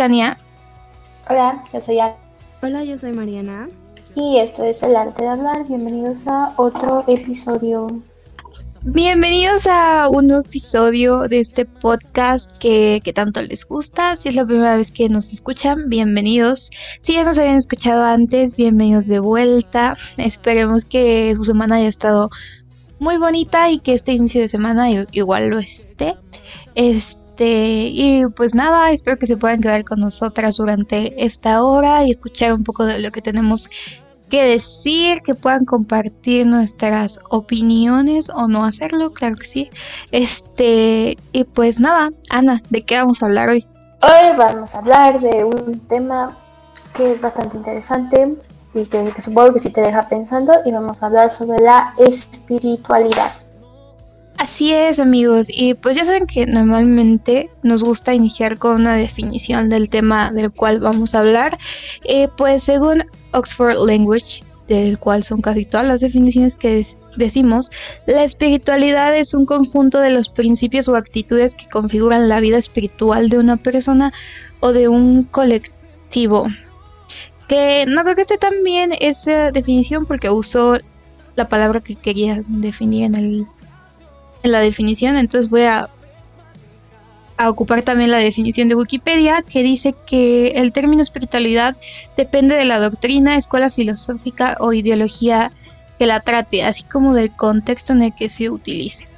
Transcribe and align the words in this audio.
Tania. 0.00 0.38
Hola, 1.28 1.62
yo 1.74 1.78
soy 1.82 1.98
Ana. 1.98 2.14
Hola, 2.62 2.82
yo 2.84 2.96
soy 2.96 3.12
Mariana. 3.12 3.68
Y 4.14 4.38
esto 4.38 4.64
es 4.64 4.82
El 4.82 4.96
Arte 4.96 5.24
de 5.24 5.28
Hablar. 5.28 5.68
Bienvenidos 5.68 6.26
a 6.26 6.54
otro 6.56 7.04
episodio. 7.06 7.86
Bienvenidos 8.80 9.66
a 9.66 10.08
un 10.08 10.28
nuevo 10.28 10.42
episodio 10.42 11.28
de 11.28 11.40
este 11.40 11.66
podcast 11.66 12.50
que, 12.56 13.02
que, 13.04 13.12
tanto 13.12 13.42
les 13.42 13.66
gusta. 13.66 14.16
Si 14.16 14.30
es 14.30 14.36
la 14.36 14.46
primera 14.46 14.74
vez 14.74 14.90
que 14.90 15.10
nos 15.10 15.34
escuchan, 15.34 15.90
bienvenidos. 15.90 16.70
Si 17.02 17.12
ya 17.12 17.24
nos 17.24 17.36
habían 17.36 17.56
escuchado 17.56 18.02
antes, 18.02 18.56
bienvenidos 18.56 19.06
de 19.06 19.18
vuelta. 19.18 19.98
Esperemos 20.16 20.86
que 20.86 21.34
su 21.36 21.44
semana 21.44 21.74
haya 21.74 21.88
estado 21.88 22.30
muy 23.00 23.18
bonita 23.18 23.70
y 23.70 23.80
que 23.80 23.92
este 23.92 24.12
inicio 24.12 24.40
de 24.40 24.48
semana 24.48 24.88
igual 25.12 25.50
lo 25.50 25.58
esté. 25.58 26.16
Este, 26.74 27.20
y 27.46 28.26
pues 28.36 28.54
nada, 28.54 28.90
espero 28.90 29.18
que 29.18 29.26
se 29.26 29.36
puedan 29.36 29.60
quedar 29.60 29.84
con 29.84 30.00
nosotras 30.00 30.56
durante 30.56 31.24
esta 31.24 31.62
hora 31.62 32.04
y 32.04 32.10
escuchar 32.10 32.52
un 32.52 32.64
poco 32.64 32.84
de 32.84 32.98
lo 33.00 33.10
que 33.12 33.22
tenemos 33.22 33.70
que 34.30 34.44
decir, 34.44 35.20
que 35.22 35.34
puedan 35.34 35.64
compartir 35.64 36.46
nuestras 36.46 37.20
opiniones 37.28 38.30
o 38.30 38.48
no 38.48 38.64
hacerlo, 38.64 39.12
claro 39.12 39.36
que 39.36 39.46
sí. 39.46 39.70
Este, 40.12 41.18
y 41.32 41.44
pues 41.44 41.80
nada, 41.80 42.10
Ana, 42.30 42.62
¿de 42.70 42.82
qué 42.82 42.96
vamos 42.96 43.22
a 43.22 43.26
hablar 43.26 43.48
hoy? 43.50 43.66
Hoy 44.02 44.36
vamos 44.38 44.74
a 44.74 44.78
hablar 44.78 45.20
de 45.20 45.44
un 45.44 45.78
tema 45.88 46.38
que 46.94 47.12
es 47.12 47.20
bastante 47.20 47.56
interesante 47.56 48.36
y 48.72 48.86
que, 48.86 49.12
que 49.12 49.20
supongo 49.20 49.52
que 49.52 49.60
sí 49.60 49.70
te 49.70 49.80
deja 49.82 50.08
pensando 50.08 50.54
y 50.64 50.72
vamos 50.72 51.02
a 51.02 51.06
hablar 51.06 51.30
sobre 51.30 51.58
la 51.58 51.94
espiritualidad. 51.98 53.32
Así 54.40 54.72
es 54.72 54.98
amigos, 54.98 55.48
y 55.50 55.74
pues 55.74 55.96
ya 55.96 56.06
saben 56.06 56.26
que 56.26 56.46
normalmente 56.46 57.50
nos 57.62 57.84
gusta 57.84 58.14
iniciar 58.14 58.56
con 58.56 58.80
una 58.80 58.94
definición 58.94 59.68
del 59.68 59.90
tema 59.90 60.32
del 60.32 60.50
cual 60.50 60.80
vamos 60.80 61.14
a 61.14 61.20
hablar. 61.20 61.58
Eh, 62.04 62.26
pues 62.38 62.62
según 62.62 63.04
Oxford 63.32 63.76
Language, 63.86 64.42
del 64.66 64.96
cual 64.96 65.24
son 65.24 65.42
casi 65.42 65.66
todas 65.66 65.86
las 65.86 66.00
definiciones 66.00 66.56
que 66.56 66.82
decimos, 67.18 67.70
la 68.06 68.24
espiritualidad 68.24 69.14
es 69.14 69.34
un 69.34 69.44
conjunto 69.44 70.00
de 70.00 70.08
los 70.08 70.30
principios 70.30 70.88
o 70.88 70.96
actitudes 70.96 71.54
que 71.54 71.68
configuran 71.68 72.30
la 72.30 72.40
vida 72.40 72.56
espiritual 72.56 73.28
de 73.28 73.40
una 73.40 73.58
persona 73.58 74.10
o 74.60 74.72
de 74.72 74.88
un 74.88 75.24
colectivo. 75.24 76.46
Que 77.46 77.84
no 77.86 78.04
creo 78.04 78.14
que 78.14 78.22
esté 78.22 78.38
tan 78.38 78.64
bien 78.64 78.92
esa 79.00 79.52
definición 79.52 80.06
porque 80.06 80.30
usó 80.30 80.78
la 81.36 81.46
palabra 81.50 81.80
que 81.80 81.94
quería 81.94 82.42
definir 82.46 83.04
en 83.04 83.14
el 83.16 83.46
en 84.42 84.52
la 84.52 84.60
definición, 84.60 85.16
entonces 85.16 85.50
voy 85.50 85.62
a, 85.62 85.88
ocupar 87.48 87.80
también 87.80 88.10
la 88.10 88.18
definición 88.18 88.68
de 88.68 88.74
Wikipedia 88.74 89.40
que 89.40 89.62
dice 89.62 89.94
que 90.06 90.48
el 90.56 90.72
término 90.72 91.00
espiritualidad 91.00 91.74
depende 92.14 92.54
de 92.54 92.66
la 92.66 92.78
doctrina, 92.78 93.38
escuela 93.38 93.70
filosófica 93.70 94.58
o 94.60 94.74
ideología 94.74 95.50
que 95.98 96.04
la 96.04 96.20
trate, 96.20 96.62
así 96.64 96.82
como 96.82 97.14
del 97.14 97.34
contexto 97.34 97.94
en 97.94 98.02
el 98.02 98.14
que 98.14 98.28
se 98.28 98.50
utilice. 98.50 99.08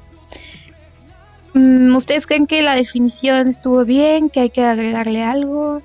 Mm, 1.55 1.95
¿Ustedes 1.97 2.27
creen 2.27 2.47
que 2.47 2.62
la 2.62 2.77
definición 2.77 3.48
estuvo 3.48 3.84
bien? 3.84 4.31
¿Que 4.31 4.41
hay 4.41 4.50
que 4.50 4.65
agregarle 4.65 5.25
algo? 5.25 5.83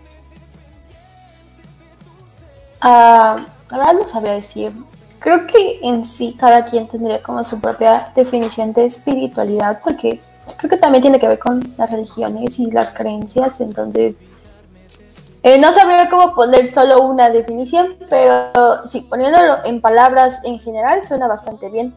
Ahora 2.80 3.94
no 3.94 4.08
sabría 4.08 4.34
decir. 4.34 4.72
Creo 5.20 5.48
que 5.48 5.80
en 5.82 6.06
sí 6.06 6.36
cada 6.40 6.66
quien 6.66 6.88
tendría 6.88 7.24
como 7.24 7.44
su 7.44 7.60
propia 7.60 8.10
definición 8.16 8.74
de 8.74 8.86
espiritualidad, 8.86 9.82
porque 9.84 10.22
creo 10.58 10.70
que 10.70 10.78
también 10.78 11.02
tiene 11.02 11.20
que 11.20 11.28
ver 11.28 11.40
con 11.40 11.62
las 11.78 11.90
religiones 11.90 12.60
y 12.60 12.72
las 12.72 12.92
creencias, 12.92 13.60
entonces 13.60 14.18
eh, 15.44 15.58
no 15.58 15.72
sabría 15.72 16.10
cómo 16.10 16.36
poner 16.36 16.72
solo 16.74 17.02
una 17.04 17.30
definición, 17.30 17.96
pero 18.10 18.52
sí, 18.90 19.02
poniéndolo 19.10 19.66
en 19.66 19.82
palabras 19.82 20.40
en 20.44 20.60
general 20.60 21.04
suena 21.04 21.28
bastante 21.28 21.70
bien. 21.70 21.94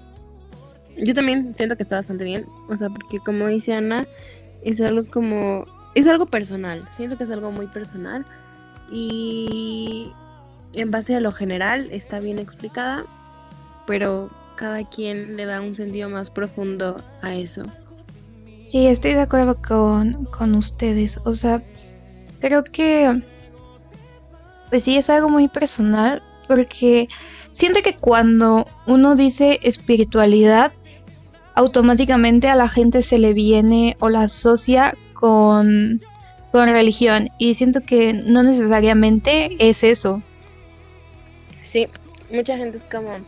Yo 0.97 1.15
también 1.15 1.55
siento 1.57 1.77
que 1.77 1.83
está 1.83 1.97
bastante 1.97 2.25
bien, 2.25 2.47
o 2.69 2.77
sea, 2.77 2.89
porque 2.89 3.19
como 3.21 3.49
dice 3.49 3.75
Ana, 3.75 4.07
es 4.63 4.81
algo 4.81 5.11
como, 5.11 5.65
es 5.95 6.07
algo 6.07 6.27
personal, 6.27 6.87
siento 6.91 7.17
que 7.17 7.25
es 7.25 7.31
algo 7.31 7.51
muy 7.51 7.67
personal 7.67 8.25
y 8.91 10.13
en 10.75 10.91
base 10.91 11.15
a 11.15 11.21
lo 11.21 11.33
general 11.33 11.89
está 11.91 12.21
bien 12.21 12.39
explicada, 12.39 13.05
pero 13.91 14.31
cada 14.55 14.89
quien 14.89 15.37
le 15.37 15.47
da 15.47 15.61
un 15.61 15.75
sentido 15.75 16.09
más 16.09 16.31
profundo 16.31 17.03
a 17.23 17.35
eso. 17.35 17.65
Sí, 18.63 18.87
estoy 18.87 19.15
de 19.15 19.23
acuerdo 19.23 19.61
con, 19.61 20.27
con 20.27 20.55
ustedes. 20.55 21.19
O 21.25 21.35
sea, 21.35 21.61
creo 22.39 22.63
que, 22.63 23.21
pues 24.69 24.85
sí, 24.85 24.97
es 24.97 25.11
algo 25.11 25.29
muy 25.29 25.49
personal, 25.49 26.23
porque 26.47 27.09
siento 27.51 27.83
que 27.83 27.97
cuando 27.97 28.65
uno 28.87 29.17
dice 29.17 29.59
espiritualidad, 29.65 30.71
automáticamente 31.57 32.47
a 32.47 32.55
la 32.55 32.69
gente 32.69 33.03
se 33.03 33.19
le 33.19 33.33
viene 33.33 33.97
o 33.99 34.09
la 34.09 34.23
asocia 34.23 34.97
con, 35.15 36.01
con 36.53 36.69
religión. 36.69 37.31
Y 37.39 37.55
siento 37.55 37.81
que 37.81 38.13
no 38.13 38.45
necesariamente 38.45 39.57
es 39.59 39.83
eso. 39.83 40.23
Sí, 41.65 41.89
mucha 42.31 42.57
gente 42.57 42.77
es 42.77 42.85
como, 42.85 43.19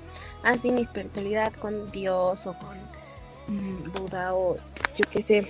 así 0.42 0.70
mi 0.70 0.82
espiritualidad 0.82 1.52
con 1.54 1.90
Dios 1.90 2.46
o 2.46 2.54
con 2.58 2.76
mm, 3.48 3.92
Buda 3.92 4.34
o 4.34 4.56
yo 4.96 5.04
qué 5.10 5.22
sé. 5.22 5.48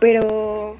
Pero, 0.00 0.76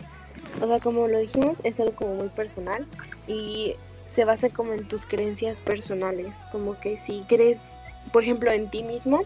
o 0.61 0.67
sea, 0.67 0.81
como 0.81 1.09
lo 1.09 1.19
dijimos, 1.19 1.57
es 1.63 1.79
algo 1.81 1.95
como 1.95 2.15
muy 2.15 2.29
personal 2.29 2.87
y 3.27 3.77
se 4.07 4.25
basa 4.25 4.51
como 4.51 4.73
en 4.73 4.87
tus 4.89 5.07
creencias 5.07 5.63
personales. 5.63 6.43
Como 6.51 6.79
que 6.79 6.97
si 6.97 7.25
crees, 7.29 7.81
por 8.13 8.23
ejemplo, 8.23 8.51
en 8.51 8.69
ti 8.71 8.83
mismo, 8.83 9.23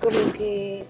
como 0.00 0.32
que 0.32 0.84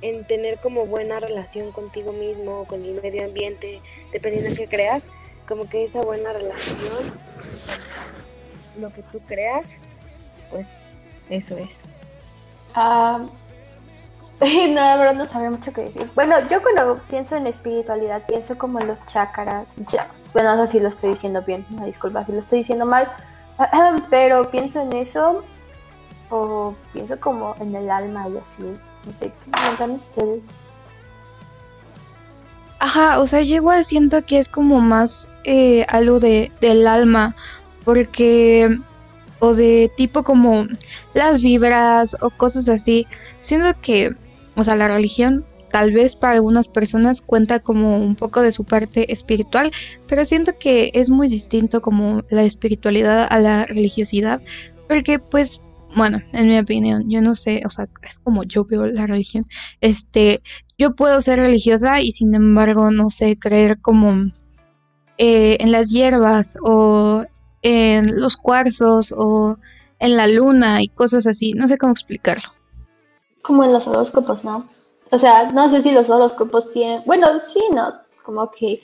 en 0.00 0.24
tener 0.26 0.58
como 0.58 0.86
buena 0.86 1.20
relación 1.20 1.72
contigo 1.72 2.12
mismo, 2.12 2.64
con 2.66 2.84
el 2.84 3.00
medio 3.02 3.24
ambiente, 3.24 3.80
dependiendo 4.12 4.50
de 4.50 4.56
qué 4.56 4.68
creas, 4.68 5.02
como 5.46 5.68
que 5.68 5.84
esa 5.84 6.00
buena 6.00 6.32
relación 6.32 7.12
lo 8.78 8.92
que 8.92 9.02
tú 9.02 9.20
creas, 9.26 9.72
pues 10.50 10.66
eso 11.30 11.56
es. 11.56 11.84
Ah, 12.74 13.20
no, 14.40 14.74
la 14.74 14.96
verdad 14.96 15.14
no 15.14 15.26
sabría 15.26 15.50
mucho 15.50 15.72
qué 15.72 15.84
decir. 15.84 16.10
Bueno, 16.14 16.36
yo 16.48 16.62
cuando 16.62 17.00
pienso 17.08 17.36
en 17.36 17.46
espiritualidad 17.46 18.24
pienso 18.26 18.56
como 18.56 18.80
en 18.80 18.88
los 18.88 19.04
chakras. 19.06 19.76
Bueno, 20.32 20.54
no 20.54 20.66
sé 20.66 20.72
si 20.72 20.80
lo 20.80 20.88
estoy 20.88 21.10
diciendo 21.10 21.42
bien, 21.42 21.66
me 21.70 21.86
disculpa 21.86 22.24
si 22.24 22.32
lo 22.32 22.40
estoy 22.40 22.60
diciendo 22.60 22.86
mal, 22.86 23.10
pero 24.10 24.50
pienso 24.50 24.80
en 24.80 24.92
eso 24.92 25.44
o 26.30 26.74
pienso 26.92 27.18
como 27.18 27.54
en 27.60 27.74
el 27.74 27.90
alma 27.90 28.28
y 28.28 28.36
así. 28.36 28.74
No 29.04 29.12
sé, 29.12 29.32
¿qué 29.76 29.84
ustedes? 29.84 30.50
Ajá, 32.80 33.18
o 33.18 33.26
sea, 33.26 33.40
yo 33.40 33.56
igual 33.56 33.84
siento 33.84 34.22
que 34.22 34.38
es 34.38 34.48
como 34.48 34.80
más 34.80 35.28
eh, 35.44 35.84
algo 35.88 36.20
de, 36.20 36.52
del 36.60 36.86
alma, 36.86 37.34
porque 37.84 38.78
o 39.40 39.54
de 39.54 39.90
tipo 39.96 40.22
como 40.22 40.66
las 41.14 41.42
vibras 41.42 42.16
o 42.20 42.30
cosas 42.30 42.68
así, 42.68 43.06
siendo 43.38 43.78
que, 43.80 44.14
o 44.56 44.64
sea, 44.64 44.76
la 44.76 44.88
religión 44.88 45.44
tal 45.70 45.92
vez 45.92 46.16
para 46.16 46.34
algunas 46.34 46.68
personas 46.68 47.20
cuenta 47.20 47.60
como 47.60 47.98
un 47.98 48.16
poco 48.16 48.40
de 48.40 48.52
su 48.52 48.64
parte 48.64 49.12
espiritual, 49.12 49.70
pero 50.06 50.24
siento 50.24 50.52
que 50.58 50.90
es 50.94 51.10
muy 51.10 51.28
distinto 51.28 51.82
como 51.82 52.22
la 52.30 52.42
espiritualidad 52.42 53.26
a 53.30 53.38
la 53.38 53.66
religiosidad, 53.66 54.40
porque 54.88 55.18
pues 55.18 55.60
bueno, 55.96 56.20
en 56.32 56.48
mi 56.48 56.58
opinión, 56.58 57.08
yo 57.08 57.22
no 57.22 57.34
sé, 57.34 57.62
o 57.64 57.70
sea, 57.70 57.88
es 58.02 58.18
como 58.18 58.44
yo 58.44 58.64
veo 58.64 58.86
la 58.86 59.06
religión. 59.06 59.46
Este, 59.80 60.42
yo 60.76 60.94
puedo 60.94 61.20
ser 61.22 61.38
religiosa 61.38 62.00
y 62.00 62.12
sin 62.12 62.34
embargo 62.34 62.90
no 62.90 63.10
sé 63.10 63.38
creer 63.38 63.80
como 63.80 64.30
eh, 65.16 65.56
en 65.60 65.72
las 65.72 65.90
hierbas 65.90 66.58
o 66.62 67.24
en 67.62 68.20
los 68.20 68.36
cuarzos 68.36 69.14
o 69.16 69.56
en 69.98 70.16
la 70.16 70.26
luna 70.26 70.82
y 70.82 70.88
cosas 70.88 71.26
así. 71.26 71.52
No 71.52 71.68
sé 71.68 71.78
cómo 71.78 71.92
explicarlo. 71.92 72.50
Como 73.42 73.64
en 73.64 73.72
los 73.72 73.86
horóscopos, 73.86 74.44
¿no? 74.44 74.64
O 75.10 75.18
sea, 75.18 75.50
no 75.50 75.70
sé 75.70 75.82
si 75.82 75.90
los 75.90 76.10
horóscopos 76.10 76.72
tienen... 76.72 77.02
Bueno, 77.06 77.26
sí, 77.46 77.62
¿no? 77.72 77.94
Como 78.22 78.50
que 78.50 78.80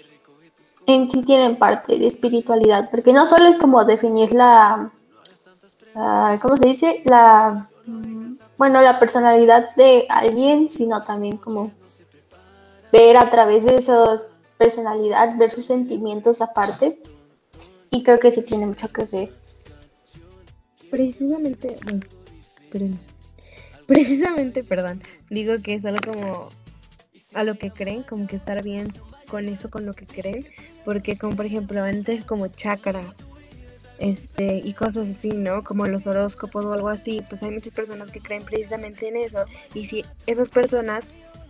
en 0.87 1.11
sí 1.11 1.23
tienen 1.23 1.59
parte 1.59 1.99
de 1.99 2.06
espiritualidad, 2.06 2.91
porque 2.91 3.12
no 3.12 3.26
solo 3.26 3.47
es 3.47 3.56
como 3.56 3.85
definir 3.85 4.32
la... 4.32 4.91
¿Cómo 6.41 6.56
se 6.56 6.67
dice? 6.67 7.03
La... 7.05 7.69
Bueno, 8.56 8.81
la 8.81 8.99
personalidad 8.99 9.75
de 9.77 10.06
alguien, 10.09 10.70
sino 10.70 11.03
también 11.03 11.37
como 11.37 11.70
ver 12.93 13.17
a 13.17 13.29
través 13.29 13.65
de 13.65 13.77
esa 13.79 14.17
personalidad, 14.56 15.37
ver 15.37 15.50
sus 15.50 15.67
sentimientos 15.67 16.41
aparte. 16.41 17.03
Y 17.94 18.02
creo 18.02 18.19
que 18.19 18.32
sí 18.32 18.43
tiene 18.43 18.67
mucho 18.67 18.88
que 18.88 19.05
ver. 19.05 19.31
Precisamente, 20.91 21.76
precisamente, 23.87 24.64
perdón, 24.64 25.00
digo 25.31 25.55
que 25.62 25.75
es 25.75 25.85
algo 25.85 26.00
como 26.05 26.49
a 27.35 27.44
lo 27.44 27.56
que 27.56 27.70
creen, 27.70 28.02
como 28.02 28.26
que 28.26 28.35
estar 28.35 28.64
bien 28.64 28.93
con 29.29 29.49
eso, 29.49 29.70
con 29.70 29.87
lo 29.87 29.94
que 29.94 30.06
creen, 30.06 30.44
porque 30.85 31.17
como 31.17 31.37
por 31.37 31.46
ejemplo 31.46 31.82
antes 31.85 32.25
como 32.25 32.49
chakras 32.49 33.14
este 33.99 34.56
y 34.56 34.73
cosas 34.73 35.08
así, 35.08 35.31
¿no? 35.31 35.62
Como 35.62 35.87
los 35.87 36.08
horóscopos 36.08 36.64
o 36.64 36.73
algo 36.73 36.88
así, 36.88 37.23
pues 37.29 37.44
hay 37.44 37.52
muchas 37.52 37.75
personas 37.75 38.11
que 38.11 38.20
creen 38.20 38.44
precisamente 38.44 39.06
en 39.06 39.17
eso 39.19 39.44
y 39.73 39.87
si 39.87 40.05
esas 40.26 40.50
personas 40.50 41.06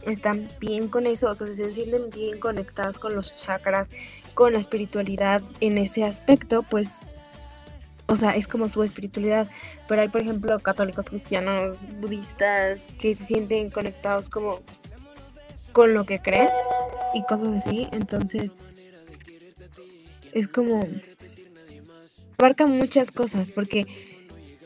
están 0.07 0.47
bien 0.61 0.89
con 0.89 1.07
eso, 1.07 1.31
o 1.31 1.35
sea, 1.35 1.47
se 1.47 1.73
sienten 1.73 2.11
bien 2.11 2.39
conectadas 2.39 2.99
con 2.99 3.15
los 3.15 3.37
chakras, 3.37 3.89
con 4.35 4.53
la 4.53 4.59
espiritualidad 4.59 5.43
en 5.61 5.79
ese 5.79 6.05
aspecto, 6.05 6.63
pues 6.63 7.01
o 8.07 8.17
sea, 8.17 8.37
es 8.37 8.47
como 8.47 8.69
su 8.69 8.83
espiritualidad. 8.83 9.49
Pero 9.89 10.03
hay, 10.03 10.09
por 10.09 10.21
ejemplo, 10.21 10.59
católicos, 10.61 11.07
cristianos, 11.07 11.79
budistas, 12.01 12.95
que 12.99 13.15
se 13.15 13.25
sienten 13.25 13.71
conectados 13.71 14.29
como 14.29 14.61
con 15.73 15.95
lo 15.95 16.05
que 16.05 16.21
creen 16.21 16.49
y 17.15 17.23
cosas 17.25 17.67
así. 17.67 17.89
Entonces, 17.93 18.53
es 20.33 20.49
como... 20.49 20.87
Abarca 22.37 22.67
muchas 22.67 23.11
cosas, 23.11 23.53
porque, 23.53 23.87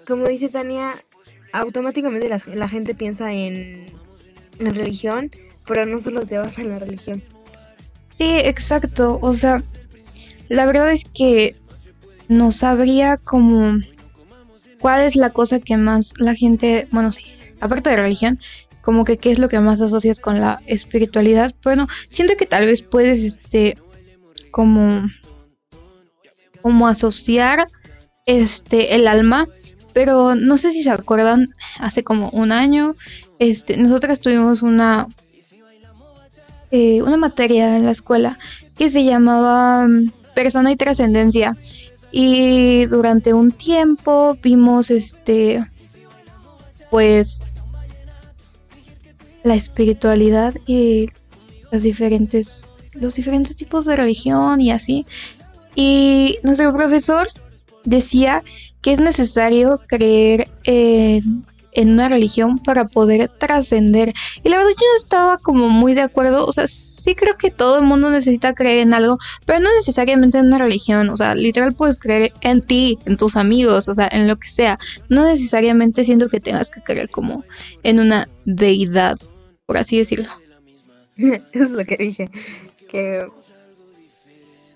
como 0.06 0.26
dice 0.26 0.48
Tania, 0.48 1.04
automáticamente 1.52 2.28
la, 2.28 2.68
gente 2.68 2.94
piensa 2.94 3.32
en, 3.32 3.86
en 4.58 4.74
religión, 4.74 5.30
pero 5.66 5.86
no 5.86 6.00
solo 6.00 6.24
se 6.24 6.38
basa 6.38 6.62
en 6.62 6.70
la 6.70 6.78
religión. 6.78 7.22
Sí, 8.08 8.38
exacto. 8.38 9.18
O 9.22 9.32
sea, 9.32 9.62
la 10.48 10.66
verdad 10.66 10.90
es 10.90 11.04
que 11.04 11.56
no 12.28 12.52
sabría 12.52 13.16
como 13.16 13.78
cuál 14.80 15.02
es 15.02 15.16
la 15.16 15.30
cosa 15.30 15.60
que 15.60 15.76
más 15.76 16.14
la 16.18 16.34
gente, 16.34 16.88
bueno, 16.90 17.12
sí, 17.12 17.24
aparte 17.60 17.90
de 17.90 17.96
religión, 17.96 18.38
como 18.82 19.04
que 19.04 19.18
qué 19.18 19.30
es 19.30 19.38
lo 19.38 19.48
que 19.48 19.60
más 19.60 19.80
asocias 19.80 20.20
con 20.20 20.40
la 20.40 20.60
espiritualidad. 20.66 21.54
Bueno, 21.62 21.86
siento 22.08 22.36
que 22.36 22.46
tal 22.46 22.64
vez 22.66 22.82
puedes, 22.82 23.22
este, 23.22 23.76
como, 24.50 25.02
como 26.62 26.88
asociar, 26.88 27.66
este, 28.24 28.94
el 28.94 29.06
alma, 29.06 29.48
pero 29.92 30.34
no 30.34 30.58
sé 30.58 30.70
si 30.72 30.82
se 30.82 30.90
acuerdan, 30.90 31.54
hace 31.78 32.04
como 32.04 32.30
un 32.30 32.52
año, 32.52 32.94
este, 33.38 33.76
nosotras 33.76 34.20
tuvimos 34.20 34.62
una, 34.62 35.08
eh, 36.70 37.02
una 37.02 37.16
materia 37.16 37.76
en 37.76 37.84
la 37.84 37.92
escuela 37.92 38.38
que 38.76 38.90
se 38.90 39.04
llamaba 39.04 39.86
mm, 39.86 40.12
persona 40.34 40.72
y 40.72 40.76
trascendencia. 40.76 41.56
Y 42.10 42.86
durante 42.86 43.34
un 43.34 43.52
tiempo 43.52 44.36
vimos 44.42 44.90
este 44.90 45.66
pues 46.90 47.42
la 49.44 49.54
espiritualidad 49.54 50.54
y 50.66 51.10
las 51.70 51.82
diferentes 51.82 52.72
los 52.94 53.14
diferentes 53.14 53.56
tipos 53.56 53.84
de 53.84 53.96
religión 53.96 54.60
y 54.60 54.70
así. 54.70 55.06
Y 55.74 56.38
nuestro 56.42 56.72
profesor 56.72 57.28
decía 57.84 58.42
que 58.82 58.92
es 58.92 59.00
necesario 59.00 59.80
creer 59.86 60.48
en 60.64 61.44
en 61.78 61.90
una 61.90 62.08
religión 62.08 62.58
para 62.58 62.86
poder 62.86 63.28
trascender. 63.28 64.12
Y 64.42 64.48
la 64.48 64.56
verdad 64.56 64.72
yo 64.72 64.84
no 64.84 64.96
estaba 64.96 65.38
como 65.38 65.68
muy 65.68 65.94
de 65.94 66.02
acuerdo, 66.02 66.44
o 66.44 66.52
sea, 66.52 66.66
sí 66.66 67.14
creo 67.14 67.36
que 67.38 67.52
todo 67.52 67.78
el 67.78 67.84
mundo 67.84 68.10
necesita 68.10 68.52
creer 68.52 68.78
en 68.78 68.94
algo, 68.94 69.18
pero 69.46 69.60
no 69.60 69.72
necesariamente 69.76 70.38
en 70.38 70.46
una 70.46 70.58
religión, 70.58 71.08
o 71.08 71.16
sea, 71.16 71.36
literal 71.36 71.74
puedes 71.74 71.96
creer 71.96 72.32
en 72.40 72.62
ti, 72.62 72.98
en 73.06 73.16
tus 73.16 73.36
amigos, 73.36 73.86
o 73.86 73.94
sea, 73.94 74.08
en 74.10 74.26
lo 74.26 74.36
que 74.36 74.48
sea. 74.48 74.76
No 75.08 75.24
necesariamente 75.24 76.04
siento 76.04 76.28
que 76.28 76.40
tengas 76.40 76.68
que 76.68 76.80
creer 76.80 77.10
como 77.10 77.44
en 77.84 78.00
una 78.00 78.26
deidad, 78.44 79.16
por 79.64 79.78
así 79.78 79.98
decirlo. 79.98 80.28
es 81.52 81.70
lo 81.70 81.84
que 81.84 81.96
dije, 81.96 82.28
que 82.90 83.24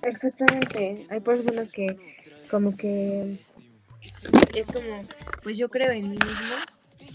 exactamente, 0.03 1.05
hay 1.11 1.21
personas 1.21 1.69
que 1.69 1.97
como 2.49 2.77
que 2.77 3.39
es 4.55 4.67
como, 4.67 5.03
pues 5.43 5.59
yo 5.59 5.69
creo 5.69 5.91
en 5.91 6.03
mí 6.03 6.17
mismo 6.17 6.55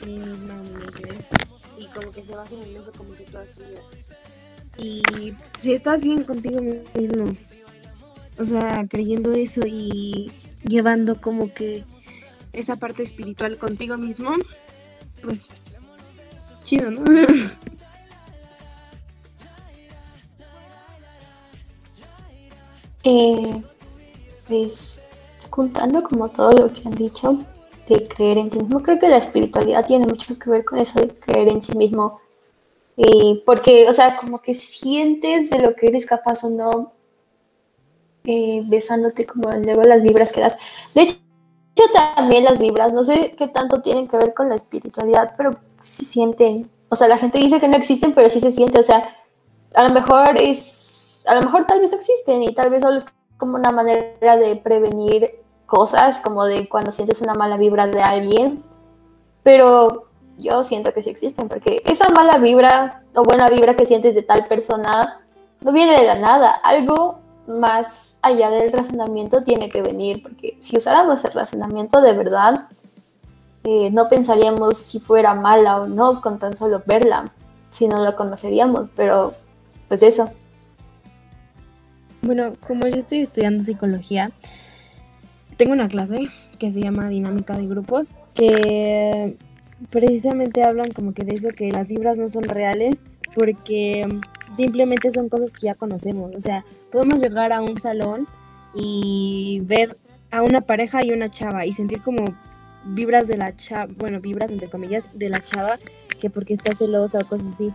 y 0.05 1.85
como 1.93 2.11
que 2.11 2.23
se 2.23 2.35
basa 2.35 2.55
en 2.55 2.75
eso 2.75 2.91
como 2.97 3.13
que 3.13 3.23
toda 3.23 3.45
su 3.45 3.59
vida. 3.61 3.81
Y 4.77 5.01
si 5.59 5.73
estás 5.73 6.01
bien 6.01 6.23
contigo 6.23 6.61
mismo, 6.61 7.33
o 8.39 8.45
sea, 8.45 8.85
creyendo 8.87 9.33
eso 9.33 9.61
y 9.65 10.31
llevando 10.63 11.19
como 11.19 11.51
que 11.53 11.83
esa 12.53 12.75
parte 12.75 13.03
espiritual 13.03 13.57
contigo 13.57 13.97
mismo, 13.97 14.31
pues 15.23 15.47
chido, 16.65 16.91
¿no? 16.91 17.03
eh, 23.03 23.63
pues 24.47 25.01
contando 25.49 26.03
como 26.03 26.29
todo 26.29 26.51
lo 26.51 26.71
que 26.71 26.87
han 26.87 26.93
dicho, 26.95 27.39
de 27.87 28.07
creer 28.07 28.37
en 28.37 28.49
ti 28.49 28.59
mismo. 28.59 28.81
Creo 28.81 28.99
que 28.99 29.09
la 29.09 29.17
espiritualidad 29.17 29.85
tiene 29.85 30.05
mucho 30.05 30.37
que 30.37 30.49
ver 30.49 30.65
con 30.65 30.79
eso 30.79 30.99
de 30.99 31.09
creer 31.09 31.51
en 31.51 31.63
sí 31.63 31.75
mismo. 31.77 32.19
Y 32.95 33.43
porque, 33.45 33.87
o 33.87 33.93
sea, 33.93 34.15
como 34.15 34.39
que 34.39 34.55
sientes 34.55 35.49
de 35.49 35.59
lo 35.59 35.75
que 35.75 35.87
eres 35.87 36.05
capaz 36.05 36.43
o 36.43 36.49
no, 36.49 36.93
eh, 38.23 38.63
besándote 38.65 39.25
como 39.25 39.49
luego 39.51 39.83
las 39.83 40.01
vibras 40.01 40.33
que 40.33 40.41
das. 40.41 40.57
De 40.95 41.03
hecho, 41.03 41.17
también 42.15 42.43
las 42.43 42.59
vibras, 42.59 42.91
no 42.93 43.03
sé 43.03 43.35
qué 43.37 43.47
tanto 43.47 43.81
tienen 43.81 44.07
que 44.07 44.17
ver 44.17 44.33
con 44.33 44.49
la 44.49 44.55
espiritualidad, 44.55 45.33
pero 45.37 45.57
sí 45.79 46.03
sienten. 46.03 46.69
O 46.89 46.95
sea, 46.95 47.07
la 47.07 47.17
gente 47.17 47.37
dice 47.37 47.59
que 47.59 47.67
no 47.67 47.77
existen, 47.77 48.13
pero 48.13 48.29
sí 48.29 48.39
se 48.39 48.51
siente. 48.51 48.79
O 48.79 48.83
sea, 48.83 49.15
a 49.73 49.87
lo 49.87 49.93
mejor 49.93 50.41
es, 50.41 51.23
a 51.27 51.35
lo 51.35 51.43
mejor 51.43 51.65
tal 51.65 51.79
vez 51.81 51.91
no 51.91 51.97
existen 51.97 52.43
y 52.43 52.53
tal 52.55 52.69
vez 52.69 52.81
solo 52.81 52.97
es 52.97 53.05
como 53.37 53.55
una 53.55 53.71
manera 53.71 54.37
de 54.37 54.55
prevenir 54.55 55.31
cosas, 55.67 56.21
como 56.21 56.45
de 56.45 56.67
cuando 56.67 56.89
sientes 56.89 57.21
una 57.21 57.35
mala 57.35 57.57
vibra 57.57 57.85
de 57.85 58.01
alguien, 58.01 58.63
pero 59.43 59.99
yo 60.39 60.63
siento 60.63 60.93
que 60.93 61.03
sí 61.03 61.11
existen, 61.11 61.47
porque 61.47 61.83
esa 61.85 62.09
mala 62.09 62.37
vibra 62.37 63.03
o 63.13 63.23
buena 63.23 63.49
vibra 63.49 63.75
que 63.75 63.85
sientes 63.85 64.15
de 64.15 64.23
tal 64.23 64.47
persona 64.47 65.19
no 65.61 65.71
viene 65.71 65.99
de 65.99 66.07
la 66.07 66.15
nada, 66.15 66.51
algo 66.51 67.19
más 67.47 68.17
allá 68.21 68.49
del 68.49 68.71
razonamiento 68.71 69.43
tiene 69.43 69.69
que 69.69 69.81
venir, 69.81 70.21
porque 70.21 70.57
si 70.61 70.77
usáramos 70.77 71.23
el 71.25 71.31
razonamiento 71.31 72.01
de 72.01 72.13
verdad, 72.13 72.67
eh, 73.63 73.89
no 73.91 74.09
pensaríamos 74.09 74.77
si 74.77 74.99
fuera 74.99 75.33
mala 75.33 75.81
o 75.81 75.87
no 75.87 76.21
con 76.21 76.39
tan 76.39 76.55
solo 76.55 76.81
verla, 76.85 77.31
si 77.71 77.87
no 77.87 78.03
la 78.03 78.15
conoceríamos, 78.15 78.89
pero 78.95 79.33
pues 79.87 80.03
eso. 80.03 80.29
Bueno, 82.21 82.53
como 82.65 82.87
yo 82.87 82.99
estoy 82.99 83.19
estudiando 83.19 83.63
psicología, 83.63 84.31
tengo 85.57 85.73
una 85.73 85.87
clase 85.87 86.29
que 86.59 86.71
se 86.71 86.81
llama 86.81 87.09
Dinámica 87.09 87.57
de 87.57 87.67
Grupos, 87.67 88.15
que 88.33 89.35
precisamente 89.89 90.63
hablan 90.63 90.91
como 90.91 91.13
que 91.13 91.23
de 91.23 91.35
eso, 91.35 91.49
que 91.49 91.71
las 91.71 91.89
vibras 91.89 92.17
no 92.17 92.29
son 92.29 92.43
reales 92.43 93.01
porque 93.35 94.07
simplemente 94.55 95.11
son 95.11 95.29
cosas 95.29 95.53
que 95.53 95.67
ya 95.67 95.75
conocemos. 95.75 96.33
O 96.35 96.39
sea, 96.39 96.65
podemos 96.91 97.21
llegar 97.21 97.51
a 97.53 97.61
un 97.61 97.79
salón 97.79 98.27
y 98.73 99.61
ver 99.65 99.97
a 100.31 100.41
una 100.41 100.61
pareja 100.61 101.03
y 101.03 101.11
una 101.11 101.29
chava 101.29 101.65
y 101.65 101.73
sentir 101.73 102.01
como 102.01 102.23
vibras 102.85 103.27
de 103.27 103.37
la 103.37 103.55
chava, 103.55 103.91
bueno, 103.97 104.19
vibras 104.19 104.51
entre 104.51 104.69
comillas, 104.69 105.07
de 105.13 105.29
la 105.29 105.41
chava, 105.41 105.75
que 106.19 106.29
porque 106.29 106.53
está 106.53 106.73
celosa 106.73 107.19
o 107.19 107.27
cosas 107.27 107.47
así. 107.55 107.71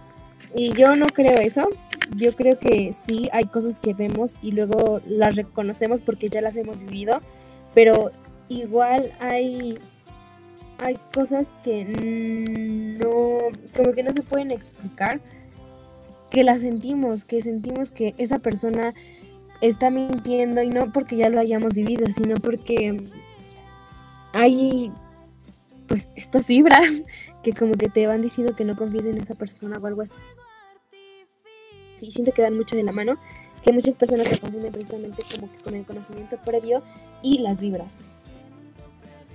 Y 0.55 0.73
yo 0.73 0.95
no 0.95 1.07
creo 1.07 1.39
eso. 1.39 1.69
Yo 2.17 2.33
creo 2.33 2.59
que 2.59 2.95
sí 3.07 3.29
hay 3.33 3.45
cosas 3.45 3.81
que 3.81 3.95
vemos 3.95 4.33
y 4.43 4.53
luego 4.53 5.01
las 5.07 5.37
reconocemos 5.37 6.03
porque 6.03 6.29
ya 6.29 6.43
las 6.43 6.57
hemos 6.57 6.81
vivido 6.81 7.21
pero 7.75 8.11
igual 8.49 9.12
hay 9.21 9.79
hay 10.79 10.99
cosas 11.14 11.52
que 11.62 11.85
no 11.85 13.38
como 13.76 13.93
que 13.93 14.02
no 14.02 14.12
se 14.12 14.23
pueden 14.23 14.50
explicar 14.50 15.21
que 16.31 16.45
las 16.45 16.62
sentimos 16.62 17.25
que 17.25 17.43
sentimos 17.43 17.91
que 17.91 18.14
esa 18.19 18.38
persona 18.38 18.95
está 19.61 19.91
mintiendo 19.91 20.62
y 20.62 20.69
no 20.69 20.93
porque 20.93 21.17
ya 21.17 21.29
lo 21.29 21.38
hayamos 21.38 21.75
vivido 21.75 22.07
sino 22.12 22.35
porque 22.37 23.09
hay 24.33 24.93
pues 25.87 26.09
estas 26.17 26.47
vibras 26.49 26.87
que 27.43 27.52
como 27.52 27.75
que 27.75 27.88
te 27.88 28.07
van 28.07 28.23
diciendo 28.23 28.57
que 28.57 28.64
no 28.64 28.76
confíes 28.76 29.07
en 29.07 29.19
esa 29.19 29.35
persona 29.35 29.79
o 29.79 29.87
algo 29.87 30.02
así. 30.02 30.14
Sí 31.97 32.11
siento 32.11 32.33
que 32.33 32.43
van 32.43 32.57
mucho 32.57 32.76
de 32.76 32.83
la 32.83 32.93
mano 32.93 33.19
que 33.62 33.73
muchas 33.73 33.97
personas 33.97 34.28
se 34.28 34.38
confunden 34.38 34.73
precisamente 34.73 35.23
como 35.35 35.52
que 35.52 35.61
con 35.61 35.75
el 35.75 35.85
conocimiento 35.85 36.37
previo 36.45 36.83
y 37.23 37.38
las 37.38 37.61
vibras. 37.61 38.00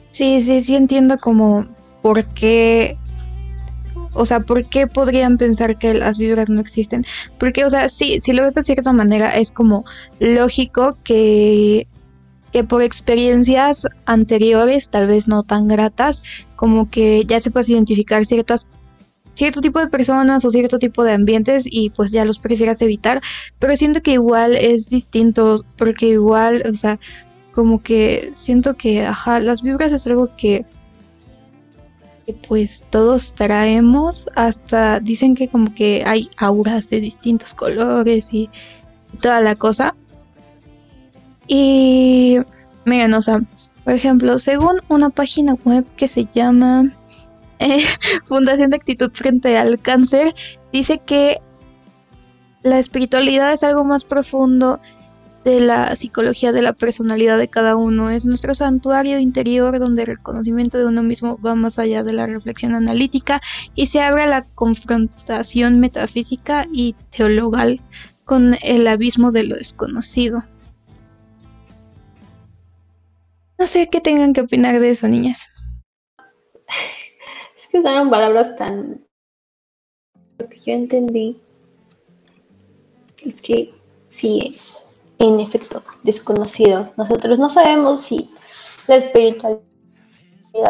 Sí, 0.09 0.41
sí, 0.41 0.61
sí 0.61 0.75
entiendo 0.75 1.17
como 1.17 1.67
por 2.01 2.25
qué, 2.25 2.97
o 4.13 4.25
sea, 4.25 4.39
por 4.39 4.67
qué 4.67 4.87
podrían 4.87 5.37
pensar 5.37 5.77
que 5.77 5.93
las 5.93 6.17
vibras 6.17 6.49
no 6.49 6.59
existen. 6.59 7.05
Porque, 7.37 7.65
o 7.65 7.69
sea, 7.69 7.89
sí, 7.89 8.19
si 8.19 8.33
lo 8.33 8.43
ves 8.43 8.55
de 8.55 8.63
cierta 8.63 8.91
manera, 8.93 9.35
es 9.35 9.51
como 9.51 9.85
lógico 10.19 10.97
que, 11.03 11.87
que 12.51 12.63
por 12.63 12.81
experiencias 12.81 13.87
anteriores, 14.05 14.89
tal 14.89 15.07
vez 15.07 15.27
no 15.27 15.43
tan 15.43 15.67
gratas, 15.67 16.23
como 16.55 16.89
que 16.89 17.23
ya 17.25 17.39
se 17.39 17.51
puedes 17.51 17.69
identificar 17.69 18.25
ciertas 18.25 18.69
cierto 19.37 19.61
tipo 19.61 19.79
de 19.79 19.87
personas 19.87 20.43
o 20.45 20.49
cierto 20.49 20.79
tipo 20.79 21.03
de 21.03 21.13
ambientes 21.13 21.67
y 21.69 21.91
pues 21.91 22.11
ya 22.11 22.25
los 22.25 22.39
prefieras 22.39 22.81
evitar, 22.81 23.21
pero 23.59 23.75
siento 23.75 24.01
que 24.01 24.13
igual 24.13 24.55
es 24.55 24.89
distinto 24.89 25.63
porque 25.77 26.07
igual, 26.07 26.63
o 26.67 26.75
sea, 26.75 26.99
como 27.53 27.83
que 27.83 28.31
siento 28.33 28.75
que, 28.75 29.05
ajá, 29.05 29.39
las 29.39 29.61
vibras 29.61 29.91
es 29.91 30.07
algo 30.07 30.35
que, 30.37 30.65
que 32.25 32.33
pues 32.33 32.87
todos 32.89 33.35
traemos, 33.35 34.27
hasta 34.35 34.99
dicen 34.99 35.35
que 35.35 35.47
como 35.47 35.71
que 35.75 36.01
hay 36.03 36.29
auras 36.37 36.89
de 36.89 36.99
distintos 36.99 37.53
colores 37.53 38.33
y 38.33 38.49
toda 39.21 39.39
la 39.41 39.55
cosa. 39.55 39.93
Y 41.45 42.39
miren, 42.85 43.13
o 43.13 43.21
sea, 43.21 43.39
por 43.83 43.93
ejemplo, 43.93 44.39
según 44.39 44.81
una 44.89 45.11
página 45.11 45.53
web 45.63 45.85
que 45.95 46.07
se 46.07 46.25
llama 46.33 46.91
eh, 47.59 47.83
Fundación 48.23 48.69
de 48.69 48.77
Actitud 48.77 49.11
frente 49.11 49.57
al 49.57 49.79
Cáncer, 49.79 50.35
dice 50.71 50.99
que 50.99 51.41
la 52.63 52.79
espiritualidad 52.79 53.53
es 53.53 53.63
algo 53.63 53.83
más 53.83 54.03
profundo 54.03 54.79
de 55.43 55.61
la 55.61 55.95
psicología 55.95 56.51
de 56.51 56.61
la 56.61 56.73
personalidad 56.73 57.37
de 57.37 57.47
cada 57.47 57.77
uno. 57.77 58.09
Es 58.09 58.25
nuestro 58.25 58.53
santuario 58.53 59.17
interior 59.19 59.79
donde 59.79 60.03
el 60.03 60.19
conocimiento 60.19 60.77
de 60.77 60.87
uno 60.87 61.03
mismo 61.03 61.39
va 61.39 61.55
más 61.55 61.79
allá 61.79 62.03
de 62.03 62.11
la 62.11 62.25
reflexión 62.25 62.75
analítica 62.75 63.41
y 63.73 63.87
se 63.87 64.01
abre 64.01 64.23
a 64.23 64.27
la 64.27 64.43
confrontación 64.43 65.79
metafísica 65.79 66.67
y 66.73 66.95
teologal 67.11 67.81
con 68.25 68.57
el 68.61 68.85
abismo 68.87 69.31
de 69.31 69.43
lo 69.43 69.55
desconocido. 69.55 70.43
No 73.57 73.65
sé 73.65 73.89
qué 73.89 74.01
tengan 74.01 74.33
que 74.33 74.41
opinar 74.41 74.79
de 74.81 74.91
eso, 74.91 75.07
niñas. 75.07 75.47
Es 77.57 77.65
que 77.67 77.81
son 77.81 78.11
palabras 78.11 78.55
tan... 78.55 79.03
Lo 80.37 80.47
que 80.47 80.59
yo 80.59 80.73
entendí 80.73 81.41
es 83.25 83.41
que 83.41 83.73
sí 84.09 84.43
es, 84.45 84.89
en 85.17 85.39
efecto, 85.39 85.81
desconocido. 86.03 86.91
Nosotros 86.95 87.39
no 87.39 87.49
sabemos 87.49 88.01
si 88.01 88.29
la 88.85 88.97
espiritualidad 88.97 89.63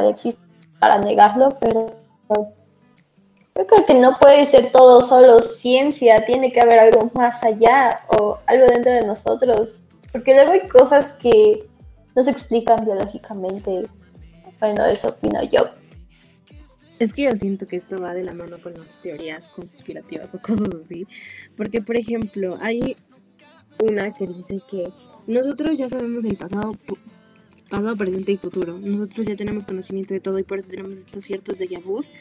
existe 0.09 0.41
para 0.79 0.99
negarlo, 0.99 1.57
pero 1.59 1.93
yo 2.29 3.67
creo 3.67 3.85
que 3.85 3.95
no 3.95 4.17
puede 4.17 4.45
ser 4.45 4.71
todo 4.71 5.01
solo 5.01 5.41
ciencia, 5.41 6.25
tiene 6.25 6.53
que 6.53 6.61
haber 6.61 6.79
algo 6.79 7.11
más 7.13 7.43
allá 7.43 8.05
o 8.17 8.37
algo 8.45 8.65
dentro 8.67 8.93
de 8.93 9.05
nosotros, 9.05 9.81
porque 10.13 10.33
luego 10.35 10.53
hay 10.53 10.69
cosas 10.69 11.15
que 11.15 11.67
no 12.15 12.23
se 12.23 12.31
explican 12.31 12.85
biológicamente. 12.85 13.87
Bueno, 14.61 14.85
eso 14.85 15.09
opino 15.09 15.43
yo. 15.43 15.69
Es 16.99 17.13
que 17.13 17.23
yo 17.23 17.31
siento 17.31 17.67
que 17.67 17.75
esto 17.75 18.01
va 18.01 18.13
de 18.13 18.23
la 18.23 18.33
mano 18.33 18.57
con 18.61 18.73
las 18.73 19.01
teorías 19.01 19.49
conspirativas 19.49 20.33
o 20.33 20.41
cosas 20.41 20.69
así. 20.83 21.07
Porque, 21.55 21.81
por 21.81 21.95
ejemplo, 21.95 22.57
hay 22.59 22.95
una 23.79 24.11
que 24.13 24.25
dice 24.25 24.61
que 24.69 24.89
nosotros 25.27 25.77
ya 25.77 25.89
sabemos 25.89 26.25
el 26.25 26.37
pasado, 26.37 26.75
pasado, 27.69 27.95
presente 27.95 28.31
y 28.31 28.37
futuro. 28.37 28.79
Nosotros 28.79 29.27
ya 29.27 29.35
tenemos 29.35 29.65
conocimiento 29.65 30.13
de 30.13 30.21
todo 30.21 30.39
y 30.39 30.43
por 30.43 30.57
eso 30.57 30.71
tenemos 30.71 30.97
estos 30.97 31.23
ciertos 31.23 31.59
déjà 31.59 31.81
vus. 31.83 32.11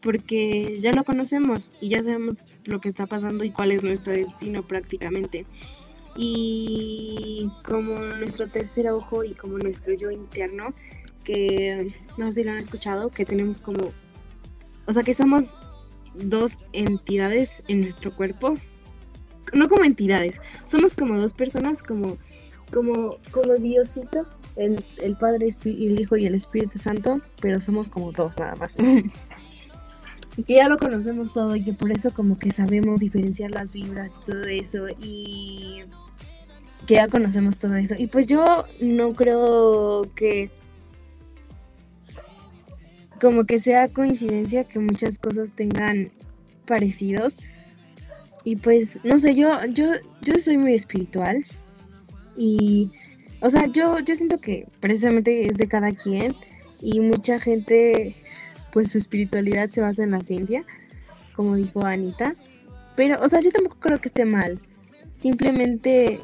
Porque 0.00 0.78
ya 0.80 0.92
lo 0.92 1.04
conocemos 1.04 1.70
y 1.80 1.90
ya 1.90 2.02
sabemos 2.02 2.36
lo 2.64 2.80
que 2.80 2.88
está 2.88 3.06
pasando 3.06 3.44
y 3.44 3.50
cuál 3.50 3.72
es 3.72 3.82
nuestro 3.82 4.12
destino 4.12 4.66
prácticamente. 4.66 5.46
Y 6.16 7.50
como 7.64 7.98
nuestro 7.98 8.48
tercer 8.48 8.88
ojo 8.88 9.24
y 9.24 9.34
como 9.34 9.58
nuestro 9.58 9.94
yo 9.94 10.10
interno, 10.10 10.74
que 11.24 11.94
no 12.16 12.26
sé 12.28 12.40
si 12.40 12.44
lo 12.44 12.52
han 12.52 12.58
escuchado, 12.58 13.10
que 13.10 13.24
tenemos 13.24 13.60
como, 13.60 13.92
o 14.86 14.92
sea, 14.92 15.02
que 15.02 15.14
somos 15.14 15.54
dos 16.14 16.58
entidades 16.72 17.62
en 17.68 17.80
nuestro 17.80 18.14
cuerpo, 18.14 18.54
no 19.52 19.68
como 19.68 19.84
entidades, 19.84 20.40
somos 20.64 20.94
como 20.94 21.18
dos 21.18 21.32
personas, 21.32 21.82
como, 21.82 22.16
como, 22.72 23.16
como 23.30 23.54
Diosito, 23.54 24.26
el, 24.56 24.84
el 24.98 25.16
Padre, 25.16 25.48
el 25.64 26.00
Hijo 26.00 26.16
y 26.16 26.26
el 26.26 26.34
Espíritu 26.34 26.78
Santo, 26.78 27.20
pero 27.40 27.60
somos 27.60 27.88
como 27.88 28.12
dos 28.12 28.38
nada 28.38 28.54
más. 28.56 28.76
y 30.36 30.42
que 30.44 30.54
ya 30.54 30.68
lo 30.68 30.78
conocemos 30.78 31.32
todo 31.32 31.56
y 31.56 31.64
que 31.64 31.72
por 31.72 31.90
eso 31.90 32.12
como 32.12 32.38
que 32.38 32.50
sabemos 32.50 33.00
diferenciar 33.00 33.50
las 33.50 33.72
vibras 33.72 34.20
y 34.20 34.30
todo 34.30 34.42
eso 34.44 34.86
y 35.00 35.82
que 36.86 36.94
ya 36.94 37.08
conocemos 37.08 37.58
todo 37.58 37.76
eso. 37.76 37.94
Y 37.96 38.06
pues 38.06 38.26
yo 38.26 38.64
no 38.80 39.14
creo 39.14 40.08
que 40.14 40.50
como 43.22 43.44
que 43.44 43.60
sea 43.60 43.86
coincidencia 43.86 44.64
que 44.64 44.80
muchas 44.80 45.16
cosas 45.16 45.52
tengan 45.52 46.10
parecidos. 46.66 47.36
Y 48.42 48.56
pues, 48.56 48.98
no 49.04 49.20
sé, 49.20 49.36
yo, 49.36 49.64
yo, 49.66 49.86
yo 50.22 50.34
soy 50.40 50.58
muy 50.58 50.74
espiritual. 50.74 51.44
Y, 52.36 52.90
o 53.40 53.48
sea, 53.48 53.66
yo, 53.66 54.00
yo 54.00 54.16
siento 54.16 54.40
que 54.40 54.66
precisamente 54.80 55.46
es 55.46 55.56
de 55.56 55.68
cada 55.68 55.92
quien. 55.92 56.34
Y 56.80 56.98
mucha 56.98 57.38
gente, 57.38 58.16
pues 58.72 58.90
su 58.90 58.98
espiritualidad 58.98 59.70
se 59.70 59.82
basa 59.82 60.02
en 60.02 60.10
la 60.10 60.20
ciencia, 60.20 60.64
como 61.36 61.54
dijo 61.54 61.86
Anita. 61.86 62.34
Pero, 62.96 63.22
o 63.22 63.28
sea, 63.28 63.40
yo 63.40 63.50
tampoco 63.52 63.76
creo 63.78 64.00
que 64.00 64.08
esté 64.08 64.24
mal. 64.24 64.60
Simplemente 65.12 66.18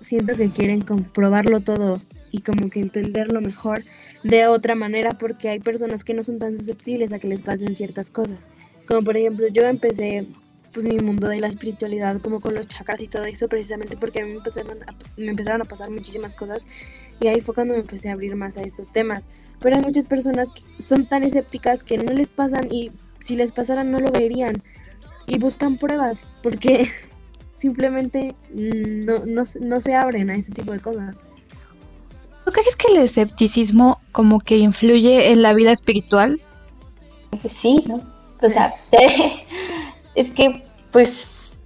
siento 0.00 0.34
que 0.34 0.50
quieren 0.50 0.80
comprobarlo 0.80 1.60
todo 1.60 2.00
y 2.30 2.40
como 2.40 2.70
que 2.70 2.80
entenderlo 2.80 3.40
mejor 3.40 3.82
de 4.22 4.46
otra 4.46 4.74
manera 4.74 5.12
porque 5.18 5.48
hay 5.48 5.60
personas 5.60 6.04
que 6.04 6.14
no 6.14 6.22
son 6.22 6.38
tan 6.38 6.58
susceptibles 6.58 7.12
a 7.12 7.18
que 7.18 7.28
les 7.28 7.42
pasen 7.42 7.74
ciertas 7.74 8.10
cosas. 8.10 8.38
Como 8.86 9.02
por 9.02 9.16
ejemplo, 9.16 9.46
yo 9.48 9.62
empecé 9.62 10.26
pues 10.72 10.84
mi 10.84 10.98
mundo 10.98 11.28
de 11.28 11.40
la 11.40 11.48
espiritualidad 11.48 12.20
como 12.20 12.40
con 12.40 12.54
los 12.54 12.66
chakras 12.66 13.00
y 13.00 13.08
todo 13.08 13.24
eso 13.24 13.48
precisamente 13.48 13.96
porque 13.96 14.20
a 14.20 14.24
mí 14.24 14.32
me 14.32 14.36
empezaron 14.36 14.82
a, 14.82 14.94
me 15.16 15.30
empezaron 15.30 15.62
a 15.62 15.64
pasar 15.64 15.90
muchísimas 15.90 16.34
cosas 16.34 16.66
y 17.20 17.26
ahí 17.28 17.40
fue 17.40 17.54
cuando 17.54 17.74
me 17.74 17.80
empecé 17.80 18.10
a 18.10 18.12
abrir 18.12 18.36
más 18.36 18.56
a 18.56 18.62
estos 18.62 18.92
temas. 18.92 19.26
Pero 19.60 19.76
hay 19.76 19.82
muchas 19.82 20.06
personas 20.06 20.52
que 20.52 20.82
son 20.82 21.06
tan 21.06 21.24
escépticas 21.24 21.82
que 21.82 21.98
no 21.98 22.12
les 22.12 22.30
pasan 22.30 22.68
y 22.70 22.92
si 23.20 23.34
les 23.34 23.52
pasaran 23.52 23.90
no 23.90 23.98
lo 23.98 24.12
verían 24.12 24.62
y 25.26 25.38
buscan 25.38 25.78
pruebas 25.78 26.28
porque 26.42 26.90
simplemente 27.54 28.34
no, 28.52 29.24
no, 29.24 29.80
se 29.80 29.94
abren 29.94 30.30
a 30.30 30.36
ese 30.36 30.52
tipo 30.52 30.72
de 30.72 30.80
cosas. 30.80 31.16
¿Tú 32.58 32.62
crees 32.62 32.76
que 32.76 32.92
el 32.92 33.04
escepticismo 33.04 34.00
como 34.10 34.40
que 34.40 34.56
influye 34.56 35.30
en 35.30 35.42
la 35.42 35.54
vida 35.54 35.70
espiritual? 35.70 36.40
Pues 37.40 37.52
sí, 37.52 37.84
¿no? 37.86 38.02
O 38.42 38.50
sea, 38.50 38.74
es 40.16 40.32
que, 40.32 40.64
pues, 40.90 41.62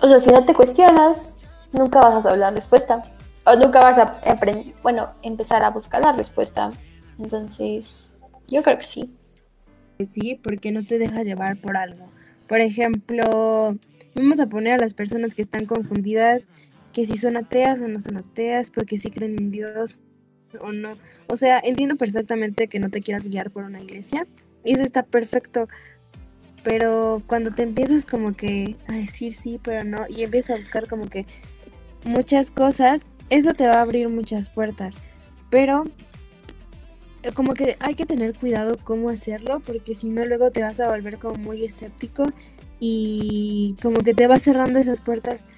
o 0.00 0.06
sea, 0.06 0.20
si 0.20 0.30
no 0.30 0.44
te 0.44 0.54
cuestionas, 0.54 1.40
nunca 1.72 2.00
vas 2.00 2.14
a 2.14 2.22
saber 2.22 2.38
la 2.38 2.52
respuesta. 2.52 3.12
O 3.44 3.56
nunca 3.56 3.80
vas 3.80 3.98
a 3.98 4.20
aprender, 4.24 4.72
bueno, 4.84 5.10
empezar 5.22 5.64
a 5.64 5.70
buscar 5.70 6.00
la 6.00 6.12
respuesta. 6.12 6.70
Entonces, 7.18 8.14
yo 8.46 8.62
creo 8.62 8.78
que 8.78 8.84
sí. 8.84 9.12
Sí, 9.98 10.38
porque 10.40 10.70
no 10.70 10.84
te 10.84 10.98
deja 10.98 11.24
llevar 11.24 11.60
por 11.60 11.76
algo. 11.76 12.08
Por 12.46 12.60
ejemplo, 12.60 13.76
Vamos 14.14 14.38
a 14.38 14.46
poner 14.46 14.74
a 14.74 14.78
las 14.78 14.94
personas 14.94 15.34
que 15.34 15.42
están 15.42 15.66
confundidas, 15.66 16.48
que 16.94 17.04
si 17.04 17.18
son 17.18 17.36
ateas 17.36 17.80
o 17.82 17.88
no 17.88 18.00
son 18.00 18.16
ateas, 18.16 18.70
porque 18.70 18.96
si 18.96 19.10
creen 19.10 19.36
en 19.38 19.50
Dios 19.50 19.98
o 20.60 20.72
no. 20.72 20.96
O 21.26 21.36
sea, 21.36 21.60
entiendo 21.62 21.96
perfectamente 21.96 22.68
que 22.68 22.78
no 22.78 22.88
te 22.88 23.02
quieras 23.02 23.28
guiar 23.28 23.50
por 23.50 23.64
una 23.64 23.82
iglesia, 23.82 24.26
y 24.64 24.72
eso 24.72 24.82
está 24.82 25.02
perfecto. 25.02 25.68
Pero 26.62 27.22
cuando 27.26 27.50
te 27.50 27.62
empiezas 27.62 28.06
como 28.06 28.34
que 28.34 28.76
a 28.86 28.92
decir 28.92 29.34
sí, 29.34 29.60
pero 29.62 29.84
no, 29.84 30.04
y 30.08 30.22
empiezas 30.22 30.54
a 30.54 30.58
buscar 30.58 30.88
como 30.88 31.10
que 31.10 31.26
muchas 32.04 32.50
cosas, 32.50 33.06
eso 33.28 33.52
te 33.52 33.66
va 33.66 33.74
a 33.74 33.82
abrir 33.82 34.08
muchas 34.08 34.48
puertas. 34.48 34.94
Pero 35.50 35.84
eh, 37.22 37.32
como 37.32 37.54
que 37.54 37.76
hay 37.80 37.96
que 37.96 38.06
tener 38.06 38.34
cuidado 38.34 38.76
cómo 38.82 39.10
hacerlo, 39.10 39.60
porque 39.60 39.94
si 39.94 40.08
no 40.08 40.24
luego 40.24 40.52
te 40.52 40.62
vas 40.62 40.78
a 40.78 40.88
volver 40.88 41.18
como 41.18 41.34
muy 41.34 41.64
escéptico 41.64 42.24
y 42.78 43.76
como 43.82 43.98
que 44.00 44.14
te 44.14 44.26
vas 44.26 44.42
cerrando 44.42 44.78
esas 44.78 45.00
puertas 45.00 45.48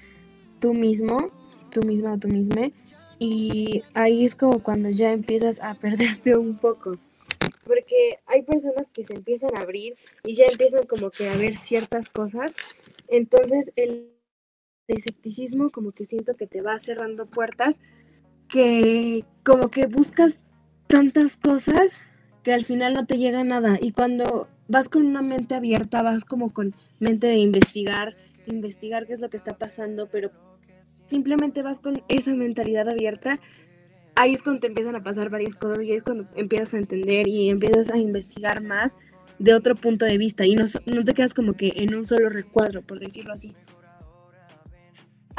tú 0.59 0.73
mismo, 0.73 1.31
tú 1.71 1.81
misma 1.81 2.13
o 2.13 2.17
tú 2.17 2.27
misma, 2.27 2.71
y 3.19 3.83
ahí 3.93 4.25
es 4.25 4.35
como 4.35 4.61
cuando 4.61 4.89
ya 4.89 5.11
empiezas 5.11 5.61
a 5.61 5.73
perderte 5.75 6.37
un 6.37 6.57
poco. 6.57 6.97
Porque 7.65 8.19
hay 8.25 8.43
personas 8.43 8.89
que 8.91 9.03
se 9.03 9.13
empiezan 9.13 9.49
a 9.55 9.61
abrir 9.61 9.95
y 10.23 10.35
ya 10.35 10.45
empiezan 10.45 10.85
como 10.85 11.09
que 11.09 11.29
a 11.29 11.35
ver 11.35 11.57
ciertas 11.57 12.09
cosas. 12.09 12.53
Entonces 13.07 13.71
el 13.75 14.11
escepticismo 14.87 15.69
como 15.69 15.91
que 15.91 16.05
siento 16.05 16.35
que 16.35 16.47
te 16.47 16.61
va 16.61 16.79
cerrando 16.79 17.25
puertas 17.25 17.79
que 18.47 19.25
como 19.43 19.69
que 19.69 19.87
buscas 19.87 20.37
tantas 20.87 21.35
cosas 21.35 22.01
que 22.43 22.53
al 22.53 22.63
final 22.63 22.93
no 22.93 23.05
te 23.05 23.17
llega 23.17 23.43
nada. 23.43 23.77
Y 23.81 23.91
cuando 23.91 24.47
vas 24.69 24.87
con 24.87 25.05
una 25.05 25.21
mente 25.21 25.55
abierta, 25.55 26.01
vas 26.01 26.23
como 26.23 26.53
con 26.53 26.73
mente 26.99 27.27
de 27.27 27.37
investigar, 27.37 28.15
investigar 28.45 29.05
qué 29.05 29.13
es 29.13 29.19
lo 29.19 29.29
que 29.29 29.35
está 29.35 29.57
pasando, 29.57 30.07
pero 30.07 30.31
simplemente 31.07 31.63
vas 31.63 31.79
con 31.79 32.03
esa 32.07 32.33
mentalidad 32.35 32.87
abierta, 32.87 33.39
ahí 34.15 34.33
es 34.33 34.43
cuando 34.43 34.61
te 34.61 34.67
empiezan 34.67 34.95
a 34.95 35.03
pasar 35.03 35.29
varias 35.29 35.55
cosas 35.55 35.83
y 35.83 35.91
ahí 35.91 35.97
es 35.97 36.03
cuando 36.03 36.27
empiezas 36.35 36.73
a 36.73 36.77
entender 36.77 37.27
y 37.27 37.49
empiezas 37.49 37.91
a 37.91 37.97
investigar 37.97 38.63
más 38.63 38.93
de 39.39 39.53
otro 39.53 39.75
punto 39.75 40.05
de 40.05 40.17
vista 40.17 40.45
y 40.45 40.55
no, 40.55 40.65
no 40.85 41.03
te 41.03 41.13
quedas 41.13 41.33
como 41.33 41.53
que 41.53 41.73
en 41.75 41.95
un 41.95 42.03
solo 42.03 42.29
recuadro, 42.29 42.81
por 42.81 42.99
decirlo 42.99 43.33
así. 43.33 43.53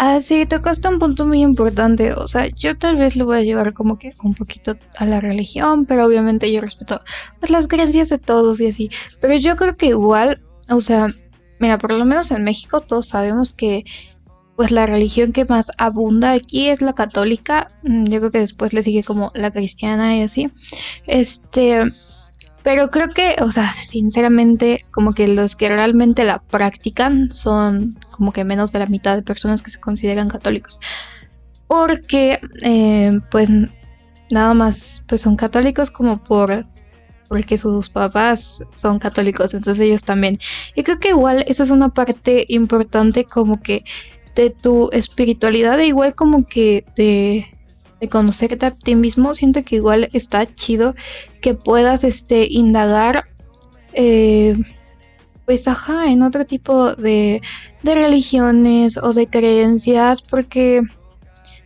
Ah, 0.01 0.21
sí, 0.21 0.47
tocaste 0.47 0.87
un 0.87 1.01
punto 1.01 1.27
muy 1.27 1.43
importante. 1.43 2.13
O 2.13 2.29
sea, 2.29 2.47
yo 2.47 2.79
tal 2.79 2.97
vez 2.97 3.17
lo 3.17 3.27
voy 3.27 3.39
a 3.39 3.43
llevar 3.43 3.75
como 3.75 3.99
que 3.99 4.15
un 4.23 4.33
poquito 4.33 4.77
a 4.97 5.07
la 5.07 5.19
religión, 5.19 5.87
pero 5.87 6.07
obviamente 6.07 6.53
yo 6.53 6.61
respeto 6.61 7.01
pues, 7.41 7.51
las 7.51 7.67
creencias 7.67 8.09
de 8.09 8.19
todos 8.19 8.61
y 8.61 8.69
así. 8.69 8.91
Pero 9.21 9.35
yo 9.35 9.57
creo 9.57 9.77
que 9.77 9.87
igual, 9.87 10.41
o 10.71 10.81
sea, 10.81 11.09
mira, 11.59 11.79
por 11.79 11.93
lo 11.93 12.05
menos 12.05 12.31
en 12.31 12.45
México 12.45 12.81
todos 12.81 13.09
sabemos 13.09 13.53
que 13.53 13.85
pues 14.59 14.73
la 14.73 14.87
religión 14.87 15.31
que 15.31 15.45
más 15.45 15.71
abunda 15.79 16.33
aquí 16.33 16.69
es 16.69 16.83
la 16.83 16.93
católica. 16.93 17.71
Mm, 17.85 18.07
yo 18.07 18.19
creo 18.19 18.33
que 18.33 18.41
después 18.41 18.73
le 18.73 18.83
sigue 18.83 19.05
como 19.05 19.31
la 19.37 19.53
cristiana 19.53 20.17
y 20.17 20.23
así. 20.23 20.51
Este, 21.07 21.85
pero 22.65 22.91
creo 22.91 23.09
que, 23.11 23.37
o 23.41 23.53
sea, 23.53 23.73
sinceramente, 23.73 24.85
como 24.91 25.13
que 25.13 25.29
los 25.29 25.55
que 25.55 25.69
realmente 25.69 26.25
la 26.25 26.41
practican 26.41 27.31
son 27.31 28.01
como 28.11 28.33
que 28.33 28.43
menos 28.43 28.73
de 28.73 28.81
la 28.81 28.87
mitad 28.87 29.15
de 29.15 29.23
personas 29.23 29.63
que 29.63 29.71
se 29.71 29.79
consideran 29.79 30.29
católicos. 30.29 30.81
Porque, 31.69 32.41
eh, 32.63 33.21
pues, 33.31 33.49
nada 34.29 34.55
más, 34.55 35.05
pues 35.07 35.21
son 35.21 35.37
católicos 35.37 35.93
como 35.93 36.21
por 36.25 36.67
porque 37.29 37.59
sus 37.59 37.91
papás 37.91 38.65
son 38.73 38.99
católicos, 38.99 39.55
entonces 39.55 39.85
ellos 39.85 40.03
también. 40.03 40.39
Y 40.75 40.83
creo 40.83 40.99
que 40.99 41.11
igual 41.11 41.45
esa 41.47 41.63
es 41.63 41.71
una 41.71 41.91
parte 41.91 42.47
importante 42.49 43.25
como 43.25 43.61
que 43.61 43.85
de 44.39 44.51
tu 44.51 44.89
espiritualidad, 44.93 45.79
igual 45.81 46.15
como 46.15 46.47
que 46.47 46.85
de 46.97 47.59
de 48.01 48.09
conocerte 48.09 48.67
a 48.67 48.71
ti 48.71 48.95
mismo, 48.95 49.35
siento 49.35 49.65
que 49.65 49.77
igual 49.77 50.09
está 50.13 50.55
chido 50.55 50.95
que 51.41 51.55
puedas 51.55 52.05
este, 52.05 52.47
indagar, 52.49 53.25
eh, 53.93 54.57
pues 55.47 55.67
ajá, 55.67 56.07
en 56.07 56.23
otro 56.23 56.45
tipo 56.45 56.95
de, 56.95 57.41
de 57.83 57.95
religiones 57.95 58.99
o 58.99 59.13
de 59.13 59.27
creencias, 59.27 60.23
porque 60.23 60.83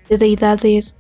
de 0.09 0.19
deidades, 0.19 0.97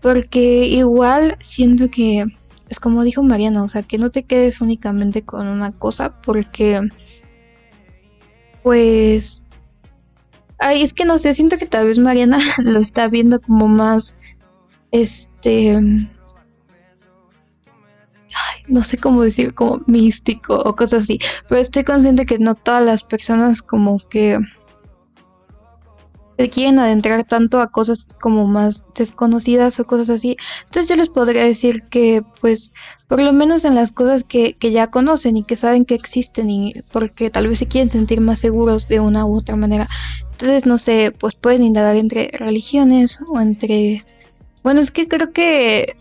porque 0.00 0.66
igual 0.66 1.36
siento 1.40 1.90
que 1.90 2.24
es 2.68 2.80
como 2.80 3.04
dijo 3.04 3.22
Mariana, 3.22 3.62
o 3.62 3.68
sea, 3.68 3.82
que 3.82 3.98
no 3.98 4.10
te 4.10 4.24
quedes 4.24 4.60
únicamente 4.60 5.22
con 5.22 5.46
una 5.46 5.72
cosa, 5.72 6.20
porque 6.20 6.80
pues 8.62 9.42
Ay, 10.58 10.82
es 10.82 10.92
que 10.92 11.04
no 11.04 11.18
sé, 11.18 11.34
siento 11.34 11.58
que 11.58 11.66
tal 11.66 11.86
vez 11.86 11.98
Mariana 11.98 12.38
lo 12.58 12.78
está 12.78 13.08
viendo 13.08 13.40
como 13.40 13.68
más 13.68 14.16
este, 14.90 15.80
no 18.68 18.82
sé 18.82 18.98
cómo 18.98 19.22
decir, 19.22 19.54
como 19.54 19.82
místico 19.86 20.56
o 20.56 20.74
cosas 20.74 21.04
así, 21.04 21.18
pero 21.48 21.60
estoy 21.60 21.84
consciente 21.84 22.26
que 22.26 22.38
no 22.38 22.54
todas 22.54 22.84
las 22.84 23.02
personas 23.02 23.62
como 23.62 23.98
que 24.08 24.38
quieren 26.36 26.78
adentrar 26.78 27.24
tanto 27.24 27.60
a 27.60 27.70
cosas 27.70 28.06
como 28.20 28.46
más 28.46 28.86
desconocidas 28.94 29.80
o 29.80 29.86
cosas 29.86 30.10
así. 30.10 30.36
Entonces 30.64 30.88
yo 30.88 30.96
les 30.96 31.08
podría 31.08 31.44
decir 31.44 31.84
que 31.84 32.22
pues 32.40 32.72
por 33.08 33.20
lo 33.20 33.32
menos 33.32 33.64
en 33.64 33.74
las 33.74 33.92
cosas 33.92 34.24
que, 34.24 34.54
que 34.54 34.70
ya 34.70 34.88
conocen 34.88 35.36
y 35.36 35.44
que 35.44 35.56
saben 35.56 35.84
que 35.84 35.94
existen 35.94 36.50
y 36.50 36.74
porque 36.92 37.30
tal 37.30 37.48
vez 37.48 37.58
se 37.58 37.68
quieren 37.68 37.90
sentir 37.90 38.20
más 38.20 38.40
seguros 38.40 38.86
de 38.86 39.00
una 39.00 39.26
u 39.26 39.36
otra 39.36 39.56
manera. 39.56 39.88
Entonces 40.32 40.66
no 40.66 40.78
sé, 40.78 41.12
pues 41.18 41.34
pueden 41.34 41.62
indagar 41.62 41.96
entre 41.96 42.30
religiones 42.34 43.20
o 43.28 43.40
entre 43.40 44.04
bueno, 44.62 44.80
es 44.80 44.90
que 44.90 45.06
creo 45.06 45.32
que 45.32 45.96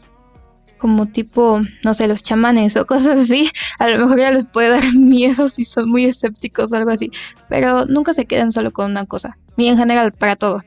como 0.78 1.08
tipo, 1.08 1.62
no 1.84 1.94
sé, 1.94 2.08
los 2.08 2.24
chamanes 2.24 2.76
o 2.78 2.86
cosas 2.86 3.20
así, 3.20 3.50
a 3.80 3.88
lo 3.88 4.00
mejor 4.00 4.20
ya 4.20 4.32
les 4.32 4.48
puede 4.48 4.70
dar 4.70 4.84
miedo 4.96 5.50
si 5.50 5.66
son 5.66 5.90
muy 5.90 6.06
escépticos 6.06 6.72
o 6.72 6.76
algo 6.76 6.92
así, 6.92 7.12
pero 7.50 7.86
nunca 7.86 8.14
se 8.14 8.26
quedan 8.26 8.52
solo 8.52 8.72
con 8.72 8.92
una 8.92 9.06
cosa, 9.06 9.38
ni 9.58 9.70
en 9.70 9.78
general 9.78 10.12
para 10.12 10.36
todo. 10.36 10.62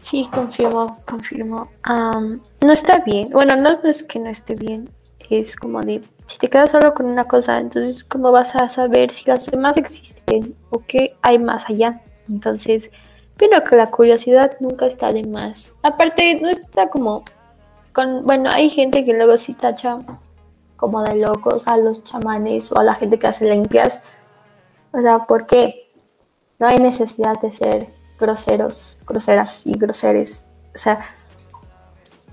Sí, 0.00 0.28
confirmo, 0.32 0.98
confirmo. 1.06 1.68
no 1.86 2.72
está 2.72 3.00
bien, 3.00 3.30
bueno, 3.30 3.56
no 3.56 3.70
es 3.84 4.02
que 4.02 4.18
no 4.18 4.28
esté 4.28 4.54
bien, 4.54 4.90
es 5.28 5.56
como 5.56 5.82
de, 5.82 6.02
si 6.26 6.38
te 6.38 6.48
quedas 6.48 6.70
solo 6.70 6.94
con 6.94 7.06
una 7.06 7.26
cosa, 7.26 7.58
entonces 7.58 8.04
¿cómo 8.04 8.32
vas 8.32 8.54
a 8.54 8.68
saber 8.68 9.10
si 9.10 9.28
las 9.28 9.46
demás 9.46 9.76
existen 9.76 10.54
o 10.70 10.80
qué 10.86 11.16
hay 11.22 11.38
más 11.38 11.68
allá? 11.68 12.00
Entonces, 12.28 12.90
pero 13.36 13.62
que 13.64 13.76
la 13.76 13.90
curiosidad 13.90 14.56
nunca 14.60 14.86
está 14.86 15.12
de 15.12 15.24
más. 15.24 15.72
Aparte, 15.82 16.40
no 16.40 16.48
está 16.48 16.88
como 16.88 17.24
con, 17.92 18.24
bueno, 18.24 18.50
hay 18.50 18.68
gente 18.68 19.04
que 19.04 19.14
luego 19.14 19.36
sí 19.36 19.54
tacha 19.54 19.98
como 20.76 21.02
de 21.02 21.16
locos 21.16 21.66
a 21.66 21.76
los 21.76 22.04
chamanes 22.04 22.70
o 22.72 22.78
a 22.78 22.84
la 22.84 22.94
gente 22.94 23.18
que 23.18 23.26
hace 23.26 23.48
limpias. 23.48 24.20
O 24.92 25.00
sea, 25.00 25.26
¿por 25.26 25.46
qué? 25.46 25.87
No 26.58 26.66
hay 26.66 26.78
necesidad 26.78 27.40
de 27.40 27.52
ser 27.52 27.88
groseros, 28.18 28.98
groseras 29.06 29.66
y 29.66 29.78
groseres. 29.78 30.48
O 30.74 30.78
sea, 30.78 31.00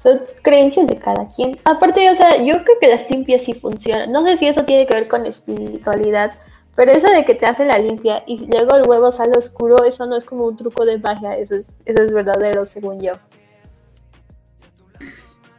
son 0.01 0.21
creencias 0.41 0.87
de 0.87 0.97
cada 0.97 1.27
quien. 1.27 1.57
Aparte, 1.63 2.09
o 2.09 2.15
sea, 2.15 2.37
yo 2.37 2.63
creo 2.63 2.79
que 2.79 2.87
las 2.87 3.09
limpias 3.09 3.43
sí 3.43 3.53
funcionan. 3.53 4.11
No 4.11 4.23
sé 4.23 4.37
si 4.37 4.47
eso 4.47 4.65
tiene 4.65 4.87
que 4.87 4.95
ver 4.95 5.07
con 5.07 5.25
espiritualidad, 5.25 6.33
pero 6.75 6.91
eso 6.91 7.09
de 7.09 7.23
que 7.23 7.35
te 7.35 7.45
hace 7.45 7.65
la 7.65 7.77
limpia 7.77 8.23
y 8.27 8.45
luego 8.47 8.75
el 8.75 8.87
huevo 8.87 9.11
sale 9.11 9.37
oscuro, 9.37 9.83
eso 9.83 10.05
no 10.05 10.17
es 10.17 10.25
como 10.25 10.45
un 10.45 10.55
truco 10.55 10.85
de 10.85 10.99
magia, 10.99 11.37
eso 11.37 11.55
es, 11.55 11.75
eso 11.85 12.01
es 12.01 12.13
verdadero 12.13 12.65
según 12.65 13.01
yo. 13.01 13.13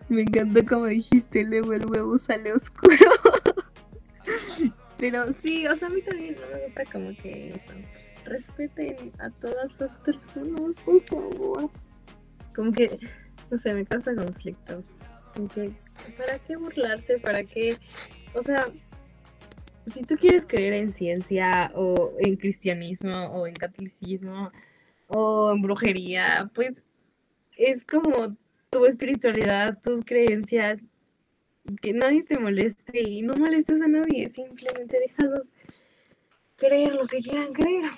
Me 0.09 0.23
encantó 0.23 0.65
como 0.65 0.87
dijiste, 0.87 1.43
luego 1.43 1.73
el 1.73 1.87
huevo 1.87 2.19
sale 2.19 2.53
oscuro. 2.53 2.97
Pero 4.99 5.27
sí, 5.43 5.67
o 5.67 5.77
sea, 5.77 5.89
a 5.89 5.91
mí 5.91 6.01
también 6.03 6.37
no 6.41 6.57
me 6.57 6.65
gusta 6.65 6.85
como 6.93 7.11
que 7.23 7.55
eso. 7.55 7.73
Respeten 8.27 9.13
a 9.19 9.31
todas 9.31 9.79
las 9.81 9.97
personas, 9.99 10.75
por 10.85 11.01
favor. 11.03 11.71
Como 12.55 12.73
que, 12.73 12.99
no 13.51 13.59
sé, 13.59 13.73
me 13.73 13.85
causa 13.85 14.15
conflicto. 14.15 14.83
Como 15.35 15.49
que, 15.49 15.73
¿para 16.19 16.39
qué 16.41 16.57
burlarse? 16.57 17.19
¿Para 17.19 17.45
qué? 17.45 17.77
O 18.35 18.43
sea, 18.43 18.69
si 19.87 20.03
tú 20.03 20.17
quieres 20.17 20.45
creer 20.47 20.73
en 20.73 20.93
ciencia 20.93 21.71
o 21.75 22.13
en 22.19 22.37
cristianismo 22.37 23.27
o 23.27 23.47
en 23.47 23.55
catolicismo 23.55 24.51
o 25.09 25.53
en 25.53 25.63
brujería, 25.63 26.51
pues 26.55 26.83
es 27.57 27.85
como 27.85 28.37
tu 28.71 28.87
espiritualidad, 28.87 29.79
tus 29.81 30.03
creencias, 30.05 30.85
que 31.81 31.93
nadie 31.93 32.23
te 32.23 32.39
moleste 32.39 33.09
y 33.09 33.23
no 33.23 33.35
molestes 33.35 33.81
a 33.83 33.89
nadie, 33.89 34.29
simplemente 34.29 34.99
déjalos 34.99 35.53
creer 36.57 36.95
lo 36.95 37.07
que 37.07 37.19
quieran 37.19 37.53
creer. 37.53 37.91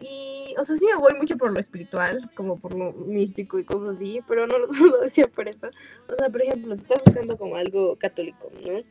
Y, 0.00 0.54
o 0.58 0.64
sea, 0.64 0.76
sí 0.76 0.86
me 0.86 0.96
voy 0.96 1.14
mucho 1.14 1.36
por 1.36 1.52
lo 1.52 1.60
espiritual, 1.60 2.30
como 2.34 2.58
por 2.58 2.74
lo 2.74 2.92
místico 2.92 3.58
y 3.58 3.64
cosas 3.64 3.96
así, 3.96 4.20
pero 4.26 4.46
no 4.46 4.58
lo 4.58 4.72
solo 4.72 4.98
decía 4.98 5.24
por 5.24 5.48
eso. 5.48 5.68
O 6.08 6.16
sea, 6.18 6.30
por 6.30 6.42
ejemplo, 6.42 6.74
si 6.74 6.82
estás 6.82 7.02
buscando 7.04 7.36
como 7.36 7.56
algo 7.56 7.96
católico, 7.96 8.50
¿no? 8.64 8.82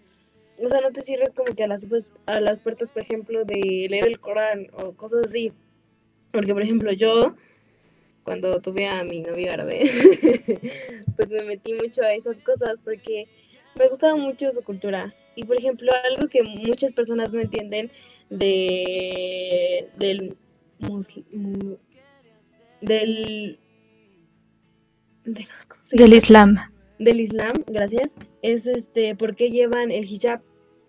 o 0.62 0.68
sea, 0.68 0.82
no 0.82 0.92
te 0.92 1.02
cierres 1.02 1.32
como 1.34 1.56
que 1.56 1.64
a 1.64 1.68
las, 1.68 1.86
pues, 1.86 2.06
a 2.26 2.40
las 2.40 2.60
puertas, 2.60 2.92
por 2.92 3.02
ejemplo, 3.02 3.46
de 3.46 3.88
leer 3.90 4.08
el 4.08 4.20
Corán 4.20 4.68
o 4.74 4.94
cosas 4.94 5.28
así. 5.28 5.54
Porque, 6.32 6.54
por 6.54 6.62
ejemplo, 6.62 6.92
yo, 6.92 7.36
cuando 8.24 8.60
tuve 8.62 8.88
a 8.88 9.04
mi 9.04 9.22
novio 9.22 9.52
árabe, 9.52 9.84
pues 11.16 11.30
me 11.30 11.44
metí 11.44 11.74
mucho 11.74 12.04
a 12.04 12.14
esas 12.14 12.40
cosas 12.42 12.76
porque 12.84 13.28
me 13.76 13.88
gustaba 13.88 14.16
mucho 14.16 14.52
su 14.52 14.62
cultura. 14.64 15.16
Y, 15.36 15.46
por 15.46 15.58
ejemplo, 15.58 15.92
algo 16.12 16.28
que 16.28 16.44
muchas 16.44 16.94
personas 16.94 17.32
no 17.32 17.40
entienden 17.40 17.92
de, 18.30 19.90
del 19.98 20.36
del 22.82 23.60
del 25.92 26.14
Islam 26.14 26.56
del 26.98 27.20
Islam, 27.22 27.54
gracias, 27.68 28.14
es 28.42 28.68
este, 28.68 29.16
¿por 29.16 29.36
qué 29.36 29.50
llevan 29.50 29.90
el 29.92 30.06
hijab? 30.06 30.42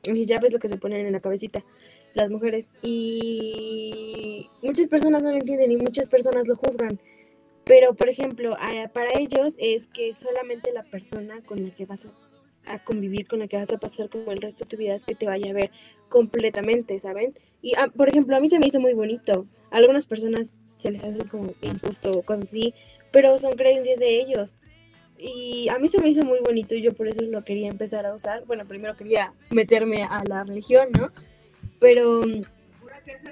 El 0.03 0.16
hijab 0.16 0.44
es 0.44 0.53
lo 0.53 0.59
que 0.59 0.68
se 0.68 0.76
ponen 0.76 1.07
en 1.07 1.12
la 1.12 1.20
cabecita 1.20 1.64
las 2.14 2.31
mujeres 2.31 2.70
y 2.83 4.48
muchas 4.62 4.88
personas 4.88 5.22
no 5.22 5.31
lo 5.31 5.37
entienden 5.37 5.72
y 5.72 5.76
muchas 5.76 6.09
personas 6.09 6.46
lo 6.46 6.57
juzgan. 6.57 7.00
Pero, 7.64 7.94
por 7.94 8.09
ejemplo, 8.09 8.57
para 8.92 9.11
ellos 9.18 9.55
es 9.59 9.87
que 9.87 10.12
solamente 10.14 10.72
la 10.72 10.83
persona 10.83 11.40
con 11.42 11.62
la 11.62 11.70
que 11.70 11.87
vas 11.87 12.07
a, 12.64 12.85
convivir, 12.85 13.29
con 13.29 13.38
la 13.38 13.48
que 13.48 13.57
vas 13.57 13.72
a 13.72 13.79
pasar 13.79 14.09
como 14.09 14.33
el 14.33 14.40
resto 14.40 14.64
de 14.64 14.68
tu 14.68 14.76
vida 14.76 14.94
es 14.94 15.05
que 15.05 15.14
te 15.14 15.26
vaya 15.26 15.50
a 15.50 15.55
ver 15.55 15.70
completamente, 16.09 16.98
¿saben? 17.00 17.35
Y, 17.62 17.74
ah, 17.76 17.88
por 17.94 18.09
ejemplo, 18.09 18.37
a 18.37 18.40
mí 18.40 18.48
se 18.48 18.59
me 18.59 18.66
hizo 18.66 18.81
muy 18.81 18.94
bonito. 18.94 19.46
Algunas 19.70 20.06
personas 20.06 20.59
se 20.74 20.90
les 20.90 21.02
hace 21.02 21.18
como 21.28 21.52
injusto 21.62 22.11
o 22.11 22.22
cosas 22.22 22.48
así, 22.48 22.74
pero 23.12 23.38
son 23.38 23.52
creencias 23.52 23.98
de 23.98 24.20
ellos. 24.20 24.54
Y 25.18 25.68
a 25.68 25.78
mí 25.78 25.88
se 25.88 26.00
me 26.00 26.09
hizo 26.09 26.22
muy 26.24 26.40
bonito 26.40 26.74
y 26.74 26.80
yo 26.80 26.92
por 26.92 27.06
eso 27.06 27.22
lo 27.22 27.44
quería 27.44 27.68
empezar 27.68 28.06
a 28.06 28.14
usar. 28.14 28.44
Bueno, 28.46 28.66
primero 28.66 28.96
quería 28.96 29.35
meterme 29.50 30.04
a 30.04 30.22
la 30.26 30.44
religión, 30.44 30.88
¿no? 30.98 31.11
Pero 31.78 32.22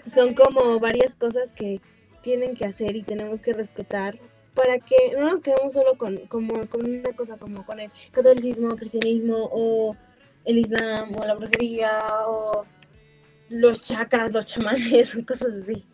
son 0.06 0.34
como 0.34 0.78
varias 0.80 1.14
cosas 1.14 1.52
que 1.52 1.80
tienen 2.22 2.54
que 2.54 2.66
hacer 2.66 2.96
y 2.96 3.02
tenemos 3.02 3.40
que 3.40 3.52
respetar 3.52 4.18
para 4.54 4.80
que 4.80 5.12
no 5.16 5.30
nos 5.30 5.40
quedemos 5.40 5.72
solo 5.72 5.96
con, 5.96 6.26
como, 6.26 6.66
con 6.68 6.84
una 6.84 7.12
cosa 7.14 7.38
como 7.38 7.64
con 7.64 7.80
el 7.80 7.90
catolicismo, 8.10 8.74
cristianismo 8.76 9.48
o 9.52 9.96
el 10.44 10.58
islam 10.58 11.14
o 11.16 11.24
la 11.24 11.34
brujería 11.34 12.00
o 12.26 12.66
los 13.48 13.82
chakras, 13.84 14.32
los 14.32 14.46
chamanes, 14.46 15.16
cosas 15.26 15.54
así. 15.62 15.84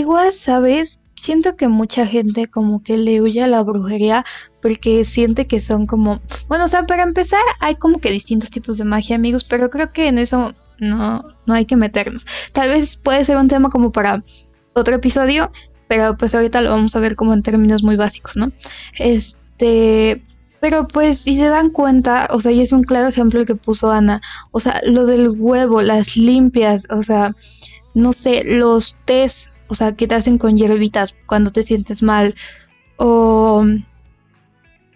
Igual, 0.00 0.32
¿sabes? 0.32 1.02
Siento 1.14 1.56
que 1.56 1.68
mucha 1.68 2.06
gente 2.06 2.46
como 2.46 2.82
que 2.82 2.96
le 2.96 3.20
huye 3.20 3.42
a 3.42 3.46
la 3.46 3.62
brujería 3.62 4.24
porque 4.62 5.04
siente 5.04 5.46
que 5.46 5.60
son 5.60 5.84
como... 5.84 6.20
Bueno, 6.48 6.64
o 6.64 6.68
sea, 6.68 6.84
para 6.84 7.02
empezar 7.02 7.42
hay 7.60 7.74
como 7.74 7.98
que 7.98 8.10
distintos 8.10 8.50
tipos 8.50 8.78
de 8.78 8.84
magia, 8.84 9.16
amigos, 9.16 9.44
pero 9.44 9.68
creo 9.68 9.92
que 9.92 10.08
en 10.08 10.16
eso 10.16 10.54
no, 10.78 11.22
no 11.44 11.52
hay 11.52 11.66
que 11.66 11.76
meternos. 11.76 12.26
Tal 12.52 12.70
vez 12.70 12.96
puede 12.96 13.26
ser 13.26 13.36
un 13.36 13.48
tema 13.48 13.68
como 13.68 13.92
para 13.92 14.24
otro 14.72 14.94
episodio, 14.94 15.52
pero 15.86 16.16
pues 16.16 16.34
ahorita 16.34 16.62
lo 16.62 16.70
vamos 16.70 16.96
a 16.96 17.00
ver 17.00 17.14
como 17.14 17.34
en 17.34 17.42
términos 17.42 17.82
muy 17.82 17.96
básicos, 17.96 18.38
¿no? 18.38 18.52
Este, 18.98 20.24
pero 20.60 20.88
pues 20.88 21.18
si 21.18 21.36
se 21.36 21.48
dan 21.50 21.68
cuenta, 21.68 22.26
o 22.30 22.40
sea, 22.40 22.52
y 22.52 22.62
es 22.62 22.72
un 22.72 22.84
claro 22.84 23.08
ejemplo 23.08 23.40
el 23.40 23.46
que 23.46 23.54
puso 23.54 23.90
Ana, 23.92 24.22
o 24.50 24.60
sea, 24.60 24.80
lo 24.86 25.04
del 25.04 25.28
huevo, 25.28 25.82
las 25.82 26.16
limpias, 26.16 26.86
o 26.88 27.02
sea, 27.02 27.36
no 27.92 28.14
sé, 28.14 28.42
los 28.46 28.96
tés, 29.04 29.54
o 29.70 29.74
sea, 29.74 29.94
que 29.94 30.06
te 30.08 30.16
hacen 30.16 30.36
con 30.36 30.56
hierbitas 30.56 31.14
cuando 31.26 31.50
te 31.52 31.62
sientes 31.62 32.02
mal, 32.02 32.34
o 32.96 33.64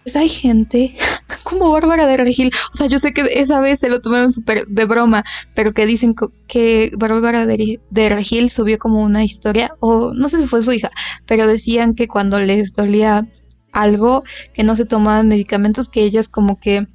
pues 0.03 0.15
hay 0.17 0.29
gente 0.29 0.95
como 1.43 1.71
Bárbara 1.71 2.05
de 2.05 2.17
Regil. 2.17 2.51
O 2.71 2.77
sea, 2.77 2.85
yo 2.85 2.99
sé 2.99 3.11
que 3.11 3.27
esa 3.31 3.59
vez 3.59 3.79
se 3.79 3.89
lo 3.89 4.01
tomaron 4.01 4.31
súper 4.31 4.67
de 4.67 4.85
broma, 4.85 5.23
pero 5.55 5.73
que 5.73 5.87
dicen 5.87 6.13
que 6.47 6.91
Bárbara 6.95 7.47
de, 7.47 7.79
de, 7.89 8.09
Regil 8.09 8.51
subió 8.51 8.77
como 8.77 9.01
una 9.01 9.23
historia, 9.23 9.71
o 9.79 10.13
no 10.13 10.29
sé 10.29 10.37
si 10.37 10.45
fue 10.45 10.61
su 10.61 10.73
hija, 10.73 10.91
pero 11.25 11.47
decían 11.47 11.95
que 11.95 12.07
cuando 12.07 12.37
les 12.37 12.73
dolía 12.73 13.27
algo, 13.71 14.23
que 14.53 14.63
no 14.63 14.75
se 14.75 14.85
tomaban 14.85 15.27
medicamentos, 15.27 15.89
que 15.89 16.03
ellas 16.03 16.29
como 16.29 16.59
que, 16.59 16.87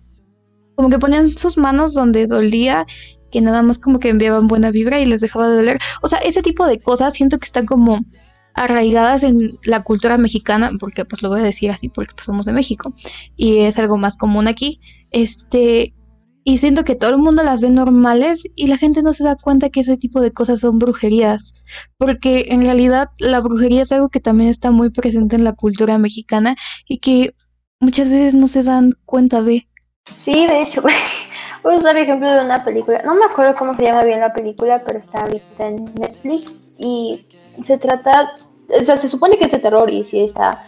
como 0.76 0.88
que 0.90 1.00
ponían 1.00 1.36
sus 1.36 1.58
manos 1.58 1.94
donde 1.94 2.26
dolía 2.28 2.86
que 3.30 3.40
nada 3.40 3.62
más 3.62 3.78
como 3.78 4.00
que 4.00 4.08
enviaban 4.08 4.48
buena 4.48 4.70
vibra 4.70 5.00
y 5.00 5.06
les 5.06 5.20
dejaba 5.20 5.48
de 5.48 5.56
doler. 5.56 5.78
O 6.02 6.08
sea, 6.08 6.18
ese 6.18 6.42
tipo 6.42 6.66
de 6.66 6.80
cosas 6.80 7.14
siento 7.14 7.38
que 7.38 7.46
están 7.46 7.66
como 7.66 8.04
arraigadas 8.54 9.22
en 9.22 9.58
la 9.64 9.82
cultura 9.82 10.16
mexicana, 10.18 10.70
porque 10.78 11.04
pues 11.04 11.22
lo 11.22 11.28
voy 11.28 11.40
a 11.40 11.44
decir 11.44 11.70
así 11.70 11.88
porque 11.88 12.14
pues, 12.14 12.26
somos 12.26 12.46
de 12.46 12.52
México 12.52 12.94
y 13.36 13.60
es 13.60 13.78
algo 13.78 13.96
más 13.96 14.16
común 14.16 14.48
aquí. 14.48 14.80
Este, 15.10 15.94
y 16.44 16.58
siento 16.58 16.84
que 16.84 16.94
todo 16.94 17.10
el 17.10 17.18
mundo 17.18 17.42
las 17.42 17.60
ve 17.60 17.70
normales 17.70 18.44
y 18.56 18.66
la 18.66 18.78
gente 18.78 19.02
no 19.02 19.12
se 19.12 19.24
da 19.24 19.36
cuenta 19.36 19.70
que 19.70 19.80
ese 19.80 19.96
tipo 19.96 20.20
de 20.20 20.32
cosas 20.32 20.60
son 20.60 20.78
brujerías, 20.78 21.62
porque 21.98 22.46
en 22.48 22.62
realidad 22.62 23.10
la 23.18 23.40
brujería 23.40 23.82
es 23.82 23.92
algo 23.92 24.08
que 24.08 24.20
también 24.20 24.48
está 24.48 24.70
muy 24.70 24.90
presente 24.90 25.36
en 25.36 25.44
la 25.44 25.52
cultura 25.52 25.98
mexicana 25.98 26.56
y 26.88 26.98
que 26.98 27.34
muchas 27.78 28.08
veces 28.08 28.34
no 28.34 28.46
se 28.46 28.62
dan 28.62 28.92
cuenta 29.04 29.42
de. 29.42 29.68
Sí, 30.16 30.46
de 30.46 30.62
hecho, 30.62 30.82
voy 31.62 31.74
a 31.74 31.78
usar 31.78 31.96
el 31.96 32.04
ejemplo 32.04 32.30
de 32.30 32.44
una 32.44 32.64
película, 32.64 33.02
no 33.04 33.14
me 33.14 33.24
acuerdo 33.24 33.54
cómo 33.56 33.74
se 33.74 33.84
llama 33.84 34.04
bien 34.04 34.20
la 34.20 34.32
película, 34.32 34.82
pero 34.84 34.98
está 34.98 35.20
ahorita 35.20 35.66
en 35.66 35.84
Netflix. 35.94 36.74
Y 36.78 37.26
se 37.62 37.78
trata, 37.78 38.32
o 38.68 38.84
sea, 38.84 38.96
se 38.96 39.08
supone 39.08 39.38
que 39.38 39.44
es 39.44 39.52
de 39.52 39.58
terror 39.58 39.90
y 39.90 40.04
sí 40.04 40.24
está, 40.24 40.64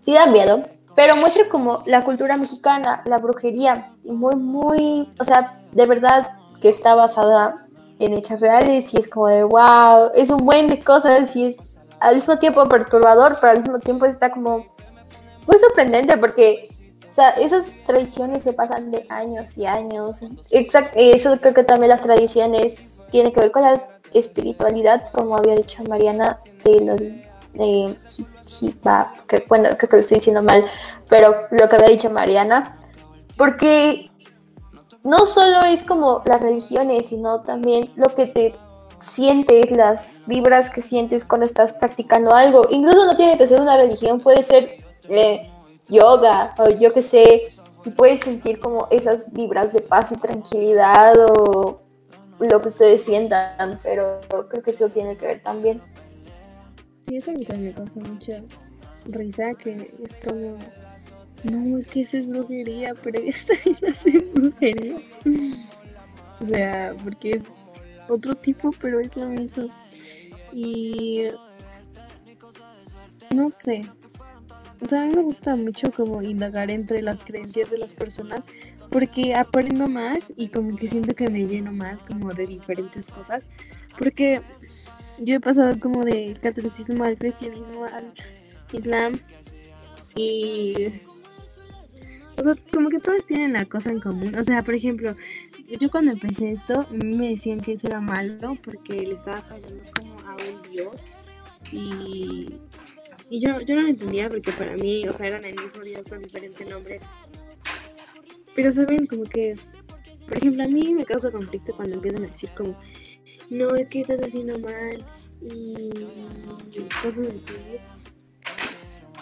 sí 0.00 0.12
da 0.12 0.26
miedo, 0.26 0.62
pero 0.94 1.16
muestra 1.16 1.44
como 1.50 1.82
la 1.86 2.04
cultura 2.04 2.36
mexicana, 2.36 3.02
la 3.04 3.18
brujería, 3.18 3.90
y 4.04 4.12
muy, 4.12 4.36
muy, 4.36 5.12
o 5.18 5.24
sea, 5.24 5.60
de 5.72 5.86
verdad 5.86 6.30
que 6.60 6.68
está 6.68 6.94
basada 6.94 7.66
en 7.98 8.14
hechos 8.14 8.40
reales 8.40 8.92
y 8.92 8.98
es 8.98 9.08
como 9.08 9.28
de 9.28 9.42
wow, 9.42 10.10
es 10.14 10.30
un 10.30 10.44
buen 10.44 10.68
de 10.68 10.80
cosas 10.80 11.34
y 11.34 11.46
es 11.46 11.56
al 12.00 12.16
mismo 12.16 12.38
tiempo 12.38 12.66
perturbador, 12.66 13.38
pero 13.40 13.52
al 13.52 13.60
mismo 13.60 13.78
tiempo 13.78 14.06
está 14.06 14.30
como 14.30 14.66
muy 15.46 15.58
sorprendente 15.58 16.16
porque 16.18 16.68
sea, 17.16 17.30
esas 17.30 17.72
tradiciones 17.86 18.42
se 18.42 18.52
pasan 18.52 18.90
de 18.90 19.06
años 19.08 19.56
y 19.58 19.66
años. 19.66 20.22
Exacto, 20.50 20.92
eso 20.96 21.38
creo 21.40 21.54
que 21.54 21.64
también 21.64 21.88
las 21.88 22.02
tradiciones 22.02 23.02
tienen 23.10 23.32
que 23.32 23.40
ver 23.40 23.50
con 23.50 23.62
la 23.62 23.82
espiritualidad, 24.12 25.10
como 25.12 25.36
había 25.36 25.56
dicho 25.56 25.82
Mariana, 25.84 26.40
de 26.64 26.80
los 26.80 27.00
de 27.54 27.96
que, 29.26 29.44
bueno, 29.48 29.68
creo 29.76 29.88
que 29.88 29.96
lo 29.96 30.00
estoy 30.00 30.18
diciendo 30.18 30.42
mal, 30.42 30.64
pero 31.08 31.34
lo 31.50 31.68
que 31.68 31.76
había 31.76 31.88
dicho 31.88 32.10
Mariana, 32.10 32.78
porque 33.36 34.10
no 35.02 35.26
solo 35.26 35.64
es 35.64 35.82
como 35.82 36.22
las 36.26 36.40
religiones, 36.40 37.08
sino 37.08 37.40
también 37.42 37.92
lo 37.96 38.14
que 38.14 38.26
te 38.26 38.54
sientes, 39.00 39.70
las 39.70 40.20
vibras 40.26 40.70
que 40.70 40.82
sientes 40.82 41.24
cuando 41.24 41.46
estás 41.46 41.72
practicando 41.72 42.34
algo. 42.34 42.66
Incluso 42.70 43.04
no 43.06 43.16
tiene 43.16 43.38
que 43.38 43.46
ser 43.46 43.60
una 43.60 43.76
religión, 43.76 44.20
puede 44.20 44.42
ser 44.42 44.84
eh, 45.08 45.50
yoga 45.88 46.54
o 46.58 46.68
yo 46.70 46.92
que 46.92 47.02
sé, 47.02 47.48
y 47.84 47.90
puedes 47.90 48.20
sentir 48.20 48.58
como 48.58 48.88
esas 48.90 49.32
vibras 49.32 49.72
de 49.72 49.80
paz 49.80 50.12
y 50.12 50.16
tranquilidad 50.16 51.14
o 51.18 51.80
lo 52.40 52.60
que 52.60 52.68
ustedes 52.68 53.04
sientan, 53.04 53.78
pero 53.82 54.20
creo 54.48 54.62
que 54.62 54.72
eso 54.72 54.88
tiene 54.88 55.16
que 55.16 55.26
ver 55.26 55.42
también. 55.42 55.80
Sí, 57.06 57.16
eso 57.16 57.30
a 57.30 57.34
mí 57.34 57.44
también 57.44 57.68
me 57.68 57.74
causa 57.74 58.00
mucha 58.00 58.42
risa, 59.06 59.54
que 59.54 59.74
es 59.74 60.14
como, 60.26 60.58
no, 61.44 61.78
es 61.78 61.86
que 61.86 62.00
eso 62.00 62.16
es 62.16 62.26
brujería, 62.26 62.94
pero 63.02 63.20
esta 63.24 63.54
no 63.80 63.88
es 63.88 64.34
brujería. 64.34 64.96
O 66.40 66.44
sea, 66.44 66.94
porque 67.02 67.30
es 67.32 67.44
otro 68.08 68.34
tipo, 68.34 68.70
pero 68.80 69.00
es 69.00 69.16
lo 69.16 69.28
mismo. 69.28 69.68
Y 70.52 71.28
no 73.32 73.50
sé. 73.50 73.82
O 74.80 74.86
sea, 74.86 75.02
a 75.02 75.06
mí 75.06 75.14
me 75.14 75.22
gusta 75.22 75.56
mucho 75.56 75.90
como 75.90 76.22
indagar 76.22 76.70
entre 76.70 77.02
las 77.02 77.24
creencias 77.24 77.70
de 77.70 77.78
las 77.78 77.94
personas 77.94 78.42
porque 78.90 79.34
aprendo 79.34 79.88
más 79.88 80.32
y 80.36 80.48
como 80.48 80.76
que 80.76 80.88
siento 80.88 81.14
que 81.14 81.28
me 81.28 81.46
lleno 81.46 81.72
más 81.72 82.00
como 82.00 82.32
de 82.32 82.46
diferentes 82.46 83.08
cosas, 83.08 83.48
porque 83.98 84.40
yo 85.18 85.36
he 85.36 85.40
pasado 85.40 85.78
como 85.80 86.04
de 86.04 86.36
catolicismo 86.40 87.04
al 87.04 87.16
cristianismo 87.16 87.84
al 87.84 88.12
islam 88.72 89.18
y 90.14 90.88
o 92.38 92.44
sea, 92.44 92.54
como 92.72 92.90
que 92.90 92.98
todos 92.98 93.24
tienen 93.24 93.54
la 93.54 93.64
cosa 93.64 93.90
en 93.90 94.00
común, 94.00 94.36
o 94.36 94.44
sea, 94.44 94.62
por 94.62 94.74
ejemplo, 94.74 95.16
yo 95.80 95.90
cuando 95.90 96.12
empecé 96.12 96.52
esto 96.52 96.86
me 96.90 97.30
decían 97.30 97.60
que 97.60 97.72
eso 97.72 97.88
era 97.88 98.00
malo 98.00 98.56
porque 98.62 98.94
le 98.94 99.14
estaba 99.14 99.42
fallando 99.42 99.82
como 99.98 100.16
a 100.20 100.36
un 100.36 100.70
dios 100.70 101.02
y 101.72 102.60
y 103.30 103.40
yo, 103.40 103.60
yo 103.60 103.74
no 103.74 103.82
lo 103.82 103.88
entendía 103.88 104.28
porque 104.28 104.52
para 104.52 104.76
mí, 104.76 105.06
o 105.08 105.12
sea, 105.16 105.26
eran 105.26 105.44
el 105.44 105.54
mismo 105.54 105.82
Dios 105.82 106.06
con 106.08 106.20
diferente 106.20 106.64
nombre. 106.64 107.00
Pero 108.54 108.72
saben, 108.72 109.06
como 109.06 109.24
que, 109.24 109.56
por 110.26 110.38
ejemplo, 110.38 110.64
a 110.64 110.68
mí 110.68 110.94
me 110.94 111.04
causa 111.04 111.30
conflicto 111.30 111.74
cuando 111.74 111.96
empiezan 111.96 112.24
a 112.24 112.28
decir 112.28 112.50
como, 112.56 112.74
no, 113.50 113.74
es 113.76 113.88
que 113.88 114.00
estás 114.00 114.20
haciendo 114.20 114.58
mal 114.58 115.04
y 115.42 115.90
cosas 117.02 117.28
así. 117.28 117.78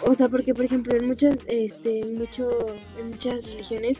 O 0.03 0.13
sea, 0.13 0.27
porque 0.27 0.53
por 0.53 0.65
ejemplo 0.65 0.95
en 0.97 1.05
muchas, 1.05 1.39
este, 1.47 2.01
en 2.01 2.17
muchos, 2.17 2.93
en 2.99 3.09
muchas 3.09 3.49
religiones, 3.49 3.97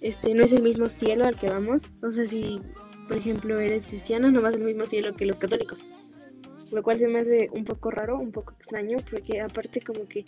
este, 0.00 0.34
no 0.34 0.44
es 0.44 0.52
el 0.52 0.62
mismo 0.62 0.88
cielo 0.88 1.24
al 1.26 1.38
que 1.38 1.48
vamos. 1.48 1.88
O 2.02 2.10
sea, 2.10 2.26
si, 2.26 2.60
por 3.06 3.16
ejemplo, 3.16 3.58
eres 3.58 3.86
cristiano, 3.86 4.30
no 4.30 4.42
vas 4.42 4.54
al 4.54 4.62
mismo 4.62 4.86
cielo 4.86 5.14
que 5.14 5.26
los 5.26 5.38
católicos. 5.38 5.84
Lo 6.70 6.82
cual 6.82 6.98
se 6.98 7.08
me 7.08 7.20
hace 7.20 7.48
un 7.52 7.64
poco 7.64 7.90
raro, 7.90 8.18
un 8.18 8.30
poco 8.30 8.52
extraño, 8.52 8.98
porque 9.10 9.40
aparte 9.40 9.80
como 9.80 10.06
que 10.06 10.24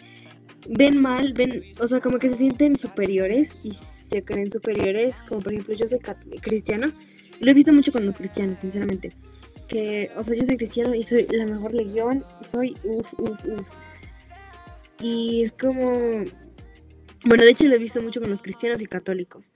ven 0.69 1.01
mal, 1.01 1.33
ven, 1.33 1.63
o 1.81 1.87
sea, 1.87 2.01
como 2.01 2.19
que 2.19 2.29
se 2.29 2.37
sienten 2.37 2.77
superiores 2.77 3.57
y 3.63 3.73
se 3.73 4.23
creen 4.23 4.51
superiores, 4.51 5.15
como 5.29 5.41
por 5.41 5.53
ejemplo 5.53 5.75
yo 5.75 5.89
soy 5.89 5.99
cristiana, 6.41 6.93
lo 7.41 7.51
he 7.51 7.55
visto 7.55 7.73
mucho 7.73 7.93
con 7.93 8.05
los 8.07 8.17
cristianos, 8.17 8.59
sinceramente, 8.59 9.13
que, 9.69 10.11
o 10.17 10.23
sea, 10.23 10.35
yo 10.35 10.45
soy 10.45 10.57
cristiano 10.57 10.95
y 10.95 11.03
soy 11.03 11.27
la 11.31 11.47
mejor 11.47 11.75
legión, 11.75 12.25
soy 12.43 12.75
uff, 12.85 13.13
uff, 13.19 13.45
uff. 13.47 13.71
Y 15.01 15.43
es 15.43 15.53
como, 15.53 16.25
bueno, 17.25 17.45
de 17.45 17.51
hecho 17.51 17.67
lo 17.67 17.75
he 17.75 17.79
visto 17.79 18.03
mucho 18.03 18.21
con 18.21 18.31
los 18.31 18.43
cristianos 18.43 18.83
y 18.83 18.87
católicos. 18.87 19.51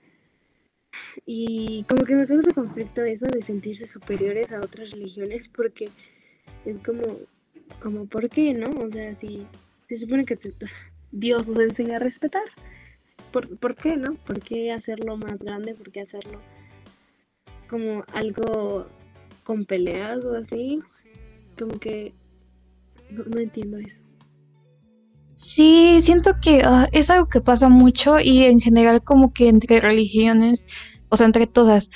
Y 1.25 1.85
como 1.89 2.05
que 2.05 2.15
me 2.15 2.25
causa 2.25 2.51
conflicto 2.51 3.03
eso 3.03 3.25
de 3.25 3.41
sentirse 3.41 3.85
superiores 3.85 4.51
a 4.51 4.59
otras 4.59 4.91
religiones 4.91 5.47
porque 5.47 5.89
es 6.65 6.79
como, 6.79 7.03
como 7.81 8.05
¿por 8.05 8.29
qué, 8.29 8.53
no? 8.53 8.67
O 8.81 8.89
sea, 8.89 9.13
si 9.13 9.45
se 9.87 9.97
supone 9.97 10.25
que 10.25 10.37
Dios 11.11 11.47
nos 11.47 11.59
enseña 11.59 11.97
a 11.97 11.99
respetar. 11.99 12.43
¿Por, 13.31 13.57
¿Por, 13.57 13.75
qué, 13.75 13.97
no? 13.97 14.15
¿Por 14.15 14.39
qué 14.41 14.71
hacerlo 14.71 15.17
más 15.17 15.43
grande? 15.43 15.75
¿Por 15.75 15.91
qué 15.91 16.01
hacerlo 16.01 16.39
como 17.69 18.03
algo 18.13 18.87
con 19.43 19.65
peleas 19.65 20.23
o 20.25 20.35
así? 20.35 20.81
Como 21.57 21.79
que 21.79 22.13
no, 23.09 23.39
entiendo 23.39 23.77
eso. 23.77 24.01
Sí, 25.35 25.97
siento 26.01 26.31
que 26.41 26.61
ah, 26.63 26.87
es 26.91 27.09
algo 27.09 27.27
que 27.27 27.41
pasa 27.41 27.67
mucho 27.67 28.19
y 28.19 28.43
en 28.43 28.59
general 28.59 29.03
como 29.03 29.33
que 29.33 29.49
entre 29.49 29.81
religiones, 29.81 30.67
o 31.09 31.17
sea, 31.17 31.25
entre 31.25 31.45
todas. 31.45 31.91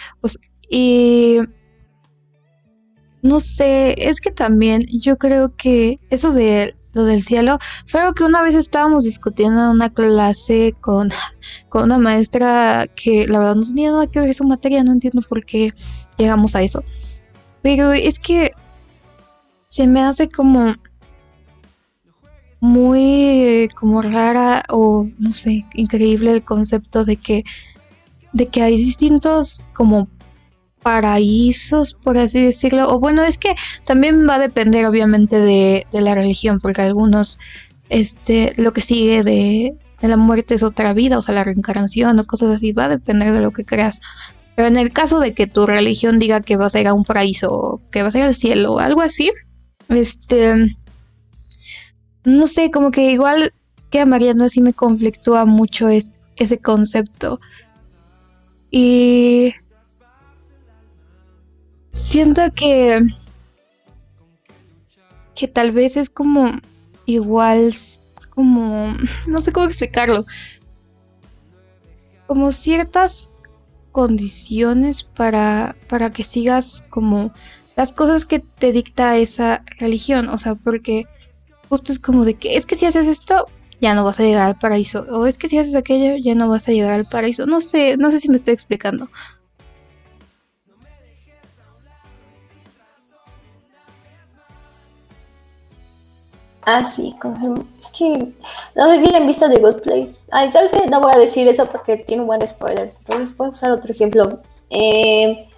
y 0.69 1.39
no 3.21 3.39
sé, 3.39 3.95
es 3.97 4.21
que 4.21 4.31
también 4.31 4.83
yo 4.87 5.17
creo 5.17 5.55
que 5.55 5.99
eso 6.09 6.31
de 6.31 6.75
lo 6.93 7.03
del 7.03 7.23
cielo 7.23 7.59
fue 7.85 8.01
algo 8.01 8.13
que 8.13 8.23
una 8.23 8.41
vez 8.41 8.55
estábamos 8.55 9.03
discutiendo 9.03 9.61
en 9.63 9.69
una 9.69 9.93
clase 9.93 10.75
con, 10.81 11.09
con 11.69 11.83
una 11.83 11.99
maestra 11.99 12.87
que 12.95 13.27
la 13.27 13.39
verdad 13.39 13.55
no 13.55 13.63
tenía 13.63 13.91
nada 13.91 14.07
que 14.07 14.19
ver 14.19 14.33
su 14.33 14.45
materia, 14.45 14.83
no 14.83 14.91
entiendo 14.91 15.21
por 15.27 15.45
qué 15.45 15.71
llegamos 16.17 16.55
a 16.55 16.61
eso. 16.61 16.83
Pero 17.61 17.91
es 17.91 18.19
que 18.19 18.51
se 19.67 19.85
me 19.87 20.01
hace 20.01 20.29
como 20.29 20.75
muy 22.61 23.69
como 23.79 24.01
rara 24.01 24.63
o 24.69 25.07
no 25.17 25.33
sé, 25.33 25.65
increíble 25.73 26.31
el 26.31 26.43
concepto 26.43 27.05
de 27.05 27.15
que 27.15 27.43
de 28.33 28.47
que 28.47 28.61
hay 28.61 28.77
distintos 28.77 29.65
como 29.73 30.07
paraísos, 30.81 31.93
por 31.93 32.17
así 32.17 32.41
decirlo. 32.41 32.89
O 32.89 32.99
bueno, 32.99 33.23
es 33.23 33.37
que 33.37 33.55
también 33.85 34.27
va 34.27 34.35
a 34.35 34.39
depender 34.39 34.85
obviamente 34.85 35.39
de, 35.39 35.85
la 35.91 36.13
religión, 36.13 36.59
porque 36.59 36.81
algunos, 36.81 37.39
este, 37.89 38.53
lo 38.57 38.73
que 38.73 38.81
sigue 38.81 39.23
de, 39.23 39.75
la 40.01 40.17
muerte 40.17 40.55
es 40.55 40.63
otra 40.63 40.93
vida, 40.93 41.17
o 41.17 41.21
sea, 41.21 41.35
la 41.35 41.43
reencarnación 41.43 42.19
o 42.19 42.25
cosas 42.25 42.51
así, 42.51 42.71
va 42.71 42.85
a 42.85 42.89
depender 42.89 43.33
de 43.33 43.41
lo 43.41 43.51
que 43.51 43.65
creas. 43.65 44.01
Pero 44.55 44.67
en 44.67 44.77
el 44.77 44.91
caso 44.91 45.19
de 45.19 45.33
que 45.33 45.47
tu 45.47 45.65
religión 45.65 46.19
diga 46.19 46.41
que 46.41 46.57
vas 46.57 46.75
a 46.75 46.81
ir 46.81 46.87
a 46.87 46.93
un 46.93 47.03
paraíso, 47.03 47.81
que 47.91 48.03
vas 48.03 48.15
a 48.15 48.19
ir 48.19 48.23
al 48.25 48.35
cielo, 48.35 48.73
o 48.73 48.79
algo 48.79 49.01
así, 49.01 49.31
este, 49.89 50.75
no 52.23 52.47
sé, 52.47 52.71
como 52.71 52.91
que 52.91 53.11
igual 53.11 53.53
que 53.89 53.99
a 53.99 54.05
Mariana 54.05 54.49
sí 54.49 54.61
me 54.61 54.73
conflictúa 54.73 55.45
mucho 55.45 55.89
es, 55.89 56.19
ese 56.35 56.57
concepto. 56.59 57.39
Y 58.71 59.53
siento 61.91 62.41
que 62.53 63.01
que 65.35 65.47
tal 65.47 65.71
vez 65.71 65.95
es 65.95 66.09
como 66.09 66.51
igual 67.05 67.73
como 68.29 68.93
no 69.27 69.41
sé 69.41 69.51
cómo 69.51 69.67
explicarlo. 69.67 70.25
Como 72.27 72.51
ciertas 72.51 73.31
condiciones 73.91 75.03
para 75.03 75.75
para 75.87 76.11
que 76.11 76.23
sigas 76.23 76.85
como 76.89 77.33
las 77.75 77.93
cosas 77.93 78.25
que 78.25 78.39
te 78.39 78.71
dicta 78.71 79.17
esa 79.17 79.63
religión. 79.79 80.29
O 80.29 80.37
sea 80.37 80.55
porque 80.55 81.05
justo 81.69 81.91
es 81.91 81.99
como 81.99 82.25
de 82.25 82.35
que 82.35 82.55
es 82.57 82.65
que 82.65 82.75
si 82.75 82.85
haces 82.85 83.07
esto 83.07 83.45
ya 83.81 83.93
no 83.93 84.03
vas 84.03 84.19
a 84.19 84.23
llegar 84.23 84.47
al 84.47 84.57
paraíso 84.57 85.05
o 85.09 85.25
es 85.25 85.37
que 85.37 85.47
si 85.47 85.57
haces 85.57 85.75
aquello 85.75 86.17
ya 86.21 86.35
no 86.35 86.49
vas 86.49 86.67
a 86.67 86.71
llegar 86.71 86.91
al 86.91 87.05
paraíso 87.05 87.45
no 87.45 87.61
sé 87.61 87.95
no 87.95 88.11
sé 88.11 88.19
si 88.19 88.27
me 88.27 88.35
estoy 88.35 88.53
explicando 88.53 89.09
Ah, 96.71 96.85
sí, 96.85 97.15
confirmo. 97.19 97.63
Es 97.79 97.87
que 97.87 98.31
no 98.75 98.87
sé 98.89 98.99
si 98.99 99.07
le 99.07 99.17
han 99.17 99.25
visto 99.25 99.49
The 99.49 99.59
Good 99.59 99.81
Place. 99.81 100.17
Ay, 100.29 100.51
¿sabes 100.51 100.71
qué? 100.71 100.85
No 100.85 101.01
voy 101.01 101.11
a 101.15 101.17
decir 101.17 101.47
eso 101.47 101.65
porque 101.65 101.97
tiene 101.97 102.21
un 102.21 102.27
buen 102.27 102.47
spoilers. 102.47 102.97
Entonces 102.97 103.35
puedo 103.35 103.49
usar 103.49 103.71
otro 103.71 103.91
ejemplo. 103.91 104.39
Eh, 104.69 105.49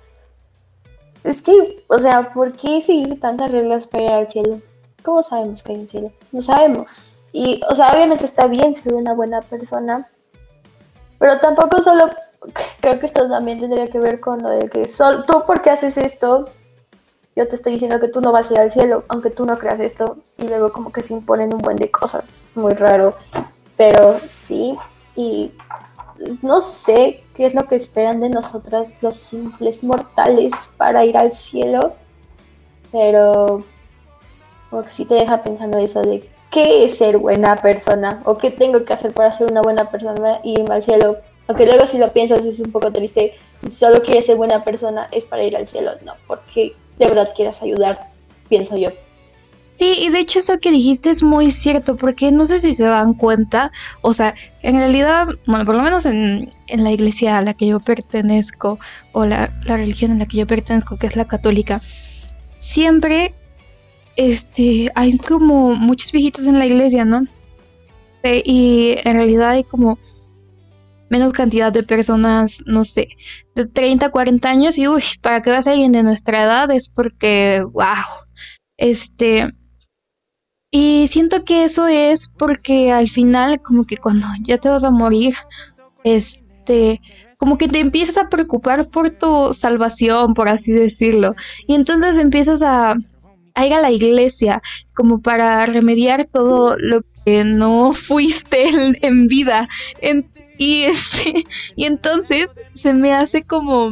es 1.25 1.41
que, 1.41 1.83
o 1.89 1.99
sea, 1.99 2.31
¿por 2.31 2.53
qué 2.53 2.81
seguir 2.81 3.19
tantas 3.19 3.51
reglas 3.51 3.87
para 3.87 4.03
ir 4.05 4.11
al 4.11 4.31
cielo? 4.31 4.61
¿Cómo 5.03 5.21
sabemos 5.21 5.61
que 5.63 5.73
hay 5.73 5.79
un 5.79 5.87
cielo? 5.89 6.11
No 6.31 6.39
sabemos. 6.39 7.17
Y, 7.33 7.59
o 7.69 7.75
sea, 7.75 7.91
obviamente 7.91 8.23
está 8.23 8.47
bien 8.47 8.73
ser 8.73 8.93
una 8.93 9.13
buena 9.13 9.41
persona, 9.41 10.09
pero 11.19 11.39
tampoco 11.39 11.81
solo, 11.83 12.09
creo 12.79 13.01
que 13.01 13.05
esto 13.05 13.29
también 13.29 13.59
tendría 13.59 13.89
que 13.89 13.99
ver 13.99 14.21
con 14.21 14.41
lo 14.41 14.49
de 14.49 14.69
que 14.69 14.87
solo, 14.87 15.23
tú 15.23 15.43
porque 15.45 15.71
haces 15.71 15.97
esto, 15.97 16.49
yo 17.35 17.47
te 17.47 17.55
estoy 17.55 17.73
diciendo 17.73 17.99
que 17.99 18.09
tú 18.09 18.21
no 18.21 18.31
vas 18.31 18.49
a 18.49 18.53
ir 18.53 18.59
al 18.59 18.71
cielo, 18.71 19.03
aunque 19.07 19.29
tú 19.29 19.45
no 19.45 19.57
creas 19.57 19.79
esto, 19.79 20.17
y 20.37 20.47
luego 20.47 20.71
como 20.73 20.91
que 20.91 21.01
se 21.01 21.13
imponen 21.13 21.53
un 21.53 21.61
buen 21.61 21.77
de 21.77 21.89
cosas, 21.89 22.47
muy 22.55 22.73
raro, 22.73 23.15
pero 23.77 24.19
sí, 24.27 24.77
y 25.15 25.51
no 26.41 26.61
sé 26.61 27.23
qué 27.35 27.45
es 27.45 27.55
lo 27.55 27.67
que 27.67 27.75
esperan 27.75 28.21
de 28.21 28.29
nosotras 28.29 28.93
los 29.01 29.17
simples 29.17 29.83
mortales 29.83 30.53
para 30.77 31.05
ir 31.05 31.17
al 31.17 31.31
cielo, 31.31 31.93
pero 32.91 33.63
como 34.69 34.83
que 34.83 34.91
sí 34.91 35.05
te 35.05 35.15
deja 35.15 35.43
pensando 35.43 35.77
eso 35.77 36.01
de 36.01 36.29
qué 36.49 36.85
es 36.85 36.97
ser 36.97 37.17
buena 37.17 37.55
persona 37.55 38.21
o 38.25 38.37
qué 38.37 38.51
tengo 38.51 38.83
que 38.85 38.93
hacer 38.93 39.13
para 39.13 39.31
ser 39.31 39.51
una 39.51 39.61
buena 39.61 39.89
persona 39.89 40.39
y 40.43 40.59
irme 40.59 40.75
al 40.75 40.83
cielo. 40.83 41.17
Aunque 41.47 41.65
luego 41.65 41.85
si 41.85 41.97
lo 41.97 42.11
piensas 42.13 42.45
es 42.45 42.59
un 42.59 42.71
poco 42.71 42.91
triste, 42.91 43.33
solo 43.73 44.01
quieres 44.01 44.25
ser 44.25 44.35
buena 44.35 44.63
persona 44.63 45.07
es 45.11 45.25
para 45.25 45.43
ir 45.43 45.55
al 45.55 45.67
cielo, 45.67 45.91
no, 46.05 46.13
porque 46.27 46.75
de 47.01 47.07
verdad 47.07 47.33
quieras 47.35 47.61
ayudar, 47.63 48.11
pienso 48.47 48.77
yo. 48.77 48.89
Sí, 49.73 49.95
y 49.99 50.09
de 50.09 50.19
hecho 50.19 50.37
eso 50.37 50.59
que 50.59 50.69
dijiste 50.69 51.09
es 51.09 51.23
muy 51.23 51.51
cierto, 51.51 51.97
porque 51.97 52.31
no 52.31 52.45
sé 52.45 52.59
si 52.59 52.75
se 52.75 52.83
dan 52.83 53.15
cuenta, 53.15 53.71
o 54.01 54.13
sea, 54.13 54.35
en 54.61 54.75
realidad, 54.75 55.27
bueno, 55.47 55.65
por 55.65 55.75
lo 55.75 55.81
menos 55.81 56.05
en, 56.05 56.51
en 56.67 56.83
la 56.83 56.91
iglesia 56.91 57.39
a 57.39 57.41
la 57.41 57.55
que 57.55 57.67
yo 57.67 57.79
pertenezco, 57.79 58.77
o 59.13 59.25
la, 59.25 59.51
la, 59.63 59.77
religión 59.77 60.11
en 60.11 60.19
la 60.19 60.25
que 60.27 60.37
yo 60.37 60.45
pertenezco, 60.45 60.97
que 60.97 61.07
es 61.07 61.15
la 61.15 61.25
católica, 61.25 61.81
siempre 62.53 63.33
este, 64.15 64.91
hay 64.93 65.17
como 65.17 65.73
muchos 65.73 66.11
viejitos 66.11 66.45
en 66.45 66.59
la 66.59 66.67
iglesia, 66.67 67.03
¿no? 67.05 67.25
Eh, 68.21 68.43
y 68.45 68.95
en 69.03 69.15
realidad 69.15 69.51
hay 69.51 69.63
como 69.63 69.97
menos 71.11 71.33
cantidad 71.33 71.73
de 71.73 71.83
personas, 71.83 72.63
no 72.65 72.85
sé, 72.85 73.09
de 73.53 73.65
30, 73.65 74.09
40 74.09 74.49
años 74.49 74.77
y 74.77 74.87
uy, 74.87 75.03
para 75.21 75.41
que 75.41 75.49
veas 75.49 75.67
a 75.67 75.71
alguien 75.71 75.91
de 75.91 76.03
nuestra 76.03 76.41
edad 76.41 76.71
es 76.71 76.89
porque, 76.89 77.63
wow, 77.73 78.05
este, 78.77 79.51
y 80.71 81.09
siento 81.09 81.43
que 81.43 81.65
eso 81.65 81.87
es 81.87 82.29
porque 82.39 82.93
al 82.93 83.09
final 83.09 83.61
como 83.61 83.85
que 83.85 83.97
cuando 83.97 84.25
ya 84.41 84.57
te 84.57 84.69
vas 84.69 84.85
a 84.85 84.91
morir, 84.91 85.35
este, 86.05 87.01
como 87.37 87.57
que 87.57 87.67
te 87.67 87.81
empiezas 87.81 88.17
a 88.17 88.29
preocupar 88.29 88.87
por 88.87 89.09
tu 89.09 89.51
salvación, 89.51 90.33
por 90.33 90.47
así 90.47 90.71
decirlo, 90.71 91.35
y 91.67 91.75
entonces 91.75 92.15
empiezas 92.17 92.61
a, 92.61 92.95
ir 93.57 93.73
a 93.73 93.81
la 93.81 93.91
iglesia 93.91 94.61
como 94.95 95.21
para 95.21 95.65
remediar 95.65 96.23
todo 96.23 96.77
lo 96.79 97.01
que 97.25 97.43
no 97.43 97.91
fuiste 98.07 98.69
en, 98.69 98.95
en 99.01 99.27
vida. 99.27 99.67
En, 99.99 100.30
y 100.61 100.83
este, 100.83 101.43
y 101.75 101.85
entonces 101.85 102.59
se 102.73 102.93
me 102.93 103.13
hace 103.13 103.41
como, 103.41 103.89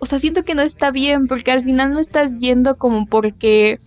o 0.00 0.06
sea, 0.06 0.18
siento 0.18 0.42
que 0.42 0.56
no 0.56 0.62
está 0.62 0.90
bien 0.90 1.28
porque 1.28 1.52
al 1.52 1.62
final 1.62 1.92
no 1.92 2.00
estás 2.00 2.40
yendo 2.40 2.76
como 2.76 3.06
porque 3.06 3.78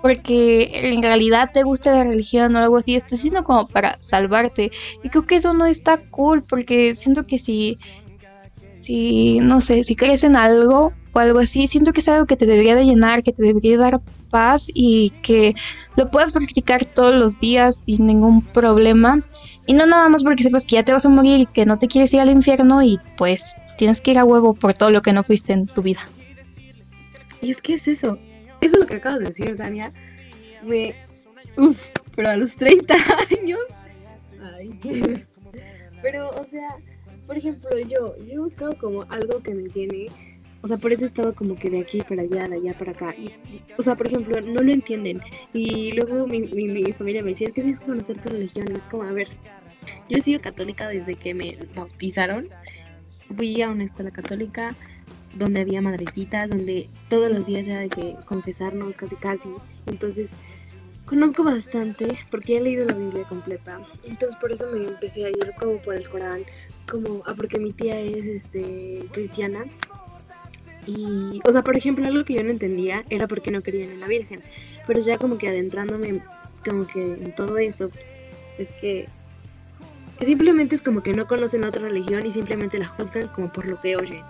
porque 0.00 0.70
en 0.74 1.02
realidad 1.02 1.50
te 1.52 1.64
gusta 1.64 1.92
la 1.92 2.04
religión 2.04 2.56
o 2.56 2.60
algo 2.60 2.78
así, 2.78 2.94
estás 2.94 3.22
yendo 3.22 3.44
como 3.44 3.68
para 3.68 4.00
salvarte. 4.00 4.70
Y 5.02 5.08
creo 5.10 5.26
que 5.26 5.36
eso 5.36 5.52
no 5.52 5.66
está 5.66 5.98
cool 6.10 6.42
porque 6.44 6.94
siento 6.94 7.26
que 7.26 7.38
si 7.38 7.76
si 8.80 9.40
no 9.40 9.60
sé, 9.60 9.84
si 9.84 9.96
crees 9.96 10.22
en 10.22 10.36
algo 10.36 10.94
o 11.12 11.18
algo 11.18 11.40
así, 11.40 11.66
siento 11.66 11.92
que 11.92 12.00
es 12.00 12.08
algo 12.08 12.26
que 12.26 12.36
te 12.36 12.46
debería 12.46 12.74
de 12.74 12.84
llenar, 12.84 13.22
que 13.22 13.32
te 13.32 13.42
debería 13.42 13.76
dar 13.76 14.00
paz 14.30 14.70
y 14.72 15.10
que 15.22 15.54
lo 15.96 16.10
puedas 16.10 16.32
practicar 16.32 16.84
todos 16.86 17.14
los 17.14 17.38
días 17.38 17.84
sin 17.84 18.06
ningún 18.06 18.40
problema. 18.40 19.22
Y 19.68 19.74
no 19.74 19.86
nada 19.86 20.08
más 20.08 20.24
porque 20.24 20.42
sepas 20.42 20.64
que 20.64 20.76
ya 20.76 20.82
te 20.82 20.92
vas 20.92 21.04
a 21.04 21.10
morir 21.10 21.40
y 21.40 21.46
que 21.46 21.66
no 21.66 21.78
te 21.78 21.88
quieres 21.88 22.12
ir 22.14 22.20
al 22.20 22.30
infierno 22.30 22.82
y 22.82 22.98
pues 23.18 23.54
tienes 23.76 24.00
que 24.00 24.12
ir 24.12 24.18
a 24.18 24.24
huevo 24.24 24.54
por 24.54 24.72
todo 24.72 24.90
lo 24.90 25.02
que 25.02 25.12
no 25.12 25.22
fuiste 25.22 25.52
en 25.52 25.66
tu 25.66 25.82
vida. 25.82 26.00
Y 27.42 27.50
es 27.50 27.60
que 27.60 27.74
es 27.74 27.86
eso. 27.86 28.18
Eso 28.62 28.74
es 28.74 28.80
lo 28.80 28.86
que 28.86 28.96
acabas 28.96 29.18
de 29.18 29.26
decir, 29.26 29.56
Dania. 29.56 29.92
Me. 30.64 30.94
Uf, 31.58 31.78
pero 32.16 32.30
a 32.30 32.36
los 32.36 32.56
30 32.56 32.94
años. 33.40 33.60
Ay. 34.56 34.80
Pero, 36.00 36.30
o 36.30 36.44
sea, 36.44 36.76
por 37.26 37.36
ejemplo, 37.36 37.68
yo, 37.80 38.14
yo 38.24 38.32
he 38.32 38.38
buscado 38.38 38.78
como 38.78 39.02
algo 39.10 39.42
que 39.42 39.52
me 39.52 39.64
llene. 39.64 40.06
O 40.62 40.68
sea, 40.68 40.76
por 40.76 40.92
eso 40.92 41.02
he 41.02 41.06
estado 41.06 41.34
como 41.34 41.56
que 41.56 41.70
de 41.70 41.80
aquí 41.80 42.02
para 42.08 42.22
allá, 42.22 42.48
de 42.48 42.56
allá 42.56 42.74
para 42.74 42.92
acá. 42.92 43.14
O 43.76 43.82
sea, 43.82 43.96
por 43.96 44.06
ejemplo, 44.06 44.40
no 44.40 44.62
lo 44.62 44.72
entienden. 44.72 45.20
Y 45.52 45.92
luego 45.92 46.26
mi, 46.26 46.40
mi, 46.40 46.68
mi 46.68 46.92
familia 46.92 47.22
me 47.22 47.30
decía, 47.30 47.48
es 47.48 47.54
que 47.54 47.62
tienes 47.62 47.80
que 47.80 47.86
conocer 47.86 48.20
tu 48.20 48.28
religión. 48.28 48.66
Es 48.70 48.82
como, 48.84 49.02
a 49.02 49.12
ver, 49.12 49.28
yo 50.08 50.18
he 50.18 50.20
sido 50.20 50.40
católica 50.40 50.88
desde 50.88 51.14
que 51.14 51.34
me 51.34 51.58
bautizaron. 51.74 52.48
Fui 53.34 53.60
a 53.62 53.68
una 53.68 53.84
escuela 53.84 54.10
católica 54.10 54.74
donde 55.34 55.60
había 55.60 55.82
madrecitas, 55.82 56.48
donde 56.48 56.88
todos 57.08 57.30
los 57.30 57.46
días 57.46 57.66
era 57.66 57.80
de 57.80 57.88
que 57.88 58.16
confesarnos 58.24 58.94
casi 58.94 59.16
casi. 59.16 59.50
Entonces, 59.86 60.32
conozco 61.04 61.44
bastante 61.44 62.18
porque 62.30 62.56
he 62.56 62.60
leído 62.60 62.86
la 62.86 62.94
Biblia 62.94 63.24
completa. 63.24 63.80
Entonces, 64.04 64.36
por 64.36 64.52
eso 64.52 64.66
me 64.72 64.84
empecé 64.84 65.26
a 65.26 65.30
ir 65.30 65.52
como 65.58 65.78
por 65.78 65.94
el 65.94 66.08
Corán, 66.08 66.42
como 66.90 67.22
ah, 67.26 67.34
porque 67.36 67.58
mi 67.58 67.72
tía 67.72 68.00
es 68.00 68.26
este 68.26 69.04
cristiana. 69.12 69.64
Y, 70.86 71.40
o 71.44 71.52
sea, 71.52 71.62
por 71.62 71.76
ejemplo, 71.76 72.06
algo 72.06 72.24
que 72.24 72.34
yo 72.34 72.42
no 72.42 72.50
entendía 72.50 73.04
era 73.10 73.26
porque 73.26 73.50
no 73.50 73.60
creían 73.60 73.90
en 73.90 74.00
la 74.00 74.06
Virgen. 74.06 74.42
Pero 74.86 75.00
ya 75.00 75.18
como 75.18 75.36
que 75.36 75.48
adentrándome 75.48 76.22
como 76.64 76.86
que 76.86 77.12
en 77.12 77.34
todo 77.34 77.58
eso, 77.58 77.90
pues, 77.90 78.14
es 78.58 78.70
que 78.80 79.08
simplemente 80.26 80.74
es 80.74 80.82
como 80.82 81.02
que 81.02 81.12
no 81.12 81.26
conocen 81.26 81.64
otra 81.64 81.82
religión 81.82 82.26
y 82.26 82.30
simplemente 82.30 82.78
la 82.78 82.86
juzgan 82.86 83.28
como 83.28 83.52
por 83.52 83.66
lo 83.66 83.80
que 83.80 83.96
oyen. 83.96 84.22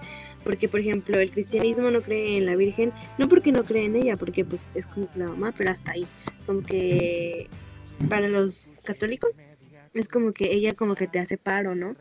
Porque, 0.44 0.68
por 0.68 0.80
ejemplo, 0.80 1.18
el 1.18 1.30
cristianismo 1.30 1.90
no 1.90 2.02
cree 2.02 2.36
en 2.36 2.46
la 2.46 2.56
Virgen, 2.56 2.92
no 3.18 3.28
porque 3.28 3.52
no 3.52 3.64
cree 3.64 3.84
en 3.84 3.96
ella, 3.96 4.16
porque 4.16 4.44
pues 4.44 4.70
es 4.74 4.86
como 4.86 5.08
la 5.14 5.26
mamá, 5.26 5.52
pero 5.56 5.70
hasta 5.70 5.92
ahí. 5.92 6.06
Como 6.46 6.62
que 6.62 7.48
para 8.08 8.28
los 8.28 8.72
católicos 8.84 9.36
es 9.94 10.08
como 10.08 10.32
que 10.32 10.52
ella 10.52 10.74
como 10.74 10.94
que 10.94 11.08
te 11.08 11.18
hace 11.18 11.36
paro, 11.36 11.74
¿no? 11.74 11.96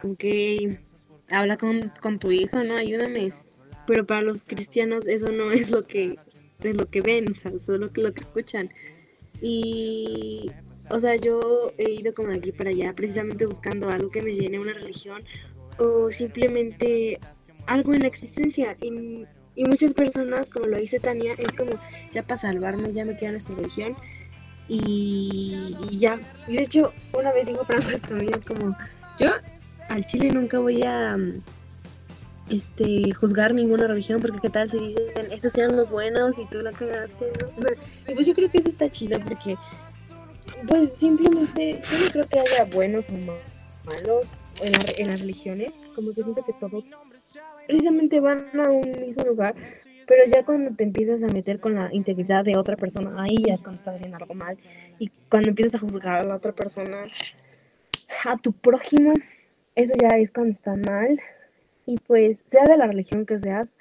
Como 0.00 0.16
que 0.16 0.80
habla 1.30 1.56
con, 1.56 1.92
con 2.00 2.18
tu 2.18 2.30
hijo, 2.30 2.62
¿no? 2.62 2.76
Ayúdame. 2.76 3.32
pero 3.86 4.06
para 4.06 4.22
los 4.22 4.44
cristianos 4.44 5.06
eso 5.06 5.32
no 5.32 5.50
es 5.50 5.70
lo 5.70 5.86
que 5.86 6.16
es 6.62 6.76
lo 6.76 6.86
que 6.86 7.00
ven, 7.00 7.34
solo 7.34 7.78
lo 7.78 7.92
que, 7.92 8.02
lo 8.02 8.12
que 8.12 8.20
escuchan. 8.20 8.70
Y, 9.40 10.50
o 10.90 11.00
sea, 11.00 11.16
yo 11.16 11.72
he 11.78 11.90
ido 11.90 12.14
como 12.14 12.28
de 12.28 12.38
aquí 12.38 12.52
para 12.52 12.70
allá 12.70 12.92
precisamente 12.94 13.46
buscando 13.46 13.90
algo 13.90 14.10
que 14.10 14.22
me 14.22 14.34
llene 14.34 14.58
una 14.58 14.72
religión 14.72 15.22
o 15.78 16.10
simplemente 16.10 17.18
algo 17.66 17.94
en 17.94 18.00
la 18.00 18.08
existencia. 18.08 18.76
Y, 18.80 19.24
y 19.54 19.64
muchas 19.64 19.92
personas, 19.92 20.50
como 20.50 20.66
lo 20.66 20.78
dice 20.78 21.00
Tania, 21.00 21.34
es 21.36 21.52
como, 21.52 21.72
ya 22.12 22.22
para 22.22 22.40
salvarme, 22.40 22.92
ya 22.92 23.04
me 23.04 23.16
quedo 23.16 23.30
en 23.30 23.36
esta 23.36 23.54
religión. 23.54 23.96
Y, 24.68 25.76
ya. 25.98 26.20
Y 26.46 26.56
de 26.56 26.62
hecho, 26.62 26.92
una 27.12 27.32
vez 27.32 27.46
dijo 27.46 27.64
Franco 27.64 27.88
también 28.06 28.40
como, 28.42 28.76
yo 29.18 29.30
al 29.88 30.06
Chile 30.06 30.30
nunca 30.30 30.58
voy 30.58 30.82
a 30.82 31.16
este 32.50 33.12
juzgar 33.12 33.52
ninguna 33.52 33.86
religión 33.86 34.20
porque 34.20 34.38
qué 34.40 34.48
tal 34.48 34.70
si 34.70 34.78
dicen 34.78 35.32
estos 35.32 35.52
sean 35.52 35.76
los 35.76 35.90
buenos 35.90 36.38
y 36.38 36.46
tú 36.46 36.62
la 36.62 36.72
cagaste 36.72 37.30
¿no? 37.40 37.68
y 38.08 38.14
pues 38.14 38.26
yo 38.26 38.32
creo 38.32 38.50
que 38.50 38.56
eso 38.56 38.70
está 38.70 38.88
chido 38.90 39.20
porque 39.20 39.54
pues 40.66 40.92
simplemente 40.92 41.80
yo 41.90 41.98
no 41.98 42.10
creo 42.10 42.26
que 42.26 42.40
haya 42.40 42.64
buenos 42.64 43.08
o 43.08 43.12
malos 43.12 44.38
en, 44.60 44.72
en 44.98 45.10
las 45.10 45.20
religiones. 45.20 45.82
Como 45.94 46.12
que 46.14 46.22
siento 46.22 46.44
que 46.44 46.52
todos 46.54 46.84
precisamente 47.66 48.20
van 48.20 48.48
a 48.58 48.70
un 48.70 48.90
mismo 49.00 49.24
lugar 49.24 49.54
pero 50.06 50.24
ya 50.24 50.42
cuando 50.42 50.74
te 50.74 50.84
empiezas 50.84 51.22
a 51.22 51.26
meter 51.26 51.60
con 51.60 51.74
la 51.74 51.90
integridad 51.92 52.42
de 52.42 52.56
otra 52.56 52.76
persona 52.76 53.22
ahí 53.22 53.44
ya 53.46 53.52
es 53.52 53.62
cuando 53.62 53.78
estás 53.78 53.96
haciendo 53.96 54.16
algo 54.16 54.32
mal. 54.32 54.56
Y 54.98 55.10
cuando 55.28 55.50
empiezas 55.50 55.74
a 55.74 55.78
juzgar 55.78 56.22
a 56.22 56.24
la 56.24 56.34
otra 56.34 56.52
persona 56.52 57.04
a 58.24 58.38
tu 58.38 58.52
prójimo 58.52 59.12
eso 59.78 59.94
ya 59.96 60.18
es 60.18 60.32
cuando 60.32 60.50
está 60.50 60.74
mal. 60.74 61.20
Y 61.86 61.98
pues, 61.98 62.42
sea 62.46 62.64
de 62.64 62.76
la 62.76 62.88
religión 62.88 63.24
que 63.24 63.38
seas, 63.38 63.74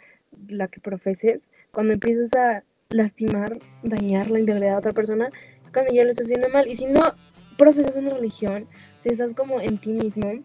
la 0.47 0.67
que 0.67 0.79
profeses, 0.79 1.41
cuando 1.71 1.93
empiezas 1.93 2.31
a 2.35 2.63
lastimar, 2.89 3.57
dañar 3.81 4.29
la 4.29 4.39
integridad 4.39 4.73
de 4.73 4.77
otra 4.77 4.93
persona, 4.93 5.31
cuando 5.77 5.93
ya 5.93 6.03
lo 6.03 6.09
estás 6.09 6.25
haciendo 6.25 6.49
mal. 6.49 6.67
Y 6.67 6.75
si 6.75 6.85
no 6.87 7.13
profesas 7.55 7.95
una 7.97 8.11
religión, 8.11 8.67
si 8.99 9.09
estás 9.09 9.35
como 9.35 9.61
en 9.61 9.77
ti 9.77 9.91
mismo, 9.91 10.41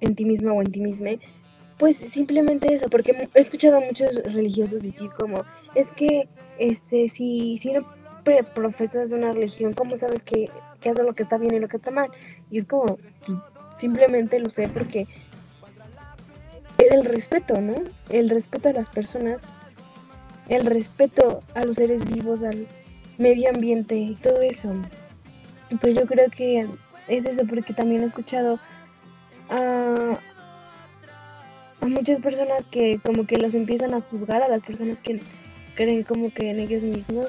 en 0.00 0.14
ti 0.14 0.24
misma 0.24 0.52
o 0.52 0.62
en 0.62 0.70
ti 0.70 0.80
misma, 0.80 1.10
pues 1.76 1.96
simplemente 1.96 2.72
eso, 2.72 2.88
porque 2.88 3.28
he 3.34 3.40
escuchado 3.40 3.78
a 3.78 3.80
muchos 3.80 4.14
religiosos 4.32 4.82
decir 4.82 5.10
como, 5.18 5.44
es 5.74 5.90
que 5.90 6.28
este 6.58 7.08
si, 7.08 7.56
si 7.56 7.72
no 7.72 7.84
profesas 8.54 9.10
una 9.10 9.32
religión, 9.32 9.72
¿cómo 9.72 9.96
sabes 9.96 10.22
que, 10.22 10.50
que 10.80 10.90
hace 10.90 11.02
lo 11.02 11.14
que 11.14 11.22
está 11.22 11.36
bien 11.36 11.54
y 11.54 11.60
lo 11.60 11.68
que 11.68 11.76
está 11.76 11.90
mal? 11.90 12.10
Y 12.50 12.58
es 12.58 12.64
como, 12.64 12.98
simplemente 13.72 14.38
lo 14.38 14.50
sé 14.50 14.68
porque 14.68 15.06
es 16.78 16.90
el 16.92 17.04
respeto, 17.04 17.60
¿no? 17.60 17.74
El 18.08 18.30
respeto 18.30 18.68
a 18.68 18.72
las 18.72 18.88
personas, 18.88 19.42
el 20.48 20.64
respeto 20.64 21.42
a 21.54 21.64
los 21.64 21.76
seres 21.76 22.04
vivos, 22.04 22.42
al 22.42 22.66
medio 23.18 23.50
ambiente 23.50 24.16
todo 24.22 24.40
eso. 24.40 24.72
Pues 25.80 25.94
yo 25.94 26.06
creo 26.06 26.30
que 26.30 26.68
es 27.08 27.24
eso, 27.24 27.42
porque 27.46 27.72
también 27.72 28.02
he 28.02 28.06
escuchado 28.06 28.58
a, 29.48 30.18
a 31.80 31.86
muchas 31.86 32.20
personas 32.20 32.66
que 32.66 33.00
como 33.04 33.26
que 33.26 33.36
los 33.36 33.54
empiezan 33.54 33.94
a 33.94 34.00
juzgar, 34.00 34.42
a 34.42 34.48
las 34.48 34.62
personas 34.62 35.00
que 35.00 35.20
creen 35.74 36.02
como 36.02 36.32
que 36.32 36.50
en 36.50 36.58
ellos 36.58 36.82
mismos. 36.82 37.26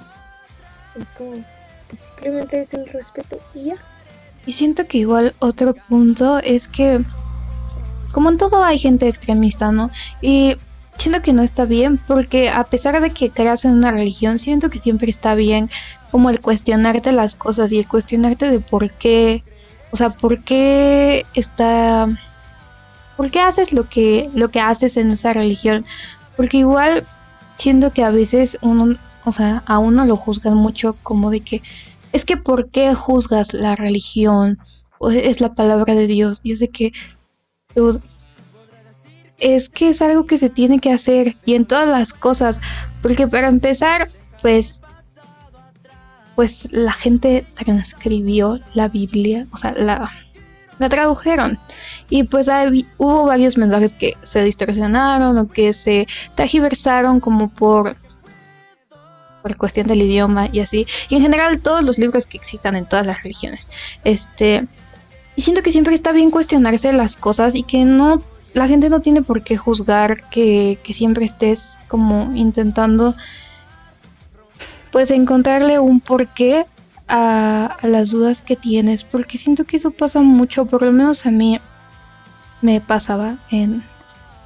Es 1.00 1.10
como, 1.12 1.44
pues 1.88 2.02
simplemente 2.02 2.62
es 2.62 2.74
el 2.74 2.88
respeto 2.88 3.40
y 3.54 3.66
ya. 3.66 3.76
Y 4.46 4.54
siento 4.54 4.88
que 4.88 5.00
igual 5.00 5.36
otro 5.40 5.76
punto 5.90 6.40
es 6.40 6.68
que 6.68 7.04
como 8.14 8.30
en 8.30 8.38
todo 8.38 8.64
hay 8.64 8.80
gente 8.80 9.08
extremista, 9.08 9.72
¿no? 9.72 9.92
Y 10.22 10.56
siento 10.98 11.22
que 11.22 11.34
no 11.34 11.44
está 11.44 11.66
bien 11.66 11.98
porque 11.98 12.50
a 12.50 12.64
pesar 12.66 13.02
de 13.02 13.12
que 13.12 13.30
creas 13.30 13.66
en 13.66 13.74
una 13.74 13.92
religión, 13.92 14.40
siento 14.40 14.70
que 14.70 14.80
siempre 14.80 15.10
está 15.10 15.36
bien 15.36 15.70
como 16.12 16.30
el 16.30 16.42
cuestionarte 16.42 17.12
las 17.12 17.36
cosas 17.36 17.72
y 17.72 17.80
el 17.80 17.88
cuestionarte 17.88 18.50
de 18.50 18.60
por 18.60 18.92
qué, 18.94 19.44
o 19.92 19.98
sea, 19.98 20.10
por 20.10 20.44
qué 20.44 21.26
está, 21.34 22.08
por 23.16 23.32
qué 23.32 23.40
haces 23.40 23.74
lo 23.74 23.84
que, 23.84 24.30
lo 24.34 24.50
que 24.50 24.60
haces 24.60 24.98
en 24.98 25.12
esa 25.12 25.34
religión. 25.34 25.86
Porque 26.36 26.58
igual 26.58 27.06
siento 27.58 27.92
que 27.92 28.04
a 28.04 28.10
veces 28.10 28.58
uno, 28.62 28.98
o 29.26 29.32
sea, 29.32 29.64
a 29.66 29.80
uno 29.80 30.06
lo 30.06 30.16
juzgan 30.16 30.56
mucho 30.56 30.96
como 31.04 31.30
de 31.30 31.42
que, 31.42 31.62
es 32.14 32.26
que 32.26 32.38
por 32.38 32.70
qué 32.70 32.94
juzgas 32.94 33.54
la 33.54 33.76
religión, 33.76 34.60
o 35.00 35.12
es 35.12 35.42
la 35.42 35.54
palabra 35.54 35.94
de 35.94 36.08
Dios, 36.08 36.42
y 36.44 36.54
es 36.54 36.60
de 36.60 36.70
que 36.70 36.94
es 39.40 39.70
que 39.70 39.90
es 39.90 40.02
algo 40.02 40.26
que 40.26 40.38
se 40.38 40.50
tiene 40.50 40.80
que 40.80 40.92
hacer 40.92 41.36
y 41.46 41.56
en 41.56 41.66
todas 41.66 41.88
las 41.88 42.14
cosas, 42.14 42.60
porque 43.02 43.28
para 43.28 43.48
empezar, 43.48 44.10
pues 44.42 44.82
pues 46.38 46.72
la 46.72 46.92
gente 46.92 47.48
transcribió 47.56 48.60
la 48.76 48.90
Biblia, 48.90 49.48
o 49.52 49.58
sea, 49.58 49.74
la, 49.74 50.12
la 50.78 50.88
tradujeron. 50.88 51.58
Y 52.12 52.26
pues 52.26 52.48
hubo 52.98 53.26
varios 53.26 53.58
mensajes 53.58 53.94
que 53.94 54.16
se 54.22 54.44
distorsionaron 54.44 55.36
o 55.40 55.48
que 55.48 55.74
se 55.74 56.08
tergiversaron 56.36 57.20
como 57.20 57.50
por, 57.50 57.98
por 59.42 59.58
cuestión 59.58 59.88
del 59.88 60.04
idioma 60.04 60.48
y 60.52 60.60
así. 60.60 60.86
Y 61.10 61.16
en 61.16 61.22
general 61.22 61.60
todos 61.60 61.84
los 61.84 61.98
libros 61.98 62.28
que 62.28 62.38
existan 62.38 62.76
en 62.76 62.88
todas 62.88 63.08
las 63.08 63.24
religiones. 63.24 63.72
Este, 64.04 64.68
y 65.36 65.42
siento 65.42 65.64
que 65.64 65.72
siempre 65.72 65.96
está 65.96 66.12
bien 66.12 66.30
cuestionarse 66.30 66.94
las 66.94 67.18
cosas 67.18 67.56
y 67.56 67.64
que 67.64 67.84
no 67.84 68.22
la 68.58 68.68
gente 68.68 68.90
no 68.90 69.02
tiene 69.02 69.22
por 69.22 69.44
qué 69.44 69.56
juzgar 69.56 70.30
que, 70.30 70.80
siempre 70.86 71.26
estés 71.26 71.80
como 71.88 72.36
intentando 72.36 73.16
pues 74.92 75.12
encontrarle 75.12 75.80
un 75.80 76.00
porqué 76.00 76.66
a, 77.08 77.78
a 77.80 77.88
las 77.88 78.12
dudas 78.12 78.42
que 78.42 78.56
tienes, 78.56 79.04
porque 79.04 79.38
siento 79.38 79.66
que 79.66 79.78
eso 79.78 79.92
pasa 79.92 80.22
mucho, 80.22 80.66
por 80.66 80.82
lo 80.82 80.92
menos 80.92 81.26
a 81.26 81.32
mí 81.32 81.60
me 82.62 82.82
pasaba 82.82 83.38
en, 83.52 83.84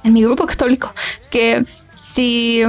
en 0.04 0.12
mi 0.12 0.22
grupo 0.22 0.46
católico, 0.46 0.92
que 1.30 1.64
si 1.94 2.62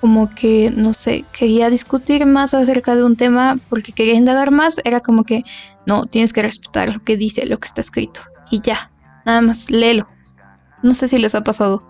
como 0.00 0.28
que, 0.28 0.70
no 0.76 0.92
sé, 0.92 1.24
quería 1.32 1.70
discutir 1.70 2.26
más 2.26 2.52
acerca 2.52 2.94
de 2.94 3.04
un 3.04 3.16
tema 3.16 3.56
porque 3.70 3.92
quería 3.92 4.14
indagar 4.14 4.50
más, 4.50 4.78
era 4.84 5.00
como 5.00 5.24
que, 5.24 5.42
no, 5.86 6.04
tienes 6.04 6.34
que 6.34 6.42
respetar 6.42 6.92
lo 6.92 7.02
que 7.02 7.16
dice, 7.16 7.46
lo 7.46 7.58
que 7.58 7.68
está 7.68 7.80
escrito, 7.80 8.20
y 8.50 8.60
ya, 8.60 8.90
Nada 9.24 9.40
más 9.40 9.70
léelo. 9.70 10.08
No 10.82 10.94
sé 10.94 11.08
si 11.08 11.18
les 11.18 11.34
ha 11.34 11.42
pasado. 11.42 11.82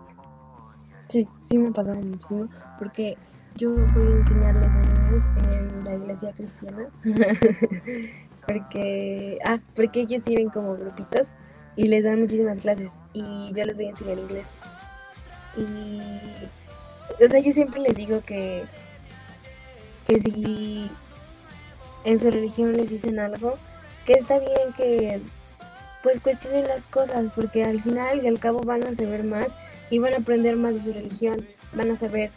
Sí, 1.09 1.29
sí 1.44 1.59
me 1.59 1.68
ha 1.68 1.73
pasado 1.73 1.97
muchísimo. 1.97 2.49
Porque 2.79 3.16
yo 3.57 3.70
voy 3.70 4.12
a 4.12 4.16
enseñarles 4.16 4.75
a 4.75 4.79
niños 4.81 5.29
en 5.49 5.85
la 5.85 5.94
iglesia 5.94 6.33
cristiana. 6.33 6.87
porque, 8.47 9.38
ah, 9.44 9.59
porque 9.75 10.03
ellos 10.03 10.23
tienen 10.23 10.49
como 10.49 10.77
grupitos 10.77 11.35
y 11.77 11.87
les 11.87 12.05
dan 12.05 12.20
muchísimas 12.20 12.61
clases. 12.61 12.92
Y 13.12 13.53
yo 13.53 13.64
les 13.64 13.75
voy 13.75 13.87
a 13.87 13.90
enseñar 13.90 14.18
inglés. 14.18 14.53
Y, 15.57 16.01
o 17.23 17.29
sea, 17.29 17.40
yo 17.40 17.53
siempre 17.53 17.81
les 17.81 17.97
digo 17.97 18.20
que, 18.25 18.64
que 20.07 20.18
si 20.18 20.90
en 22.05 22.18
su 22.18 22.31
religión 22.31 22.73
les 22.75 22.90
dicen 22.90 23.18
algo, 23.18 23.55
que 24.05 24.14
está 24.14 24.38
bien 24.38 24.73
que 24.77 25.20
pues 26.05 26.21
cuestionen 26.21 26.69
las 26.69 26.87
cosas, 26.87 27.33
porque 27.33 27.64
al 27.64 27.83
final 27.83 28.23
y 28.23 28.29
al 28.29 28.38
cabo 28.38 28.61
van 28.61 28.85
a 28.85 28.95
saber 28.95 29.25
más 29.25 29.57
y 29.88 29.99
van 29.99 30.12
a 30.12 30.19
aprender 30.19 30.55
más 30.55 30.75
de 30.75 30.83
su 30.83 30.93
religión, 30.93 31.49
van 31.73 31.90
a 31.90 31.97
saber 31.97 32.31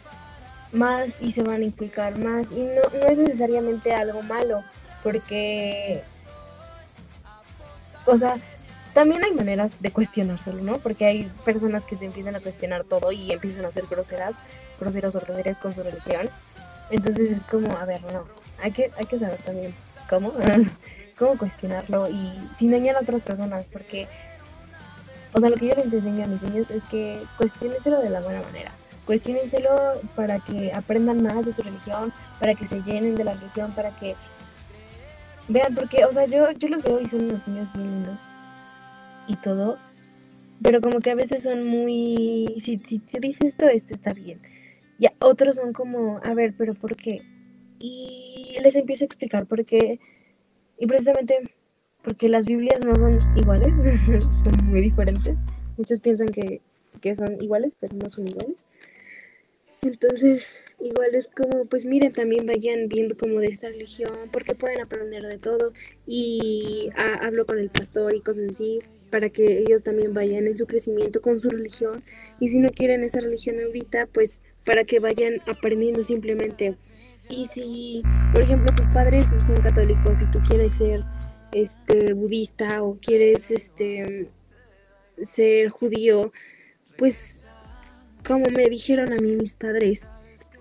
más 0.72 1.20
y 1.20 1.32
se 1.32 1.42
van 1.42 1.60
a 1.60 1.64
implicar 1.66 2.18
más. 2.18 2.50
Y 2.50 2.60
no, 2.60 2.80
no 2.98 3.06
es 3.06 3.18
necesariamente 3.18 3.92
algo 3.92 4.22
malo, 4.22 4.64
porque, 5.02 6.02
o 8.06 8.16
sea, 8.16 8.36
también 8.94 9.22
hay 9.22 9.32
maneras 9.32 9.82
de 9.82 9.92
cuestionárselo, 9.92 10.62
¿no? 10.62 10.78
Porque 10.78 11.04
hay 11.04 11.30
personas 11.44 11.84
que 11.84 11.94
se 11.94 12.06
empiezan 12.06 12.36
a 12.36 12.40
cuestionar 12.40 12.84
todo 12.84 13.12
y 13.12 13.32
empiezan 13.32 13.66
a 13.66 13.70
ser 13.70 13.84
groseras, 13.86 14.36
groseros 14.80 15.14
o 15.14 15.20
groseras 15.20 15.60
con 15.60 15.74
su 15.74 15.82
religión. 15.82 16.30
Entonces 16.90 17.30
es 17.30 17.44
como, 17.44 17.70
a 17.76 17.84
ver, 17.84 18.00
no, 18.14 18.24
hay 18.62 18.72
que, 18.72 18.90
hay 18.96 19.04
que 19.04 19.18
saber 19.18 19.42
también 19.42 19.74
cómo. 20.08 20.32
cómo 21.18 21.36
cuestionarlo 21.36 22.08
y 22.08 22.32
sin 22.56 22.70
dañar 22.70 22.96
a 22.96 23.00
otras 23.00 23.22
personas, 23.22 23.66
porque, 23.66 24.06
o 25.32 25.40
sea, 25.40 25.50
lo 25.50 25.56
que 25.56 25.68
yo 25.68 25.74
les 25.74 25.92
enseño 25.92 26.24
a 26.24 26.28
mis 26.28 26.42
niños 26.42 26.70
es 26.70 26.84
que 26.84 27.22
cuestionenselo 27.36 28.00
de 28.00 28.10
la 28.10 28.20
buena 28.20 28.42
manera. 28.42 28.72
Cuestionenselo 29.04 30.00
para 30.14 30.38
que 30.38 30.72
aprendan 30.72 31.22
más 31.22 31.46
de 31.46 31.52
su 31.52 31.62
religión, 31.62 32.12
para 32.38 32.54
que 32.54 32.66
se 32.66 32.82
llenen 32.82 33.14
de 33.16 33.24
la 33.24 33.32
religión, 33.34 33.72
para 33.74 33.96
que 33.96 34.14
vean, 35.48 35.74
porque, 35.74 36.04
o 36.04 36.12
sea, 36.12 36.26
yo, 36.26 36.50
yo 36.52 36.68
los 36.68 36.82
veo 36.82 37.00
y 37.00 37.06
son 37.06 37.24
unos 37.24 37.46
niños 37.48 37.72
bien 37.72 37.90
lindos 37.90 38.18
y 39.26 39.36
todo, 39.36 39.78
pero 40.62 40.80
como 40.80 41.00
que 41.00 41.10
a 41.10 41.14
veces 41.14 41.42
son 41.42 41.64
muy, 41.64 42.54
si, 42.58 42.78
si 42.84 42.98
te 42.98 43.20
dice 43.20 43.46
esto, 43.46 43.66
esto 43.66 43.94
está 43.94 44.12
bien. 44.12 44.40
Ya, 44.98 45.12
otros 45.20 45.56
son 45.56 45.72
como, 45.72 46.20
a 46.24 46.34
ver, 46.34 46.54
pero 46.56 46.74
¿por 46.74 46.96
qué? 46.96 47.22
Y 47.78 48.56
les 48.62 48.74
empiezo 48.74 49.04
a 49.04 49.06
explicar 49.06 49.46
por 49.46 49.64
qué 49.64 50.00
y 50.78 50.86
precisamente 50.86 51.54
porque 52.02 52.28
las 52.28 52.46
Biblias 52.46 52.80
no 52.84 52.94
son 52.94 53.18
iguales, 53.36 53.72
son 54.44 54.66
muy 54.66 54.80
diferentes. 54.80 55.38
Muchos 55.76 56.00
piensan 56.00 56.28
que, 56.28 56.60
son 57.14 57.40
iguales, 57.40 57.76
pero 57.78 57.96
no 57.96 58.10
son 58.10 58.28
iguales. 58.28 58.64
Entonces, 59.82 60.48
igual 60.80 61.14
es 61.14 61.28
como, 61.28 61.66
pues 61.66 61.84
miren, 61.84 62.12
también 62.12 62.46
vayan 62.46 62.88
viendo 62.88 63.16
como 63.16 63.40
de 63.40 63.48
esta 63.48 63.68
religión, 63.68 64.12
porque 64.32 64.54
pueden 64.54 64.80
aprender 64.80 65.22
de 65.24 65.38
todo. 65.38 65.72
Y 66.06 66.90
hablo 66.96 67.46
con 67.46 67.58
el 67.58 67.70
pastor 67.70 68.14
y 68.14 68.20
cosas 68.20 68.50
así, 68.50 68.80
para 69.10 69.30
que 69.30 69.58
ellos 69.60 69.82
también 69.82 70.14
vayan 70.14 70.46
en 70.46 70.56
su 70.56 70.66
crecimiento 70.66 71.20
con 71.20 71.38
su 71.38 71.48
religión. 71.48 72.02
Y 72.40 72.48
si 72.48 72.58
no 72.58 72.70
quieren 72.70 73.04
esa 73.04 73.20
religión 73.20 73.56
ahorita, 73.60 74.06
pues 74.06 74.42
para 74.64 74.84
que 74.84 75.00
vayan 75.00 75.40
aprendiendo 75.46 76.02
simplemente. 76.02 76.76
Y 77.28 77.46
si, 77.46 78.02
por 78.32 78.42
ejemplo, 78.42 78.74
tus 78.74 78.86
padres 78.86 79.34
son 79.44 79.56
católicos 79.60 80.22
y 80.22 80.30
tú 80.30 80.40
quieres 80.48 80.74
ser 80.74 81.04
este 81.52 82.12
budista 82.14 82.82
o 82.82 82.98
quieres 83.00 83.50
este 83.50 84.30
ser 85.22 85.68
judío, 85.68 86.32
pues 86.96 87.44
como 88.26 88.46
me 88.54 88.68
dijeron 88.68 89.12
a 89.12 89.16
mí 89.16 89.36
mis 89.36 89.56
padres, 89.56 90.10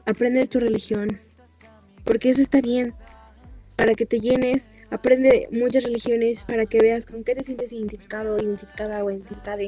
aprende 0.05 0.47
tu 0.47 0.59
religión, 0.59 1.19
porque 2.03 2.29
eso 2.29 2.41
está 2.41 2.61
bien, 2.61 2.93
para 3.75 3.93
que 3.93 4.05
te 4.05 4.19
llenes, 4.19 4.69
aprende 4.89 5.47
muchas 5.51 5.83
religiones 5.83 6.43
para 6.43 6.65
que 6.65 6.79
veas 6.79 7.05
con 7.05 7.23
qué 7.23 7.35
te 7.35 7.43
sientes 7.43 7.71
identificado, 7.71 8.37
identificada 8.37 9.03
o 9.03 9.11
identificada. 9.11 9.61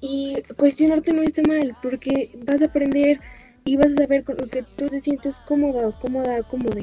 Y 0.00 0.42
cuestionarte 0.56 1.12
no 1.12 1.22
está 1.22 1.42
mal, 1.46 1.76
porque 1.82 2.30
vas 2.44 2.62
a 2.62 2.66
aprender 2.66 3.20
y 3.66 3.76
vas 3.76 3.92
a 3.92 4.02
saber 4.02 4.22
con 4.24 4.36
lo 4.38 4.46
que 4.46 4.62
tú 4.62 4.88
te 4.88 5.00
sientes 5.00 5.40
cómodo, 5.40 5.92
cómoda, 6.00 6.42
cómodo. 6.44 6.78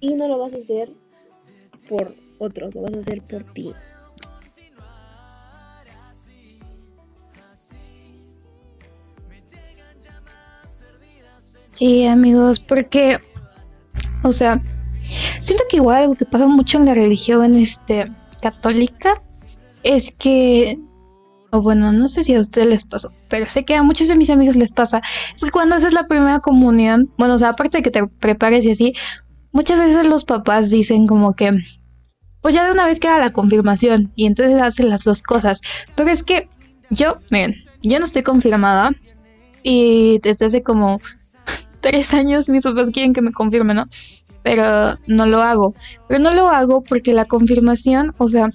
Y 0.00 0.14
no 0.14 0.28
lo 0.28 0.38
vas 0.38 0.52
a 0.52 0.58
hacer 0.58 0.92
por 1.88 2.14
otros, 2.38 2.74
lo 2.74 2.82
vas 2.82 2.94
a 2.94 2.98
hacer 2.98 3.22
por 3.22 3.42
ti. 3.54 3.74
Sí, 11.68 12.06
amigos, 12.06 12.60
porque, 12.60 13.18
o 14.24 14.32
sea, 14.32 14.62
siento 15.40 15.64
que 15.70 15.76
igual 15.76 16.02
algo 16.02 16.14
que 16.16 16.26
pasa 16.26 16.46
mucho 16.46 16.78
en 16.78 16.84
la 16.84 16.94
religión 16.94 17.54
este, 17.54 18.12
católica 18.42 19.22
es 19.84 20.12
que, 20.12 20.78
o 21.50 21.62
bueno, 21.62 21.92
no 21.92 22.08
sé 22.08 22.24
si 22.24 22.34
a 22.34 22.40
ustedes 22.40 22.68
les 22.68 22.84
pasó, 22.84 23.12
pero 23.28 23.46
sé 23.46 23.64
que 23.64 23.74
a 23.74 23.82
muchos 23.82 24.08
de 24.08 24.16
mis 24.16 24.30
amigos 24.30 24.56
les 24.56 24.70
pasa, 24.70 25.02
es 25.34 25.42
que 25.42 25.50
cuando 25.50 25.74
haces 25.74 25.92
la 25.92 26.06
primera 26.06 26.40
comunión, 26.40 27.12
bueno, 27.18 27.34
o 27.34 27.38
sea, 27.38 27.50
aparte 27.50 27.78
de 27.78 27.82
que 27.82 27.90
te 27.90 28.06
prepares 28.06 28.64
y 28.64 28.70
así, 28.70 28.94
muchas 29.52 29.78
veces 29.78 30.06
los 30.06 30.24
papás 30.24 30.70
dicen 30.70 31.06
como 31.06 31.34
que, 31.34 31.52
pues 32.40 32.54
ya 32.54 32.64
de 32.64 32.72
una 32.72 32.86
vez 32.86 33.00
queda 33.00 33.18
la 33.18 33.30
confirmación 33.30 34.12
y 34.14 34.26
entonces 34.26 34.60
hacen 34.62 34.88
las 34.88 35.04
dos 35.04 35.22
cosas, 35.22 35.60
pero 35.96 36.10
es 36.10 36.22
que 36.22 36.48
yo, 36.90 37.18
miren, 37.30 37.54
yo 37.82 37.98
no 37.98 38.04
estoy 38.04 38.22
confirmada 38.22 38.92
y 39.62 40.18
desde 40.22 40.46
hace 40.46 40.62
como 40.62 41.00
tres 41.80 42.14
años 42.14 42.48
mis 42.48 42.64
papás 42.64 42.90
quieren 42.90 43.12
que 43.12 43.22
me 43.22 43.32
confirme, 43.32 43.74
¿no? 43.74 43.86
Pero 44.42 44.96
no 45.06 45.26
lo 45.26 45.42
hago. 45.42 45.74
Pero 46.08 46.20
no 46.20 46.32
lo 46.32 46.48
hago 46.48 46.82
porque 46.82 47.12
la 47.12 47.26
confirmación, 47.26 48.14
o 48.16 48.28
sea, 48.28 48.50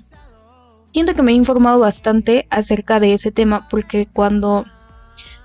siento 0.96 1.14
que 1.14 1.24
me 1.24 1.34
he 1.34 1.36
informado 1.36 1.78
bastante 1.80 2.48
acerca 2.50 3.02
de 3.02 3.14
ese 3.16 3.30
tema 3.30 3.68
porque 3.68 4.08
cuando 4.14 4.64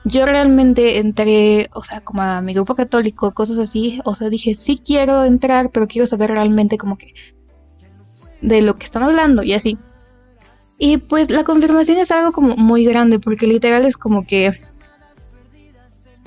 yo 0.05 0.25
realmente 0.25 0.99
entré, 0.99 1.69
o 1.75 1.83
sea, 1.83 2.03
como 2.03 2.23
a 2.23 2.41
mi 2.41 2.55
grupo 2.55 2.77
católico, 2.77 3.35
cosas 3.35 3.59
así, 3.59 4.01
o 4.05 4.15
sea, 4.15 4.29
dije, 4.29 4.55
sí 4.55 4.79
quiero 4.79 5.25
entrar, 5.25 5.71
pero 5.73 5.89
quiero 5.89 6.07
saber 6.07 6.31
realmente 6.31 6.79
como 6.79 6.97
que 6.97 7.15
de 8.41 8.63
lo 8.63 8.79
que 8.79 8.85
están 8.85 9.03
hablando 9.03 9.43
y 9.43 9.55
así. 9.55 9.77
Y 10.79 10.99
pues 10.99 11.33
la 11.33 11.43
confirmación 11.43 11.99
es 11.99 12.13
algo 12.13 12.31
como 12.31 12.55
muy 12.55 12.85
grande 12.85 13.19
porque 13.19 13.49
literal 13.49 13.85
es 13.85 13.97
como 13.97 14.25
que 14.29 14.53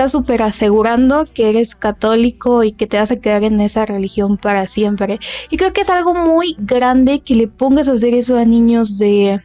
estás 0.03 0.19
súper 0.19 0.41
asegurando 0.41 1.25
que 1.33 1.49
eres 1.49 1.75
católico 1.75 2.63
y 2.63 2.73
que 2.73 2.87
te 2.87 2.97
vas 2.97 3.11
a 3.11 3.21
quedar 3.21 3.43
en 3.43 3.61
esa 3.61 3.85
religión 3.85 4.37
para 4.37 4.67
siempre. 4.67 5.19
Y 5.49 5.55
creo 5.55 5.71
que 5.71 5.81
es 5.81 5.89
algo 5.89 6.13
muy 6.13 6.57
grande 6.59 7.21
que 7.21 7.35
le 7.35 7.47
pongas 7.47 7.87
a 7.87 7.93
hacer 7.93 8.13
eso 8.13 8.37
a 8.37 8.43
niños 8.43 8.97
de 8.97 9.41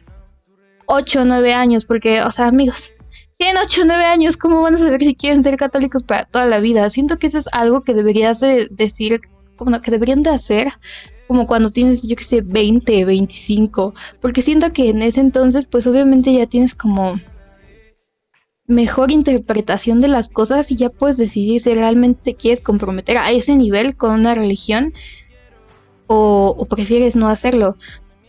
8 0.87 1.21
o 1.21 1.25
9 1.25 1.53
años, 1.53 1.85
porque, 1.85 2.21
o 2.21 2.31
sea, 2.31 2.47
amigos, 2.47 2.91
tienen 3.37 3.55
8 3.63 3.83
o 3.83 3.85
9 3.85 4.03
años, 4.03 4.35
¿cómo 4.35 4.61
van 4.61 4.75
a 4.75 4.79
saber 4.79 5.01
si 5.01 5.15
quieren 5.15 5.43
ser 5.43 5.55
católicos 5.55 6.03
para 6.03 6.25
toda 6.25 6.45
la 6.45 6.59
vida? 6.59 6.89
Siento 6.89 7.19
que 7.19 7.27
eso 7.27 7.37
es 7.37 7.47
algo 7.53 7.81
que 7.81 7.93
deberías 7.93 8.41
de 8.41 8.67
decir, 8.69 9.21
como 9.55 9.79
que 9.79 9.91
deberían 9.91 10.23
de 10.23 10.31
hacer 10.31 10.73
como 11.29 11.47
cuando 11.47 11.69
tienes, 11.69 12.05
yo 12.07 12.15
que 12.15 12.23
sé, 12.23 12.41
20, 12.41 13.05
25, 13.05 13.93
porque 14.19 14.41
siento 14.41 14.73
que 14.73 14.89
en 14.89 15.03
ese 15.03 15.21
entonces, 15.21 15.65
pues 15.69 15.85
obviamente 15.85 16.33
ya 16.33 16.47
tienes 16.47 16.73
como 16.73 17.19
mejor 18.69 19.11
interpretación 19.11 19.99
de 19.99 20.07
las 20.07 20.29
cosas 20.29 20.71
y 20.71 20.75
ya 20.75 20.89
puedes 20.89 21.17
decidir 21.17 21.59
si 21.59 21.73
realmente 21.73 22.21
te 22.23 22.35
quieres 22.35 22.61
comprometer 22.61 23.17
a 23.17 23.31
ese 23.31 23.55
nivel 23.55 23.97
con 23.97 24.11
una 24.11 24.35
religión 24.35 24.93
o, 26.05 26.67
prefieres 26.69 27.15
no 27.15 27.29
hacerlo. 27.29 27.77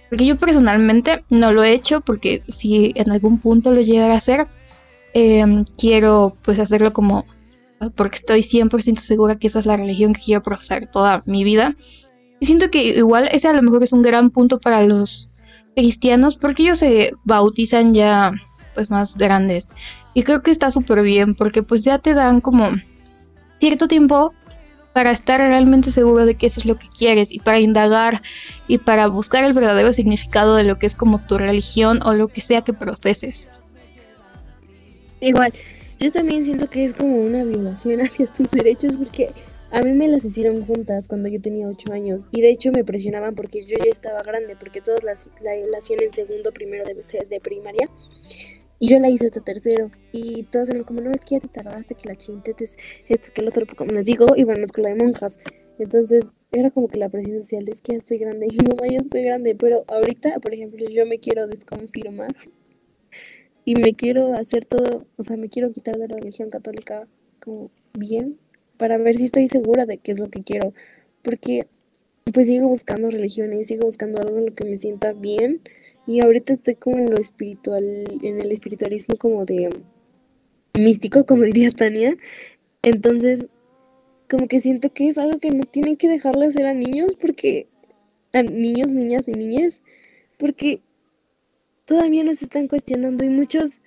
Porque 0.08 0.24
yo 0.24 0.36
personalmente 0.36 1.24
no 1.28 1.52
lo 1.52 1.62
he 1.62 1.72
hecho 1.72 2.00
porque 2.00 2.42
si 2.48 2.92
en 2.96 3.10
algún 3.10 3.36
punto 3.36 3.72
lo 3.72 3.82
llegara 3.82 4.14
a 4.14 4.16
hacer, 4.16 4.48
em, 5.12 5.64
quiero 5.76 6.34
pues 6.42 6.58
hacerlo 6.58 6.92
como 6.94 7.26
porque 7.94 8.16
estoy 8.16 8.42
100% 8.42 9.00
segura 9.00 9.34
que 9.34 9.46
esa 9.46 9.58
es 9.58 9.66
la 9.66 9.76
religión 9.76 10.14
que 10.14 10.22
quiero 10.22 10.42
profesar 10.42 10.90
toda 10.90 11.22
mi 11.26 11.44
vida. 11.44 11.76
Y 12.40 12.46
siento 12.46 12.70
que 12.70 12.82
igual 12.96 13.28
ese 13.30 13.48
a 13.48 13.52
lo 13.52 13.62
mejor 13.62 13.82
es 13.82 13.92
un 13.92 14.02
gran 14.02 14.30
punto 14.30 14.58
para 14.58 14.86
los 14.86 15.32
cristianos 15.76 16.36
porque 16.36 16.62
ellos 16.62 16.78
se 16.78 17.12
bautizan 17.24 17.92
ya 17.92 18.32
pues 18.74 18.90
más 18.90 19.16
grandes. 19.16 19.68
Y 20.14 20.22
creo 20.24 20.42
que 20.42 20.50
está 20.50 20.70
súper 20.70 21.02
bien 21.02 21.34
porque 21.34 21.62
pues 21.62 21.84
ya 21.84 21.98
te 21.98 22.14
dan 22.14 22.40
como 22.40 22.70
cierto 23.58 23.86
tiempo 23.88 24.32
para 24.92 25.12
estar 25.12 25.40
realmente 25.40 25.90
seguro 25.90 26.26
de 26.26 26.34
que 26.34 26.46
eso 26.46 26.60
es 26.60 26.66
lo 26.66 26.78
que 26.78 26.88
quieres 26.88 27.30
y 27.30 27.38
para 27.38 27.60
indagar 27.60 28.22
y 28.66 28.78
para 28.78 29.06
buscar 29.06 29.44
el 29.44 29.52
verdadero 29.52 29.92
significado 29.92 30.56
de 30.56 30.64
lo 30.64 30.78
que 30.78 30.86
es 30.86 30.96
como 30.96 31.24
tu 31.24 31.38
religión 31.38 32.00
o 32.02 32.12
lo 32.14 32.28
que 32.28 32.40
sea 32.40 32.62
que 32.62 32.72
profeses. 32.72 33.50
Igual, 35.20 35.52
yo 36.00 36.10
también 36.10 36.44
siento 36.44 36.68
que 36.68 36.84
es 36.84 36.94
como 36.94 37.16
una 37.18 37.44
violación 37.44 38.00
hacia 38.04 38.26
tus 38.26 38.50
derechos 38.50 38.94
porque 38.94 39.32
a 39.70 39.82
mí 39.82 39.92
me 39.92 40.08
las 40.08 40.24
hicieron 40.24 40.64
juntas 40.64 41.06
cuando 41.06 41.28
yo 41.28 41.40
tenía 41.40 41.68
8 41.68 41.92
años 41.92 42.26
y 42.32 42.40
de 42.40 42.50
hecho 42.50 42.72
me 42.72 42.82
presionaban 42.82 43.36
porque 43.36 43.62
yo 43.62 43.76
ya 43.76 43.90
estaba 43.90 44.20
grande 44.22 44.56
porque 44.58 44.80
todos 44.80 45.04
las, 45.04 45.30
la, 45.42 45.52
hacían 45.78 46.02
en 46.02 46.12
segundo, 46.12 46.50
primero 46.50 46.84
de, 46.84 46.94
de 46.94 47.40
primaria 47.40 47.88
y 48.80 48.88
yo 48.88 48.98
la 48.98 49.10
hice 49.10 49.26
hasta 49.26 49.42
tercero. 49.42 49.90
Y 50.10 50.44
todos 50.44 50.70
eran 50.70 50.84
como, 50.84 51.02
no, 51.02 51.10
es 51.10 51.20
que 51.20 51.36
ya 51.36 51.40
te 51.40 51.48
tardaste, 51.48 51.94
que 51.94 52.08
la 52.08 52.16
chintetes, 52.16 52.78
esto, 53.08 53.30
que 53.32 53.42
el 53.42 53.48
otro, 53.48 53.66
como 53.76 53.92
les 53.92 54.06
digo, 54.06 54.24
a 54.32 54.36
la 54.36 54.64
escuela 54.64 54.88
de 54.88 54.94
monjas. 54.96 55.38
Entonces, 55.78 56.32
era 56.50 56.70
como 56.70 56.88
que 56.88 56.98
la 56.98 57.10
presión 57.10 57.40
social 57.40 57.68
es 57.68 57.82
que 57.82 57.92
ya 57.92 57.98
estoy 57.98 58.18
grande. 58.18 58.48
Y 58.50 58.56
mamá, 58.56 58.88
ya 58.90 58.98
estoy 58.98 59.22
grande. 59.22 59.54
Pero 59.54 59.84
ahorita, 59.86 60.40
por 60.40 60.54
ejemplo, 60.54 60.84
yo 60.88 61.04
me 61.04 61.18
quiero 61.20 61.46
desconfirmar. 61.46 62.34
Y 63.66 63.74
me 63.74 63.94
quiero 63.94 64.32
hacer 64.32 64.64
todo, 64.64 65.06
o 65.16 65.22
sea, 65.22 65.36
me 65.36 65.50
quiero 65.50 65.70
quitar 65.72 65.96
de 65.96 66.08
la 66.08 66.16
religión 66.16 66.48
católica 66.48 67.06
como 67.38 67.70
bien. 67.92 68.38
Para 68.78 68.96
ver 68.96 69.18
si 69.18 69.26
estoy 69.26 69.46
segura 69.48 69.84
de 69.84 69.98
qué 69.98 70.12
es 70.12 70.18
lo 70.18 70.30
que 70.30 70.42
quiero. 70.42 70.72
Porque, 71.22 71.66
pues 72.32 72.46
sigo 72.46 72.68
buscando 72.68 73.10
religiones, 73.10 73.66
sigo 73.66 73.84
buscando 73.84 74.22
algo 74.22 74.38
en 74.38 74.46
lo 74.46 74.54
que 74.54 74.64
me 74.64 74.78
sienta 74.78 75.12
bien 75.12 75.60
y 76.06 76.20
ahorita 76.24 76.52
estoy 76.52 76.74
como 76.74 76.98
en 76.98 77.10
lo 77.10 77.20
espiritual, 77.20 77.84
en 78.22 78.40
el 78.40 78.50
espiritualismo 78.52 79.16
como 79.16 79.44
de 79.44 79.70
místico, 80.78 81.26
como 81.26 81.42
diría 81.44 81.70
Tania. 81.70 82.16
Entonces, 82.82 83.48
como 84.28 84.48
que 84.48 84.60
siento 84.60 84.92
que 84.92 85.08
es 85.08 85.18
algo 85.18 85.38
que 85.38 85.50
no 85.50 85.64
tienen 85.64 85.96
que 85.96 86.08
dejarle 86.08 86.46
hacer 86.46 86.66
a 86.66 86.74
niños, 86.74 87.12
porque 87.20 87.68
a 88.32 88.42
niños, 88.42 88.92
niñas 88.92 89.28
y 89.28 89.32
niñas, 89.32 89.82
porque 90.38 90.80
todavía 91.84 92.22
nos 92.22 92.42
están 92.42 92.68
cuestionando 92.68 93.24
y 93.24 93.28
muchos 93.28 93.80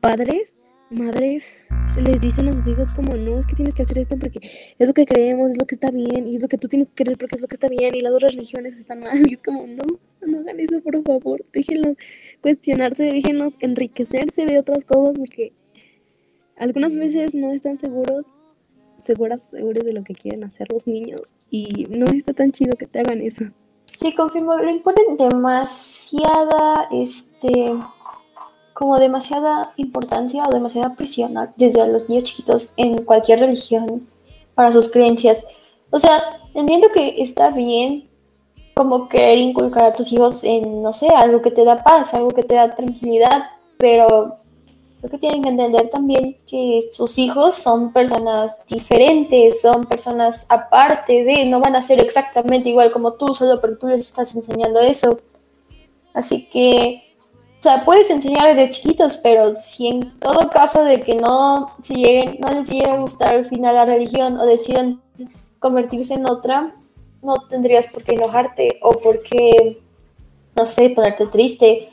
padres, 0.00 0.58
madres, 0.90 1.54
les 1.96 2.20
dicen 2.20 2.48
a 2.48 2.52
sus 2.54 2.66
hijos 2.66 2.90
como, 2.90 3.16
no, 3.16 3.38
es 3.38 3.46
que 3.46 3.56
tienes 3.56 3.74
que 3.74 3.82
hacer 3.82 3.98
esto 3.98 4.18
porque 4.18 4.40
es 4.78 4.86
lo 4.86 4.94
que 4.94 5.06
creemos, 5.06 5.50
es 5.50 5.58
lo 5.58 5.66
que 5.66 5.74
está 5.74 5.90
bien, 5.90 6.28
y 6.28 6.36
es 6.36 6.42
lo 6.42 6.48
que 6.48 6.58
tú 6.58 6.68
tienes 6.68 6.90
que 6.90 7.04
creer 7.04 7.18
porque 7.18 7.36
es 7.36 7.42
lo 7.42 7.48
que 7.48 7.54
está 7.54 7.68
bien, 7.68 7.94
y 7.94 8.00
las 8.00 8.12
otras 8.12 8.34
religiones 8.34 8.78
están 8.78 9.00
mal, 9.00 9.10
y 9.30 9.34
es 9.34 9.42
como, 9.42 9.66
no, 9.66 9.84
no 10.26 10.40
hagan 10.40 10.60
eso, 10.60 10.80
por 10.80 11.02
favor, 11.02 11.44
déjenlos 11.52 11.96
cuestionarse, 12.40 13.04
déjenlos 13.04 13.54
enriquecerse 13.60 14.46
de 14.46 14.58
otras 14.58 14.84
cosas 14.84 15.18
porque 15.18 15.52
algunas 16.56 16.94
veces 16.94 17.34
no 17.34 17.52
están 17.52 17.78
seguros, 17.78 18.26
seguras, 19.00 19.50
seguros 19.50 19.84
de 19.84 19.92
lo 19.92 20.04
que 20.04 20.14
quieren 20.14 20.44
hacer 20.44 20.70
los 20.72 20.86
niños, 20.86 21.34
y 21.50 21.86
no 21.90 22.06
está 22.06 22.32
tan 22.32 22.52
chido 22.52 22.76
que 22.76 22.86
te 22.86 23.00
hagan 23.00 23.20
eso. 23.20 23.44
Sí, 23.86 24.12
confirmo, 24.14 24.56
le 24.58 24.72
imponen 24.72 25.16
demasiada, 25.16 26.88
este 26.92 27.72
como 28.76 28.98
demasiada 28.98 29.72
importancia 29.78 30.44
o 30.46 30.52
demasiada 30.52 30.94
presión 30.94 31.34
desde 31.56 31.86
los 31.90 32.10
niños 32.10 32.24
chiquitos 32.24 32.74
en 32.76 33.02
cualquier 33.04 33.40
religión 33.40 34.06
para 34.54 34.70
sus 34.70 34.90
creencias. 34.90 35.42
O 35.88 35.98
sea, 35.98 36.20
entiendo 36.52 36.88
que 36.92 37.22
está 37.22 37.48
bien 37.48 38.10
como 38.74 39.08
querer 39.08 39.38
inculcar 39.38 39.84
a 39.84 39.92
tus 39.94 40.12
hijos 40.12 40.44
en, 40.44 40.82
no 40.82 40.92
sé, 40.92 41.08
algo 41.08 41.40
que 41.40 41.50
te 41.50 41.64
da 41.64 41.82
paz, 41.82 42.12
algo 42.12 42.28
que 42.32 42.42
te 42.42 42.56
da 42.56 42.74
tranquilidad, 42.74 43.44
pero 43.78 44.36
lo 45.00 45.08
que 45.08 45.16
tienen 45.16 45.42
que 45.42 45.48
entender 45.48 45.88
también 45.88 46.36
que 46.46 46.82
sus 46.92 47.16
hijos 47.16 47.54
son 47.54 47.94
personas 47.94 48.60
diferentes, 48.68 49.62
son 49.62 49.86
personas 49.86 50.44
aparte 50.50 51.24
de, 51.24 51.46
no 51.46 51.60
van 51.60 51.76
a 51.76 51.82
ser 51.82 51.98
exactamente 51.98 52.68
igual 52.68 52.92
como 52.92 53.14
tú, 53.14 53.32
solo 53.32 53.58
porque 53.58 53.76
tú 53.76 53.86
les 53.86 54.00
estás 54.00 54.34
enseñando 54.34 54.80
eso. 54.80 55.18
Así 56.12 56.46
que, 56.50 57.05
o 57.66 57.68
sea, 57.68 57.84
puedes 57.84 58.08
enseñar 58.10 58.54
desde 58.54 58.70
chiquitos, 58.70 59.16
pero 59.16 59.52
si 59.56 59.88
en 59.88 60.20
todo 60.20 60.48
caso 60.50 60.84
de 60.84 61.00
que 61.00 61.16
no, 61.16 61.72
si 61.82 61.96
lleguen, 61.96 62.38
no 62.38 62.60
les 62.60 62.70
llegue 62.70 62.88
a 62.88 62.96
gustar 62.96 63.34
al 63.34 63.44
final 63.44 63.74
la 63.74 63.84
religión 63.84 64.38
o 64.38 64.46
decidan 64.46 65.02
convertirse 65.58 66.14
en 66.14 66.30
otra, 66.30 66.76
no 67.22 67.34
tendrías 67.48 67.92
por 67.92 68.04
qué 68.04 68.14
enojarte 68.14 68.78
o 68.82 68.92
por 68.92 69.20
qué, 69.24 69.80
no 70.54 70.64
sé, 70.64 70.90
ponerte 70.90 71.26
triste 71.26 71.88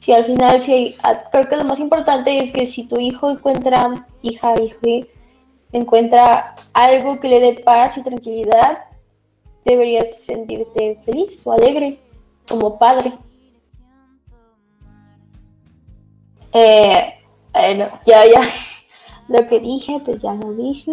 si 0.00 0.12
al 0.12 0.24
final, 0.24 0.60
si 0.60 0.96
creo 1.30 1.48
que 1.48 1.56
lo 1.58 1.64
más 1.64 1.78
importante 1.78 2.40
es 2.40 2.50
que 2.50 2.66
si 2.66 2.88
tu 2.88 2.98
hijo 2.98 3.30
encuentra, 3.30 4.08
hija, 4.20 4.60
hijo, 4.60 5.06
encuentra 5.70 6.56
algo 6.72 7.20
que 7.20 7.28
le 7.28 7.38
dé 7.38 7.62
paz 7.64 7.98
y 7.98 8.02
tranquilidad, 8.02 8.84
deberías 9.64 10.18
sentirte 10.24 10.98
feliz 11.04 11.46
o 11.46 11.52
alegre 11.52 12.00
como 12.48 12.80
padre. 12.80 13.14
Eh, 16.54 17.14
bueno, 17.52 17.90
ya, 18.06 18.24
ya, 18.26 18.40
lo 19.28 19.46
que 19.48 19.60
dije, 19.60 20.00
pues 20.04 20.22
ya 20.22 20.34
lo 20.34 20.52
dije. 20.52 20.92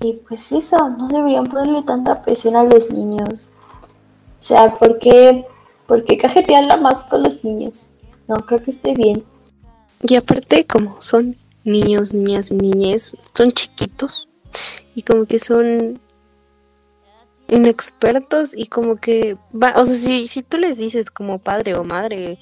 Y 0.00 0.12
pues 0.28 0.52
eso, 0.52 0.90
no 0.90 1.08
deberían 1.08 1.46
ponerle 1.46 1.82
tanta 1.82 2.22
presión 2.22 2.54
a 2.54 2.62
los 2.62 2.90
niños. 2.90 3.50
O 4.38 4.42
sea, 4.42 4.74
¿por 4.74 4.98
qué, 4.98 5.46
por 5.86 6.04
qué 6.04 6.18
cajetearla 6.18 6.76
más 6.76 7.02
con 7.04 7.22
los 7.22 7.42
niños? 7.42 7.86
No, 8.28 8.36
creo 8.36 8.62
que 8.62 8.70
esté 8.70 8.94
bien. 8.94 9.24
Y 10.02 10.16
aparte, 10.16 10.66
como 10.66 11.00
son 11.00 11.36
niños, 11.64 12.12
niñas 12.12 12.50
y 12.50 12.56
niñez, 12.56 13.16
son 13.34 13.52
chiquitos 13.52 14.28
y 14.94 15.02
como 15.02 15.24
que 15.24 15.38
son 15.38 16.00
inexpertos 17.48 18.56
y 18.56 18.66
como 18.66 18.96
que 18.96 19.36
va, 19.54 19.74
o 19.76 19.84
sea, 19.84 19.94
si, 19.94 20.26
si 20.26 20.42
tú 20.42 20.58
les 20.58 20.78
dices 20.78 21.10
como 21.10 21.38
padre 21.38 21.74
o 21.74 21.84
madre 21.84 22.38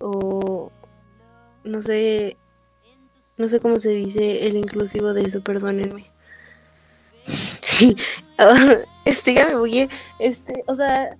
o 0.00 0.70
no 1.68 1.82
sé, 1.82 2.36
no 3.36 3.48
sé 3.48 3.60
cómo 3.60 3.78
se 3.78 3.90
dice 3.90 4.46
el 4.46 4.56
inclusivo 4.56 5.14
de 5.14 5.22
eso, 5.22 5.42
perdónenme. 5.42 6.10
este, 9.04 9.34
ya 9.34 9.46
me 9.46 9.56
voy, 9.56 9.88
este, 10.18 10.64
o 10.66 10.74
sea, 10.74 11.16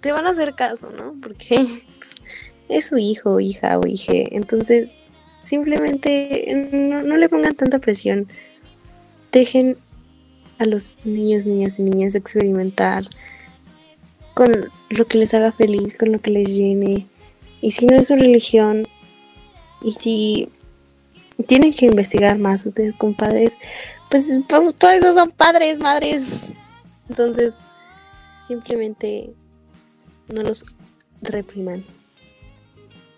te 0.00 0.12
van 0.12 0.26
a 0.26 0.30
hacer 0.30 0.54
caso, 0.54 0.90
¿no? 0.90 1.14
Porque 1.22 1.64
pues, 1.98 2.14
es 2.68 2.86
su 2.86 2.98
hijo, 2.98 3.40
hija 3.40 3.78
o 3.78 3.86
hija. 3.86 4.12
Entonces, 4.12 4.94
simplemente 5.38 6.68
no, 6.72 7.16
le 7.16 7.28
pongan 7.28 7.54
tanta 7.54 7.78
presión. 7.78 8.28
Dejen 9.30 9.78
a 10.58 10.66
los 10.66 10.98
niños, 11.04 11.46
niñas 11.46 11.78
y 11.78 11.82
niñas 11.82 12.14
experimentar 12.14 13.04
con 14.34 14.52
lo 14.90 15.04
que 15.06 15.18
les 15.18 15.34
haga 15.34 15.52
feliz, 15.52 15.96
con 15.96 16.12
lo 16.12 16.20
que 16.20 16.30
les 16.30 16.48
llene. 16.48 17.06
Y 17.60 17.70
si 17.70 17.86
no 17.86 17.96
es 17.96 18.08
su 18.08 18.16
religión, 18.16 18.88
y 19.82 19.92
si 19.92 20.48
tienen 21.46 21.72
que 21.72 21.86
investigar 21.86 22.38
más 22.38 22.66
ustedes, 22.66 22.94
compadres, 22.96 23.58
pues, 24.10 24.40
pues 24.48 24.72
por 24.74 24.90
eso 24.92 25.12
son 25.14 25.30
padres, 25.30 25.78
madres. 25.78 26.52
Entonces, 27.08 27.58
simplemente 28.40 29.34
no 30.28 30.42
los 30.42 30.64
repriman. 31.22 31.84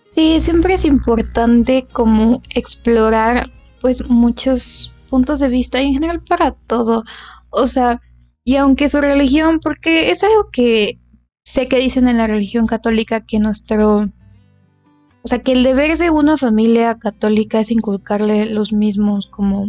Sí, 0.09 0.39
siempre 0.39 0.75
es 0.75 0.85
importante 0.85 1.87
como 1.91 2.41
explorar 2.49 3.49
pues 3.81 4.07
muchos 4.07 4.93
puntos 5.09 5.39
de 5.39 5.49
vista 5.49 5.81
y 5.81 5.87
en 5.87 5.93
general 5.93 6.23
para 6.23 6.51
todo. 6.51 7.03
O 7.49 7.67
sea, 7.67 8.01
y 8.43 8.55
aunque 8.55 8.89
su 8.89 9.01
religión, 9.01 9.59
porque 9.59 10.11
es 10.11 10.23
algo 10.23 10.49
que 10.51 10.99
sé 11.43 11.67
que 11.67 11.79
dicen 11.79 12.07
en 12.07 12.17
la 12.17 12.27
religión 12.27 12.67
católica 12.67 13.25
que 13.25 13.39
nuestro, 13.39 14.09
o 15.25 15.27
sea, 15.27 15.39
que 15.39 15.53
el 15.53 15.63
deber 15.63 15.97
de 15.97 16.11
una 16.11 16.37
familia 16.37 16.99
católica 16.99 17.59
es 17.59 17.71
inculcarle 17.71 18.45
los 18.45 18.71
mismos 18.71 19.25
como 19.25 19.67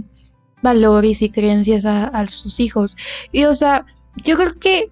valores 0.60 1.22
y 1.22 1.30
creencias 1.30 1.86
a, 1.86 2.26
sus 2.26 2.60
hijos. 2.60 2.98
Y 3.32 3.44
o 3.44 3.54
sea, 3.54 3.86
yo 4.22 4.36
creo 4.36 4.52
que 4.60 4.90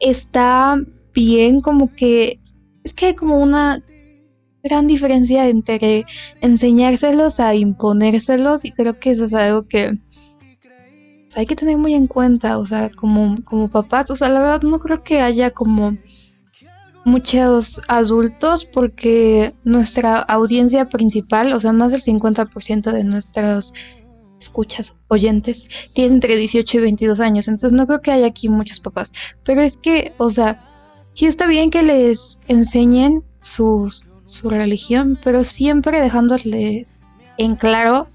está 0.00 0.76
bien 1.14 1.60
como 1.60 1.94
que 1.94 2.40
es 2.82 2.94
que 2.94 3.06
hay 3.06 3.14
como 3.14 3.40
una 3.40 3.80
gran 4.64 4.88
diferencia 4.88 5.48
entre 5.48 6.04
enseñárselos 6.40 7.38
a 7.38 7.54
imponérselos 7.54 8.64
y 8.64 8.72
creo 8.72 8.98
que 8.98 9.12
eso 9.12 9.26
es 9.26 9.34
algo 9.34 9.68
que 9.68 9.96
hay 11.36 11.46
que 11.46 11.54
tener 11.54 11.78
muy 11.78 11.94
en 11.94 12.08
cuenta, 12.08 12.58
o 12.58 12.66
sea, 12.66 12.90
como, 12.90 13.36
como 13.44 13.68
papás, 13.68 14.10
o 14.10 14.16
sea, 14.16 14.30
la 14.30 14.40
verdad 14.40 14.62
no 14.62 14.80
creo 14.80 15.04
que 15.04 15.20
haya 15.20 15.52
como 15.52 15.96
muchos 17.06 17.80
adultos 17.86 18.64
porque 18.64 19.54
nuestra 19.62 20.18
audiencia 20.18 20.88
principal, 20.88 21.52
o 21.52 21.60
sea, 21.60 21.72
más 21.72 21.92
del 21.92 22.02
50% 22.02 22.90
de 22.90 23.04
nuestros 23.04 23.72
escuchas, 24.40 24.98
oyentes, 25.06 25.68
tienen 25.94 26.14
entre 26.14 26.36
18 26.36 26.76
y 26.76 26.80
22 26.80 27.20
años, 27.20 27.46
entonces 27.46 27.72
no 27.72 27.86
creo 27.86 28.02
que 28.02 28.10
haya 28.10 28.26
aquí 28.26 28.48
muchos 28.48 28.80
papás, 28.80 29.12
pero 29.44 29.60
es 29.60 29.76
que, 29.76 30.14
o 30.18 30.30
sea, 30.30 30.68
sí 31.14 31.26
está 31.26 31.46
bien 31.46 31.70
que 31.70 31.84
les 31.84 32.40
enseñen 32.48 33.22
sus, 33.38 34.04
su 34.24 34.50
religión, 34.50 35.16
pero 35.22 35.44
siempre 35.44 36.00
dejándoles 36.00 36.96
en 37.38 37.54
claro 37.54 38.08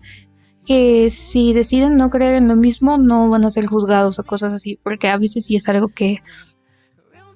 que 0.65 1.09
si 1.11 1.53
deciden 1.53 1.95
no 1.95 2.09
creer 2.09 2.35
en 2.35 2.49
lo 2.49 2.57
mismo, 2.57 2.97
no 2.97 3.29
van 3.29 3.45
a 3.45 3.51
ser 3.51 3.67
juzgados 3.67 4.19
o 4.19 4.23
cosas 4.25 4.51
así, 4.51 4.77
porque 4.83 5.07
a 5.07 5.17
veces 5.17 5.45
sí 5.45 5.55
es 5.55 5.69
algo 5.69 5.87
que, 5.87 6.17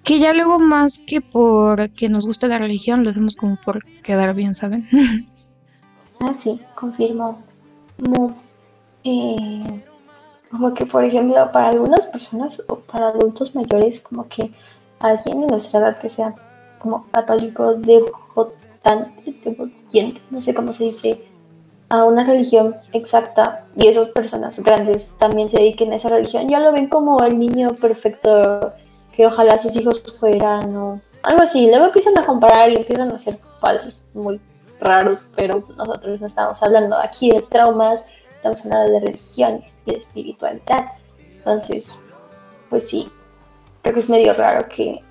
que 0.05 0.19
ya 0.19 0.33
luego 0.33 0.59
más 0.59 0.99
que 0.99 1.19
por 1.19 1.89
que 1.89 2.09
nos 2.09 2.25
guste 2.25 2.47
la 2.47 2.59
religión, 2.59 3.03
lo 3.03 3.09
hacemos 3.09 3.35
como 3.35 3.57
por 3.57 3.83
quedar 4.03 4.35
bien, 4.35 4.53
¿saben? 4.53 4.87
ah, 6.21 6.33
sí, 6.39 6.61
confirmo. 6.75 7.41
Como, 7.99 8.35
eh, 9.03 9.81
como 10.51 10.73
que, 10.75 10.85
por 10.85 11.03
ejemplo, 11.03 11.51
para 11.51 11.69
algunas 11.69 12.05
personas 12.05 12.61
o 12.67 12.75
para 12.77 13.07
adultos 13.07 13.55
mayores, 13.55 14.01
como 14.01 14.27
que 14.27 14.51
alguien 14.99 15.41
de 15.41 15.47
nuestra 15.47 15.79
edad 15.79 15.97
que 15.97 16.09
sea 16.09 16.35
como 16.77 17.07
católico 17.09 17.73
devotante, 17.73 19.33
devotante, 19.43 20.21
no 20.29 20.39
sé 20.39 20.53
cómo 20.53 20.71
se 20.71 20.83
dice, 20.83 21.25
a 21.89 22.03
una 22.03 22.23
religión 22.23 22.75
exacta 22.93 23.65
y 23.75 23.87
esas 23.87 24.09
personas 24.09 24.59
grandes 24.59 25.15
también 25.17 25.49
se 25.49 25.57
dediquen 25.57 25.93
a 25.93 25.95
esa 25.95 26.09
religión, 26.09 26.47
ya 26.47 26.59
lo 26.59 26.71
ven 26.71 26.89
como 26.89 27.23
el 27.23 27.39
niño 27.39 27.69
perfecto 27.75 28.73
que 29.15 29.25
ojalá 29.25 29.57
sus 29.59 29.75
hijos 29.75 30.01
fueran 30.19 30.75
o 30.75 30.99
algo 31.23 31.41
así. 31.41 31.67
Luego 31.67 31.85
empiezan 31.85 32.17
a 32.17 32.25
comparar 32.25 32.69
y 32.69 32.75
empiezan 32.75 33.11
a 33.11 33.19
ser 33.19 33.39
padres 33.59 33.95
muy 34.13 34.39
raros, 34.79 35.23
pero 35.35 35.63
nosotros 35.77 36.21
no 36.21 36.27
estamos 36.27 36.61
hablando 36.61 36.97
aquí 36.97 37.31
de 37.31 37.41
traumas, 37.41 38.03
estamos 38.35 38.63
hablando 38.65 38.93
de 38.93 38.99
religiones 38.99 39.73
y 39.85 39.91
de 39.91 39.97
espiritualidad. 39.97 40.91
Entonces, 41.37 41.99
pues 42.69 42.89
sí, 42.89 43.09
creo 43.81 43.93
que 43.93 43.99
es 43.99 44.09
medio 44.09 44.33
raro 44.33 44.67
que 44.67 45.03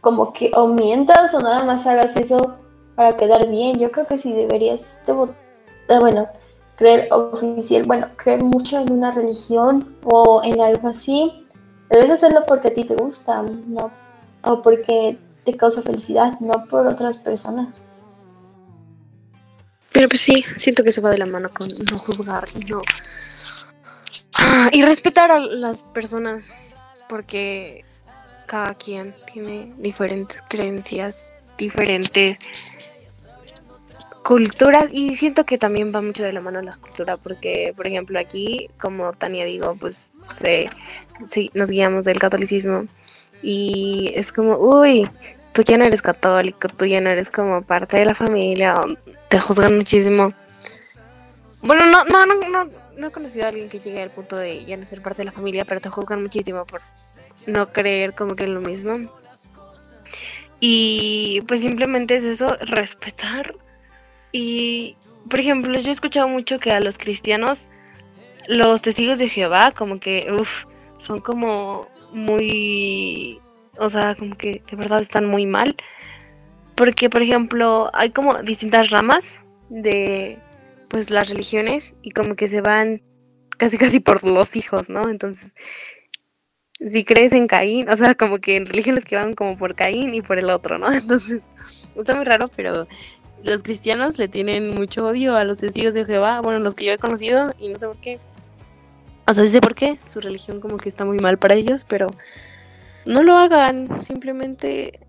como 0.00 0.32
que 0.32 0.50
o 0.54 0.68
mientas 0.68 1.34
o 1.34 1.40
nada 1.40 1.64
más 1.64 1.86
hagas 1.86 2.16
eso 2.16 2.56
para 2.94 3.16
quedar 3.16 3.48
bien. 3.48 3.78
Yo 3.78 3.90
creo 3.90 4.06
que 4.06 4.18
sí 4.18 4.32
deberías, 4.32 4.98
eh, 5.06 5.98
bueno, 5.98 6.28
creer 6.76 7.08
oficial, 7.12 7.82
bueno, 7.84 8.06
creer 8.16 8.44
mucho 8.44 8.78
en 8.78 8.92
una 8.92 9.10
religión 9.10 9.96
o 10.04 10.42
en 10.44 10.60
algo 10.60 10.88
así, 10.88 11.44
debes 11.90 12.10
hacerlo 12.10 12.44
porque 12.46 12.68
a 12.68 12.74
ti 12.74 12.84
te 12.84 12.94
gusta, 12.94 13.42
no, 13.42 13.90
o 14.42 14.62
porque 14.62 15.18
te 15.44 15.56
causa 15.56 15.82
felicidad, 15.82 16.38
no 16.40 16.66
por 16.66 16.86
otras 16.86 17.18
personas. 17.18 17.84
Pero 19.92 20.08
pues 20.08 20.20
sí, 20.20 20.44
siento 20.56 20.84
que 20.84 20.92
se 20.92 21.00
va 21.00 21.10
de 21.10 21.18
la 21.18 21.26
mano 21.26 21.50
con 21.50 21.68
no 21.68 21.98
juzgar 21.98 22.44
y 22.54 22.64
no... 22.66 22.82
Y 24.72 24.82
respetar 24.82 25.30
a 25.30 25.40
las 25.40 25.82
personas, 25.82 26.54
porque 27.08 27.84
cada 28.46 28.74
quien 28.74 29.14
tiene 29.32 29.74
diferentes 29.78 30.42
creencias, 30.48 31.26
diferentes 31.56 32.38
culturas 34.28 34.90
y 34.92 35.14
siento 35.14 35.46
que 35.46 35.56
también 35.56 35.90
va 35.90 36.02
mucho 36.02 36.22
de 36.22 36.34
la 36.34 36.42
mano 36.42 36.60
la 36.60 36.76
cultura 36.76 37.16
porque, 37.16 37.72
por 37.74 37.86
ejemplo, 37.86 38.18
aquí, 38.18 38.68
como 38.78 39.10
Tania 39.14 39.46
digo, 39.46 39.74
pues 39.76 40.12
se, 40.34 40.68
nos 41.54 41.70
guiamos 41.70 42.04
del 42.04 42.18
catolicismo 42.18 42.84
y 43.42 44.12
es 44.14 44.30
como, 44.30 44.58
uy, 44.58 45.08
tú 45.54 45.62
ya 45.62 45.78
no 45.78 45.84
eres 45.84 46.02
católico, 46.02 46.68
tú 46.68 46.84
ya 46.84 47.00
no 47.00 47.08
eres 47.08 47.30
como 47.30 47.62
parte 47.62 47.96
de 47.96 48.04
la 48.04 48.14
familia, 48.14 48.74
te 49.30 49.40
juzgan 49.40 49.74
muchísimo. 49.74 50.34
Bueno, 51.62 51.86
no, 51.86 52.04
no, 52.04 52.26
no, 52.26 52.34
no, 52.34 52.70
no 52.98 53.06
he 53.06 53.10
conocido 53.10 53.46
a 53.46 53.48
alguien 53.48 53.70
que 53.70 53.78
llegue 53.78 54.02
al 54.02 54.10
punto 54.10 54.36
de 54.36 54.62
ya 54.66 54.76
no 54.76 54.84
ser 54.84 55.00
parte 55.00 55.22
de 55.22 55.24
la 55.24 55.32
familia, 55.32 55.64
pero 55.64 55.80
te 55.80 55.88
juzgan 55.88 56.20
muchísimo 56.20 56.66
por 56.66 56.82
no 57.46 57.72
creer 57.72 58.14
como 58.14 58.36
que 58.36 58.44
es 58.44 58.50
lo 58.50 58.60
mismo. 58.60 59.10
Y 60.60 61.40
pues 61.48 61.62
simplemente 61.62 62.14
es 62.14 62.24
eso, 62.24 62.54
respetar 62.60 63.54
Y, 64.32 64.96
por 65.28 65.40
ejemplo, 65.40 65.78
yo 65.78 65.88
he 65.88 65.92
escuchado 65.92 66.28
mucho 66.28 66.58
que 66.58 66.72
a 66.72 66.80
los 66.80 66.98
cristianos, 66.98 67.68
los 68.46 68.82
testigos 68.82 69.18
de 69.18 69.28
Jehová, 69.28 69.72
como 69.72 70.00
que, 70.00 70.28
uff, 70.32 70.64
son 70.98 71.20
como 71.20 71.88
muy, 72.12 73.40
o 73.78 73.88
sea, 73.88 74.14
como 74.14 74.36
que 74.36 74.62
de 74.70 74.76
verdad 74.76 75.00
están 75.00 75.26
muy 75.26 75.46
mal. 75.46 75.76
Porque, 76.74 77.10
por 77.10 77.22
ejemplo, 77.22 77.90
hay 77.92 78.10
como 78.10 78.42
distintas 78.42 78.90
ramas 78.90 79.40
de, 79.68 80.38
pues, 80.88 81.10
las 81.10 81.28
religiones 81.28 81.94
y 82.02 82.12
como 82.12 82.36
que 82.36 82.48
se 82.48 82.60
van 82.60 83.02
casi 83.58 83.76
casi 83.76 84.00
por 84.00 84.24
los 84.24 84.56
hijos, 84.56 84.88
¿no? 84.88 85.08
Entonces, 85.10 85.54
si 86.80 87.04
crees 87.04 87.32
en 87.32 87.48
Caín, 87.48 87.88
o 87.88 87.96
sea, 87.96 88.14
como 88.14 88.38
que 88.38 88.56
en 88.56 88.66
religiones 88.66 89.04
que 89.04 89.16
van 89.16 89.34
como 89.34 89.58
por 89.58 89.74
Caín 89.74 90.14
y 90.14 90.22
por 90.22 90.38
el 90.38 90.48
otro, 90.50 90.78
¿no? 90.78 90.90
Entonces, 90.92 91.48
está 91.96 92.14
muy 92.14 92.24
raro, 92.24 92.48
pero 92.54 92.86
los 93.42 93.62
cristianos 93.62 94.18
le 94.18 94.28
tienen 94.28 94.74
mucho 94.74 95.06
odio 95.06 95.36
a 95.36 95.44
los 95.44 95.58
testigos 95.58 95.94
de 95.94 96.04
Jehová, 96.04 96.40
bueno, 96.40 96.58
los 96.58 96.74
que 96.74 96.84
yo 96.86 96.92
he 96.92 96.98
conocido 96.98 97.54
y 97.58 97.68
no 97.68 97.78
sé 97.78 97.86
por 97.86 98.00
qué. 98.00 98.20
O 99.26 99.34
sea, 99.34 99.44
sí 99.44 99.50
sé 99.50 99.60
por 99.60 99.74
qué, 99.74 99.98
su 100.08 100.20
religión 100.20 100.60
como 100.60 100.76
que 100.78 100.88
está 100.88 101.04
muy 101.04 101.18
mal 101.18 101.38
para 101.38 101.54
ellos, 101.54 101.84
pero 101.84 102.08
no 103.04 103.22
lo 103.22 103.36
hagan, 103.36 104.00
simplemente 104.00 105.00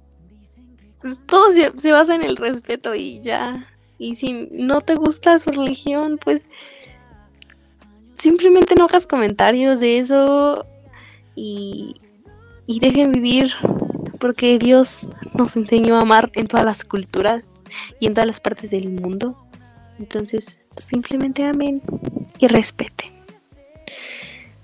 todo 1.25 1.51
se, 1.51 1.71
se 1.77 1.91
basa 1.91 2.15
en 2.15 2.23
el 2.23 2.36
respeto 2.36 2.95
y 2.95 3.21
ya. 3.21 3.67
Y 3.97 4.15
si 4.15 4.47
no 4.51 4.82
te 4.82 4.95
gusta 4.95 5.39
su 5.39 5.51
religión, 5.51 6.17
pues 6.23 6.49
simplemente 8.17 8.75
no 8.75 8.86
hagas 8.86 9.07
comentarios 9.07 9.80
de 9.80 9.99
eso 9.99 10.65
y, 11.36 12.01
y 12.67 12.80
dejen 12.80 13.11
vivir 13.11 13.51
porque 14.20 14.59
Dios 14.59 15.07
nos 15.34 15.55
enseñó 15.55 15.95
a 15.95 16.01
amar 16.01 16.32
en 16.34 16.47
todas 16.47 16.65
las 16.65 16.84
culturas 16.84 17.61
y 17.99 18.07
en 18.07 18.13
todas 18.13 18.28
las 18.28 18.39
partes 18.39 18.72
del 18.72 18.89
mundo. 18.89 19.38
Entonces, 19.97 20.67
simplemente 20.78 21.43
amen 21.45 21.82
y 22.38 22.47
respeten. 22.47 23.11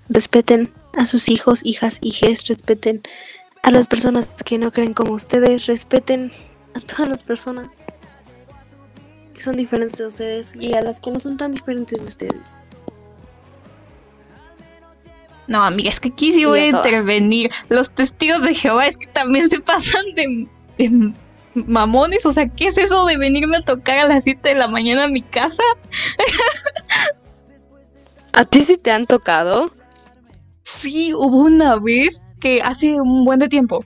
Respeten 0.08 0.72
a 0.96 1.06
sus 1.06 1.28
hijos, 1.28 1.64
hijas, 1.64 1.98
hijes, 2.00 2.46
respeten 2.46 3.02
a 3.62 3.70
las 3.70 3.86
personas 3.88 4.28
que 4.44 4.58
no 4.58 4.70
creen 4.72 4.94
como 4.94 5.14
ustedes, 5.14 5.66
respeten 5.66 6.32
a 6.74 6.80
todas 6.80 7.08
las 7.08 7.22
personas 7.22 7.84
que 9.34 9.42
son 9.42 9.56
diferentes 9.56 9.98
de 9.98 10.06
ustedes 10.06 10.54
y 10.54 10.74
a 10.74 10.82
las 10.82 11.00
que 11.00 11.10
no 11.10 11.18
son 11.18 11.36
tan 11.36 11.52
diferentes 11.52 12.00
de 12.00 12.08
ustedes. 12.08 12.54
No, 15.48 15.62
amiga, 15.62 15.90
es 15.90 16.00
que 16.00 16.08
aquí 16.08 16.32
sí 16.32 16.44
voy 16.44 16.60
a, 16.60 16.66
intervenir. 16.66 17.50
Los 17.68 17.90
testigos 17.92 18.42
de 18.42 18.54
Jehová 18.54 18.86
es 18.86 18.96
que 18.96 19.06
también 19.06 19.48
se 19.48 19.60
pasan 19.60 20.04
de, 20.14 20.48
mamones. 21.54 22.26
O 22.26 22.32
sea, 22.32 22.48
¿qué 22.48 22.68
es 22.68 22.78
eso 22.78 23.06
de 23.06 23.16
venirme 23.16 23.58
a 23.58 23.62
tocar 23.62 23.98
a 23.98 24.08
las 24.08 24.24
7 24.24 24.48
de 24.48 24.54
la 24.54 24.68
mañana 24.68 25.04
a 25.04 25.08
mi 25.08 25.22
casa? 25.22 25.62
¿A 28.32 28.44
ti 28.44 28.60
sí 28.62 28.76
te 28.76 28.90
han 28.90 29.06
tocado? 29.06 29.72
Sí, 30.62 31.14
hubo 31.14 31.40
una 31.40 31.76
vez 31.78 32.26
que 32.40 32.60
hace 32.60 33.00
un 33.00 33.24
buen 33.24 33.38
de 33.38 33.48
tiempo 33.48 33.84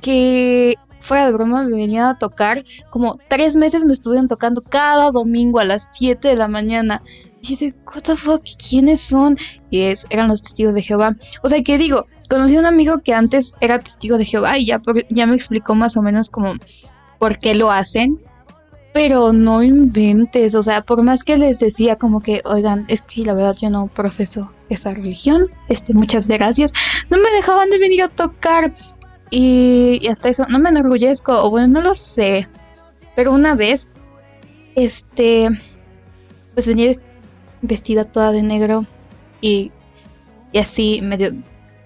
que 0.00 0.76
fuera 1.00 1.26
de 1.26 1.32
broma 1.32 1.64
me 1.64 1.76
venían 1.76 2.04
a 2.04 2.18
tocar. 2.18 2.64
Como 2.90 3.18
tres 3.28 3.56
meses 3.56 3.84
me 3.84 3.92
estuvieron 3.92 4.28
tocando 4.28 4.62
cada 4.62 5.10
domingo 5.10 5.58
a 5.58 5.64
las 5.64 5.96
7 5.96 6.28
de 6.28 6.36
la 6.36 6.48
mañana. 6.48 7.02
Y 7.42 7.48
yo 7.48 7.50
dije, 7.50 7.74
what 7.86 8.02
the 8.02 8.14
fuck, 8.14 8.42
¿quiénes 8.56 9.00
son? 9.00 9.36
Y 9.70 9.92
eran 10.10 10.28
los 10.28 10.42
testigos 10.42 10.74
de 10.76 10.82
Jehová. 10.82 11.16
O 11.42 11.48
sea, 11.48 11.60
¿qué 11.62 11.76
digo? 11.76 12.06
Conocí 12.30 12.54
a 12.56 12.60
un 12.60 12.66
amigo 12.66 13.00
que 13.02 13.14
antes 13.14 13.54
era 13.60 13.80
testigo 13.80 14.16
de 14.16 14.24
Jehová 14.24 14.58
y 14.58 14.66
ya, 14.66 14.80
ya 15.10 15.26
me 15.26 15.34
explicó 15.34 15.74
más 15.74 15.96
o 15.96 16.02
menos 16.02 16.30
como 16.30 16.54
por 17.18 17.38
qué 17.38 17.56
lo 17.56 17.72
hacen. 17.72 18.22
Pero 18.94 19.32
no 19.32 19.62
inventes, 19.62 20.54
o 20.54 20.62
sea, 20.62 20.82
por 20.82 21.02
más 21.02 21.24
que 21.24 21.36
les 21.36 21.58
decía 21.58 21.96
como 21.96 22.20
que, 22.20 22.42
oigan, 22.44 22.84
es 22.88 23.02
que 23.02 23.24
la 23.24 23.32
verdad 23.32 23.56
yo 23.60 23.70
no 23.70 23.88
profeso 23.88 24.52
esa 24.68 24.92
religión, 24.92 25.46
este, 25.68 25.94
muchas 25.94 26.28
gracias, 26.28 26.74
no 27.08 27.16
me 27.16 27.30
dejaban 27.30 27.70
de 27.70 27.78
venir 27.78 28.02
a 28.02 28.08
tocar 28.08 28.70
y, 29.30 29.98
y 30.02 30.08
hasta 30.08 30.28
eso, 30.28 30.44
no 30.50 30.58
me 30.58 30.68
enorgullezco, 30.68 31.42
o 31.42 31.48
bueno, 31.48 31.68
no 31.68 31.80
lo 31.80 31.94
sé, 31.94 32.46
pero 33.16 33.32
una 33.32 33.54
vez, 33.54 33.88
este, 34.74 35.48
pues 36.52 36.66
venía 36.66 36.92
vestida 37.62 38.04
toda 38.04 38.32
de 38.32 38.42
negro 38.42 38.86
y, 39.40 39.72
y 40.52 40.58
así 40.58 41.00
medio 41.02 41.32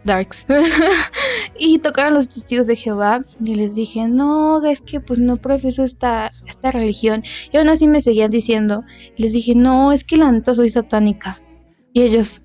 darks. 0.07 0.47
y 1.59 1.79
tocaron 1.81 2.15
los 2.15 2.29
testigos 2.29 2.67
de 2.67 2.77
Jehová 2.77 3.25
y 3.45 3.55
les 3.55 3.75
dije, 3.75 4.09
no, 4.09 4.65
es 4.65 4.81
que 4.81 5.01
pues 5.01 5.19
no 5.19 5.37
profeso 5.37 5.85
esta, 5.85 6.33
esta 6.47 6.71
religión. 6.71 7.23
Y 7.53 7.59
aún 7.59 7.69
así 7.69 7.87
me 7.87 8.01
seguían 8.01 8.31
diciendo, 8.31 8.85
les 9.17 9.33
dije, 9.33 9.55
no, 9.55 9.93
es 9.93 10.05
que 10.05 10.17
la 10.17 10.33
neta 10.33 10.55
soy 10.55 10.71
satánica. 10.71 11.41
Y 11.93 12.03
ellos, 12.03 12.41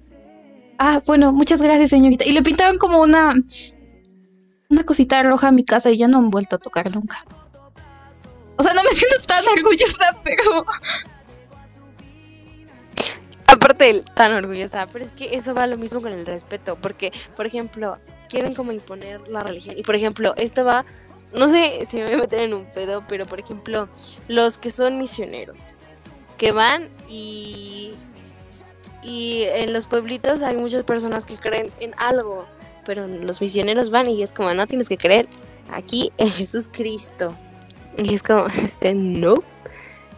ah, 0.77 1.01
bueno, 1.05 1.31
muchas 1.31 1.61
gracias 1.61 1.91
señorita. 1.91 2.25
Y 2.25 2.33
le 2.33 2.41
pintaron 2.41 2.77
como 2.77 3.01
una, 3.01 3.33
una 4.69 4.83
cosita 4.83 5.23
roja 5.23 5.47
a 5.47 5.51
mi 5.51 5.63
casa 5.63 5.91
y 5.91 5.97
ya 5.97 6.07
no 6.07 6.17
han 6.17 6.29
vuelto 6.29 6.57
a 6.57 6.59
tocar 6.59 6.93
nunca. 6.93 7.25
O 8.57 8.63
sea, 8.63 8.73
no 8.73 8.83
me 8.83 8.93
siento 8.93 9.25
tan 9.25 9.43
orgullosa, 9.47 10.17
pero 10.23 10.65
aparte 13.51 14.03
tan 14.15 14.33
orgullosa, 14.33 14.87
pero 14.91 15.05
es 15.05 15.11
que 15.11 15.35
eso 15.35 15.53
va 15.53 15.67
lo 15.67 15.77
mismo 15.77 16.01
con 16.01 16.11
el 16.11 16.25
respeto, 16.25 16.77
porque, 16.81 17.11
por 17.35 17.45
ejemplo, 17.45 17.97
quieren 18.29 18.53
como 18.53 18.71
imponer 18.71 19.27
la 19.27 19.43
religión. 19.43 19.77
Y 19.77 19.83
por 19.83 19.95
ejemplo, 19.95 20.33
esto 20.37 20.63
va, 20.63 20.85
no 21.33 21.47
sé 21.47 21.85
si 21.85 21.97
me 21.97 22.05
voy 22.05 22.13
a 22.13 22.17
meter 22.17 22.41
en 22.41 22.53
un 22.53 22.65
pedo, 22.65 23.03
pero 23.07 23.25
por 23.25 23.39
ejemplo, 23.39 23.89
los 24.27 24.57
que 24.57 24.71
son 24.71 24.97
misioneros, 24.97 25.75
que 26.37 26.51
van 26.51 26.89
y, 27.09 27.93
y 29.03 29.43
en 29.53 29.73
los 29.73 29.85
pueblitos 29.85 30.41
hay 30.41 30.57
muchas 30.57 30.83
personas 30.83 31.25
que 31.25 31.35
creen 31.35 31.71
en 31.79 31.93
algo, 31.97 32.45
pero 32.85 33.07
los 33.07 33.41
misioneros 33.41 33.91
van 33.91 34.09
y 34.09 34.23
es 34.23 34.31
como, 34.31 34.53
no 34.53 34.65
tienes 34.65 34.87
que 34.89 34.97
creer 34.97 35.27
aquí 35.71 36.11
en 36.17 36.29
Jesús 36.31 36.69
Cristo. 36.71 37.35
Y 37.97 38.13
es 38.15 38.23
como, 38.23 38.47
este, 38.63 38.93
no. 38.93 39.35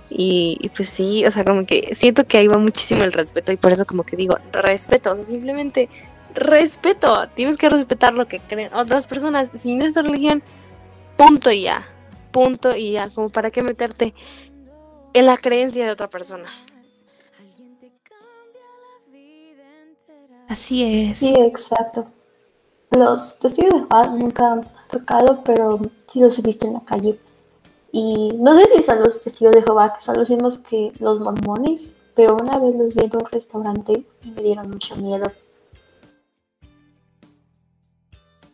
Y, 0.10 0.70
pues 0.76 0.89
sí, 0.89 1.26
o 1.26 1.32
sea, 1.32 1.43
como 1.43 1.66
que 1.66 1.95
siento 1.95 2.26
que 2.26 2.38
ahí 2.38 2.47
va 2.47 2.58
muchísimo 2.58 3.04
el 3.04 3.12
respeto 3.12 3.51
y 3.51 3.58
por 3.58 3.74
eso 3.74 3.86
como 3.86 4.04
que 4.04 4.16
digo, 4.16 4.38
respeto, 4.51 5.12
o 5.12 5.16
sea, 5.16 5.26
simplemente 5.26 5.89
respeto, 6.36 7.28
tienes 7.30 7.58
que 7.58 7.70
respetar 7.70 8.14
lo 8.14 8.28
que 8.28 8.39
creen 8.39 8.74
otras 8.74 9.08
personas, 9.08 9.51
si 9.58 9.76
no 9.76 9.86
es 9.86 9.93
tu 9.93 10.04
religión, 10.04 10.43
punto 11.18 11.51
y 11.51 11.64
ya, 11.64 11.84
punto 12.32 12.76
y 12.76 12.91
ya, 12.91 13.10
como 13.10 13.30
para 13.30 13.49
qué 13.49 13.64
meterte 13.64 14.14
en 15.14 15.26
la 15.26 15.38
creencia 15.38 15.86
de 15.86 15.91
otra 15.91 16.10
persona. 16.10 16.49
Así 20.47 20.84
es. 20.84 21.20
Sí, 21.20 21.34
exacto. 21.38 22.06
Los 22.91 23.39
testigos 23.39 23.82
de 23.82 23.88
paz 23.88 24.12
nunca 24.12 24.54
han 24.54 24.72
tocado, 24.89 25.43
pero 25.43 25.80
sí 26.12 26.20
los 26.20 26.38
he 26.38 26.43
visto 26.43 26.68
en 26.68 26.74
la 26.74 26.82
calle 26.82 27.20
y 27.96 28.30
no 28.39 28.60
sé 28.60 28.68
si 28.76 28.82
son 28.82 29.04
los 29.04 29.22
testigos 29.22 29.54
de 29.54 29.62
Jehová, 29.62 29.94
que 29.94 30.04
son 30.04 30.18
los 30.18 30.28
mismos 30.28 30.58
que 30.58 30.91
los 31.00 31.20
mormones, 31.20 31.94
pero 32.16 32.36
una 32.36 32.58
vez 32.58 32.76
los 32.76 32.96
vi 32.96 33.04
en 33.04 33.12
un 33.14 33.26
restaurante 33.32 34.04
y 34.24 34.32
me 34.32 34.41
dieron 34.41 34.72
mucho 34.72 34.96
miedo. 34.96 35.32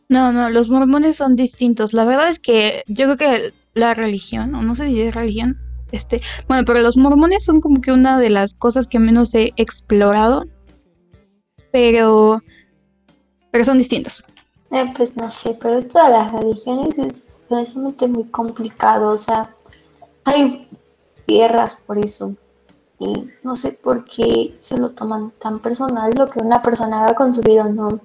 No, 0.10 0.34
no, 0.34 0.50
los 0.50 0.70
mormones 0.70 1.16
son 1.16 1.38
distintos. 1.38 1.94
La 1.94 2.04
verdad 2.04 2.28
es 2.28 2.38
que 2.38 2.84
yo 2.88 3.06
creo 3.06 3.18
que 3.18 3.54
la 3.76 3.94
religión, 3.94 4.54
o 4.56 4.62
no 4.62 4.76
sé 4.76 4.88
si 4.88 5.02
es 5.02 5.16
religión, 5.16 5.58
este, 5.94 6.22
bueno, 6.50 6.66
pero 6.66 6.82
los 6.82 6.98
mormones 6.98 7.46
son 7.46 7.62
como 7.62 7.80
que 7.80 7.94
una 7.94 8.20
de 8.20 8.32
las 8.32 8.54
cosas 8.54 8.88
que 8.88 9.00
menos 9.00 9.34
he 9.36 9.54
explorado, 9.56 10.48
pero, 11.72 12.42
pero 13.52 13.64
son 13.64 13.78
distintos. 13.78 14.26
Eh, 14.72 14.92
pues 14.98 15.16
no 15.16 15.32
sé, 15.32 15.58
pero 15.62 15.82
todas 15.82 16.12
las 16.12 16.30
religiones 16.34 16.98
es 16.98 17.39
precisamente 17.50 18.08
muy 18.08 18.26
complicado, 18.26 19.10
o 19.12 19.18
sea, 19.18 19.56
hay 20.24 20.70
guerras 21.28 21.78
por 21.86 21.98
eso. 21.98 22.34
Y 23.00 23.30
no 23.44 23.56
sé 23.56 23.80
por 23.82 24.06
qué 24.06 24.58
se 24.62 24.78
lo 24.78 24.92
toman 24.92 25.32
tan 25.32 25.60
personal 25.60 26.14
lo 26.16 26.30
que 26.30 26.40
una 26.40 26.62
persona 26.62 27.04
haga 27.04 27.16
con 27.16 27.34
su 27.34 27.42
vida, 27.42 27.64
¿no? 27.64 27.88
O 27.88 28.00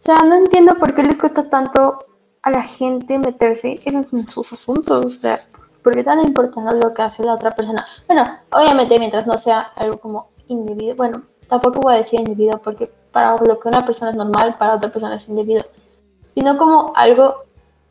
sea, 0.00 0.16
no 0.24 0.36
entiendo 0.36 0.76
por 0.76 0.94
qué 0.94 1.02
les 1.02 1.18
cuesta 1.18 1.48
tanto 1.48 2.06
a 2.42 2.50
la 2.50 2.62
gente 2.62 3.18
meterse 3.18 3.78
en 3.84 4.06
sus 4.28 4.52
asuntos, 4.52 5.04
o 5.04 5.10
sea, 5.10 5.38
¿por 5.82 5.94
qué 5.94 6.04
tan 6.04 6.20
importante 6.20 6.74
lo 6.76 6.94
que 6.94 7.02
hace 7.02 7.24
la 7.24 7.34
otra 7.34 7.50
persona? 7.50 7.86
Bueno, 8.06 8.24
obviamente 8.50 8.98
mientras 8.98 9.26
no 9.26 9.36
sea 9.38 9.60
algo 9.76 9.98
como 9.98 10.28
indebido, 10.46 10.96
bueno, 10.96 11.22
tampoco 11.46 11.80
voy 11.80 11.94
a 11.94 11.98
decir 11.98 12.20
indebido 12.20 12.58
porque 12.58 12.90
para 13.12 13.36
lo 13.36 13.58
que 13.58 13.68
una 13.68 13.84
persona 13.84 14.12
es 14.12 14.16
normal, 14.16 14.56
para 14.58 14.76
otra 14.76 14.90
persona 14.90 15.16
es 15.16 15.28
indebido 15.28 15.64
sino 16.38 16.56
como 16.56 16.92
algo 16.94 17.42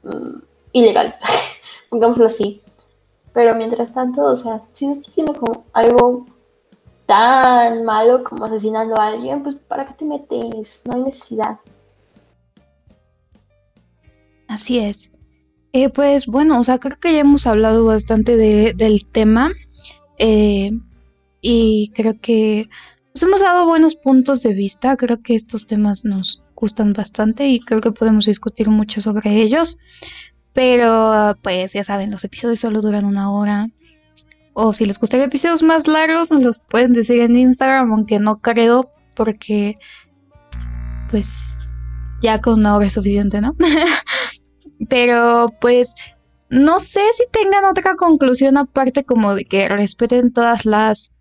mm, 0.04 0.40
ilegal, 0.78 1.16
pongámoslo 1.90 2.26
así. 2.28 2.62
Pero 3.34 3.56
mientras 3.56 3.94
tanto, 3.94 4.22
o 4.24 4.36
sea, 4.36 4.64
si 4.74 4.88
no 4.88 4.94
estás 4.94 5.10
haciendo 5.10 5.34
como 5.34 5.66
algo 5.74 6.26
tan 7.06 7.86
malo 7.86 8.24
como 8.24 8.46
asesinando 8.46 9.00
a 9.00 9.08
alguien, 9.08 9.44
pues 9.44 9.56
¿para 9.68 9.86
qué 9.86 9.94
te 9.94 10.06
metes? 10.06 10.82
No 10.86 10.96
hay 10.96 11.04
necesidad. 11.04 11.60
Así 14.48 14.80
es. 14.80 15.12
Eh, 15.74 15.90
pues 15.90 16.26
bueno, 16.26 16.60
o 16.60 16.64
sea, 16.64 16.80
creo 16.80 17.00
que 17.00 17.14
ya 17.14 17.20
hemos 17.20 17.46
hablado 17.48 17.86
bastante 17.86 18.38
de, 18.38 18.74
del 18.74 19.06
tema. 19.06 19.52
Eh, 20.18 20.72
y 21.42 21.92
creo 21.94 22.20
que 22.20 22.70
pues, 23.12 23.24
hemos 23.24 23.42
dado 23.42 23.66
buenos 23.66 23.96
puntos 23.96 24.42
de 24.44 24.54
vista. 24.54 24.98
Creo 24.98 25.22
que 25.22 25.36
estos 25.36 25.68
temas 25.68 26.06
nos 26.06 26.44
gustan 26.56 26.94
bastante 26.94 27.48
y 27.48 27.60
creo 27.60 27.82
que 27.82 27.92
podemos 27.92 28.26
discutir 28.26 28.70
mucho 28.70 29.02
sobre 29.02 29.42
ellos. 29.42 29.78
Pero 30.58 31.38
pues 31.44 31.74
ya 31.74 31.84
saben, 31.84 32.10
los 32.10 32.24
episodios 32.24 32.60
solo 32.60 32.82
duran 32.82 33.06
una 33.06 33.32
hora. 33.32 33.70
O 34.54 34.74
si 34.74 34.86
les 34.86 35.00
gustaría 35.00 35.28
episodios 35.28 35.62
más 35.62 35.88
largos, 35.88 36.32
nos 36.32 36.42
los 36.42 36.58
pueden 36.58 36.94
decir 36.94 37.22
en 37.22 37.38
Instagram, 37.38 37.94
aunque 37.94 38.18
no 38.18 38.40
creo, 38.42 38.90
porque 39.16 39.78
pues 41.12 41.60
ya 42.22 42.42
con 42.42 42.56
una 42.56 42.76
hora 42.76 42.88
es 42.88 42.94
suficiente, 42.94 43.40
¿no? 43.40 43.56
Pero 44.90 45.54
pues 45.62 45.94
no 46.50 46.80
sé 46.80 47.02
si 47.14 47.26
tengan 47.32 47.64
otra 47.64 47.96
conclusión 47.96 48.58
aparte 48.58 49.04
como 49.04 49.36
de 49.36 49.46
que 49.46 49.68
respeten 49.68 50.34
todas 50.34 50.66
las 50.66 51.14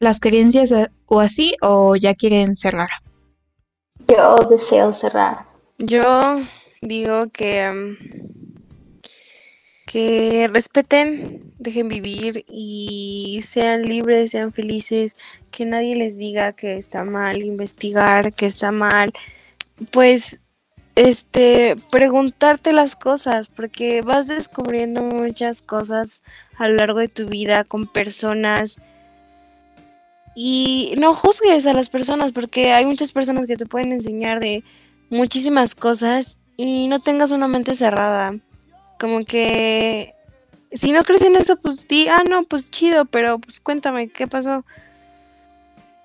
las 0.00 0.18
creencias 0.18 0.74
o 1.06 1.20
así 1.20 1.54
o 1.62 1.94
ya 1.94 2.16
quieren 2.16 2.56
cerrar. 2.56 2.88
Yo 4.08 4.34
deseo 4.50 4.92
cerrar. 4.92 5.46
Yo 5.78 6.40
digo 6.80 7.30
que 7.30 7.70
mm, 7.70 8.31
que 9.92 10.48
respeten, 10.50 11.52
dejen 11.58 11.88
vivir 11.88 12.46
y 12.48 13.40
sean 13.44 13.82
libres, 13.82 14.30
sean 14.30 14.54
felices, 14.54 15.18
que 15.50 15.66
nadie 15.66 15.96
les 15.96 16.16
diga 16.16 16.54
que 16.54 16.78
está 16.78 17.04
mal 17.04 17.42
investigar, 17.42 18.32
que 18.32 18.46
está 18.46 18.72
mal, 18.72 19.12
pues 19.90 20.40
este 20.94 21.76
preguntarte 21.90 22.72
las 22.72 22.96
cosas, 22.96 23.48
porque 23.48 24.00
vas 24.00 24.28
descubriendo 24.28 25.02
muchas 25.02 25.60
cosas 25.60 26.22
a 26.56 26.68
lo 26.68 26.76
largo 26.76 26.98
de 26.98 27.08
tu 27.08 27.26
vida 27.26 27.64
con 27.64 27.86
personas 27.86 28.80
y 30.34 30.94
no 30.98 31.14
juzgues 31.14 31.66
a 31.66 31.74
las 31.74 31.90
personas 31.90 32.32
porque 32.32 32.72
hay 32.72 32.86
muchas 32.86 33.12
personas 33.12 33.46
que 33.46 33.58
te 33.58 33.66
pueden 33.66 33.92
enseñar 33.92 34.40
de 34.40 34.64
muchísimas 35.10 35.74
cosas 35.74 36.38
y 36.56 36.88
no 36.88 37.02
tengas 37.02 37.30
una 37.30 37.46
mente 37.46 37.74
cerrada. 37.74 38.38
Como 38.98 39.24
que 39.24 40.14
si 40.72 40.92
no 40.92 41.02
crees 41.04 41.22
en 41.22 41.36
eso, 41.36 41.56
pues 41.56 41.86
di, 41.88 42.08
ah, 42.08 42.22
no, 42.28 42.44
pues 42.44 42.70
chido, 42.70 43.04
pero 43.04 43.38
pues 43.38 43.60
cuéntame, 43.60 44.08
¿qué 44.08 44.26
pasó? 44.26 44.64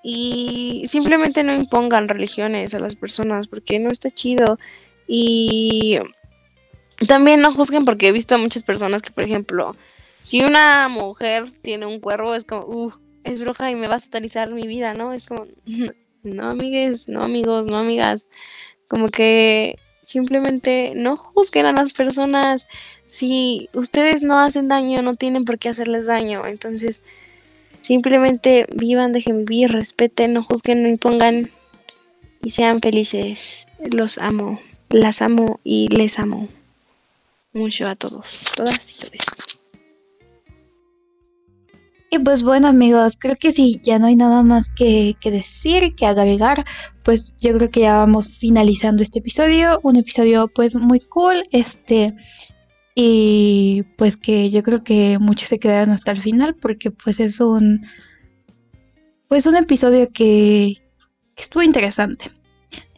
Y 0.02 0.84
simplemente 0.88 1.42
no 1.42 1.54
impongan 1.54 2.08
religiones 2.08 2.74
a 2.74 2.78
las 2.78 2.94
personas 2.94 3.46
porque 3.46 3.78
no 3.78 3.88
está 3.90 4.10
chido. 4.10 4.58
Y 5.06 5.98
también 7.06 7.40
no 7.40 7.54
juzguen 7.54 7.84
porque 7.84 8.08
he 8.08 8.12
visto 8.12 8.34
a 8.34 8.38
muchas 8.38 8.62
personas 8.62 9.02
que, 9.02 9.10
por 9.10 9.24
ejemplo, 9.24 9.74
si 10.20 10.42
una 10.44 10.88
mujer 10.88 11.52
tiene 11.62 11.86
un 11.86 12.00
cuervo, 12.00 12.34
es 12.34 12.44
como, 12.44 12.66
uh, 12.66 12.92
es 13.24 13.40
bruja 13.40 13.70
y 13.70 13.74
me 13.74 13.88
va 13.88 13.96
a 13.96 14.00
satanizar 14.00 14.50
mi 14.50 14.66
vida, 14.66 14.94
¿no? 14.94 15.12
Es 15.12 15.26
como, 15.26 15.46
no 16.22 16.50
amigues, 16.50 17.08
no 17.08 17.22
amigos, 17.22 17.66
no 17.66 17.78
amigas. 17.78 18.28
Como 18.88 19.08
que 19.08 19.78
Simplemente 20.08 20.94
no 20.94 21.18
juzguen 21.18 21.66
a 21.66 21.72
las 21.72 21.92
personas. 21.92 22.62
Si 23.10 23.68
ustedes 23.74 24.22
no 24.22 24.40
hacen 24.40 24.66
daño, 24.66 25.02
no 25.02 25.16
tienen 25.16 25.44
por 25.44 25.58
qué 25.58 25.68
hacerles 25.68 26.06
daño. 26.06 26.46
Entonces, 26.46 27.02
simplemente 27.82 28.64
vivan, 28.74 29.12
dejen 29.12 29.44
vivir, 29.44 29.70
respeten, 29.70 30.32
no 30.32 30.44
juzguen, 30.44 30.82
no 30.82 30.88
impongan 30.88 31.50
y 32.42 32.52
sean 32.52 32.80
felices. 32.80 33.66
Los 33.80 34.16
amo, 34.16 34.62
las 34.88 35.20
amo 35.20 35.60
y 35.62 35.88
les 35.88 36.18
amo 36.18 36.48
mucho 37.52 37.86
a 37.86 37.94
todos, 37.94 38.46
todas 38.56 38.90
y 38.90 38.94
todos. 38.94 39.47
Y 42.10 42.18
pues 42.20 42.42
bueno 42.42 42.68
amigos, 42.68 43.18
creo 43.20 43.36
que 43.36 43.52
si 43.52 43.80
ya 43.82 43.98
no 43.98 44.06
hay 44.06 44.16
nada 44.16 44.42
más 44.42 44.70
que, 44.70 45.14
decir, 45.22 45.94
que 45.94 46.06
agregar, 46.06 46.64
pues 47.02 47.36
yo 47.38 47.54
creo 47.56 47.70
que 47.70 47.80
ya 47.80 47.98
vamos 47.98 48.38
finalizando 48.38 49.02
este 49.02 49.18
episodio. 49.18 49.78
Un 49.82 49.96
episodio 49.96 50.48
pues 50.48 50.74
muy 50.76 51.00
cool, 51.00 51.42
este, 51.52 52.16
y 52.94 53.84
pues 53.98 54.16
que 54.16 54.48
yo 54.50 54.62
creo 54.62 54.82
que 54.82 55.18
muchos 55.18 55.48
se 55.48 55.58
quedaron 55.58 55.90
hasta 55.90 56.12
el 56.12 56.20
final 56.20 56.54
porque 56.54 56.90
pues 56.90 57.20
es 57.20 57.40
un, 57.40 57.86
pues 59.28 59.44
un 59.44 59.56
episodio 59.56 60.10
que, 60.10 60.76
que 61.34 61.42
estuvo 61.42 61.62
interesante. 61.62 62.30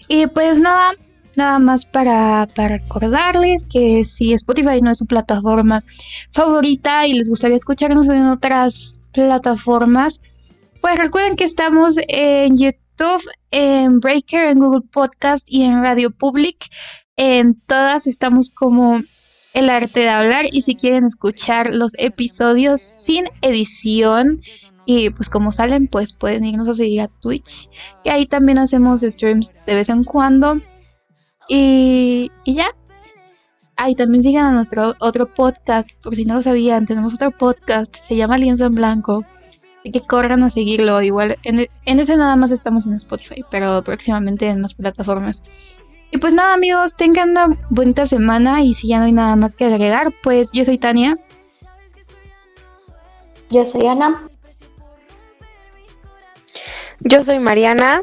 Y 0.06 0.28
pues 0.28 0.61
nada, 0.61 0.92
Nada 1.37 1.59
más 1.59 1.87
para, 1.87 2.47
recordarles 2.47 3.64
que 3.64 4.05
si 4.05 4.33
Spotify 4.33 4.83
no 4.83 4.91
es 4.91 4.99
su 4.99 5.07
plataforma 5.07 5.85
favorita 6.33 7.07
y 7.07 7.14
les 7.14 7.28
gustaría 7.28 7.57
escucharnos 7.57 8.09
en 8.09 8.26
otras 8.26 9.01
plataformas, 9.12 10.22
pues 10.81 10.99
recuerden 10.99 11.37
que 11.37 11.45
estamos 11.45 11.97
en 12.09 12.57
YouTube, 12.57 13.22
en 13.51 14.01
Breaker, 14.01 14.49
en 14.49 14.59
Google 14.59 14.87
Podcast 14.91 15.47
y 15.49 15.62
en 15.62 15.83
Radio 15.83 16.11
Public. 16.11 16.66
En 17.16 17.55
todas 17.55 18.07
estamos 18.07 18.51
como 18.51 19.03
el 19.55 19.70
arte 19.70 20.01
de 20.01 20.09
hablar 20.09 20.47
y 20.51 20.62
si 20.62 20.74
quieren 20.74 21.05
escuchar 21.05 21.74
los 21.74 21.93
episodios 21.99 22.81
sin 22.81 23.24
edición 23.43 24.43
y 24.87 25.11
pues 25.11 25.28
como 25.28 25.53
salen 25.53 25.89
pues 25.89 26.12
pueden 26.12 26.45
irnos 26.45 26.68
a 26.68 26.74
seguir 26.74 27.03
a 27.03 27.09
Twitch 27.09 27.68
y 28.05 28.11
ahí 28.11 28.26
también 28.26 28.59
hacemos 28.59 29.01
streams 29.03 29.53
de 29.66 29.74
vez 29.74 29.89
en 29.89 30.05
cuando 30.05 30.61
y, 31.53 32.30
ya. 32.46 32.68
Ahí 33.76 33.94
también 33.96 34.22
sigan 34.22 34.46
a 34.46 34.53
nuestro 34.53 34.94
otro 35.01 35.32
podcast, 35.34 35.88
por 36.03 36.14
si 36.14 36.24
no 36.24 36.34
lo 36.34 36.42
sabían, 36.42 36.86
tenemos 36.86 37.14
otro 37.14 37.30
podcast, 37.30 37.96
se 37.96 38.14
llama 38.14 38.38
Lienzo 38.38 38.66
en 38.66 38.74
Blanco. 38.74 39.24
Así 39.80 39.90
que 39.90 40.01
corran 40.03 40.42
a 40.42 40.51
seguirlo. 40.51 41.01
Igual 41.03 41.38
en, 41.42 41.66
en 41.86 42.01
ese 42.01 42.16
nada 42.16 42.36
más 42.36 42.51
estamos 42.51 42.86
en 42.86 42.94
Spotify, 42.94 43.44
pero 43.51 43.82
próximamente 43.82 44.48
en 44.48 44.61
más 44.61 44.74
plataformas. 44.74 45.42
Y 46.12 46.18
pues 46.18 46.34
nada 46.34 46.55
amigos, 46.55 46.96
tengan 46.96 47.30
una 47.30 47.59
bonita 47.70 48.07
semana 48.07 48.62
y 48.62 48.74
si 48.74 48.88
ya 48.88 48.98
no 48.98 49.07
hay 49.07 49.12
nada 49.12 49.34
más 49.34 49.57
que 49.57 49.64
agregar, 49.64 50.12
pues 50.22 50.53
yo 50.53 50.64
soy 50.64 50.78
Tania. 50.78 51.16
Yo 53.48 53.66
soy 53.66 53.86
Ana. 53.86 54.22
Yo 57.01 57.22
soy 57.24 57.40
Mariana. 57.40 58.03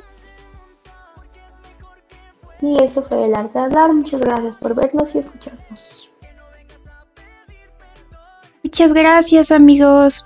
Y 2.62 2.84
eso 2.84 3.04
fue 3.04 3.26
el 3.26 3.36
arte 3.36 3.60
de 3.60 3.66
hablar. 3.66 3.94
Muchas 3.94 4.20
gracias 4.22 4.56
por 4.56 4.74
vernos 4.74 5.14
y 5.16 5.20
escucharnos. 5.20 6.10
Muchas 8.64 8.94
gracias 8.94 9.52
amigos. 9.52 10.26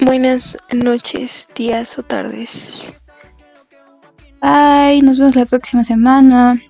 Buenas 0.00 0.58
noches, 0.72 1.48
días 1.54 1.98
o 1.98 2.02
tardes. 2.02 2.94
Bye, 4.42 5.00
nos 5.02 5.18
vemos 5.18 5.34
la 5.36 5.46
próxima 5.46 5.82
semana. 5.82 6.60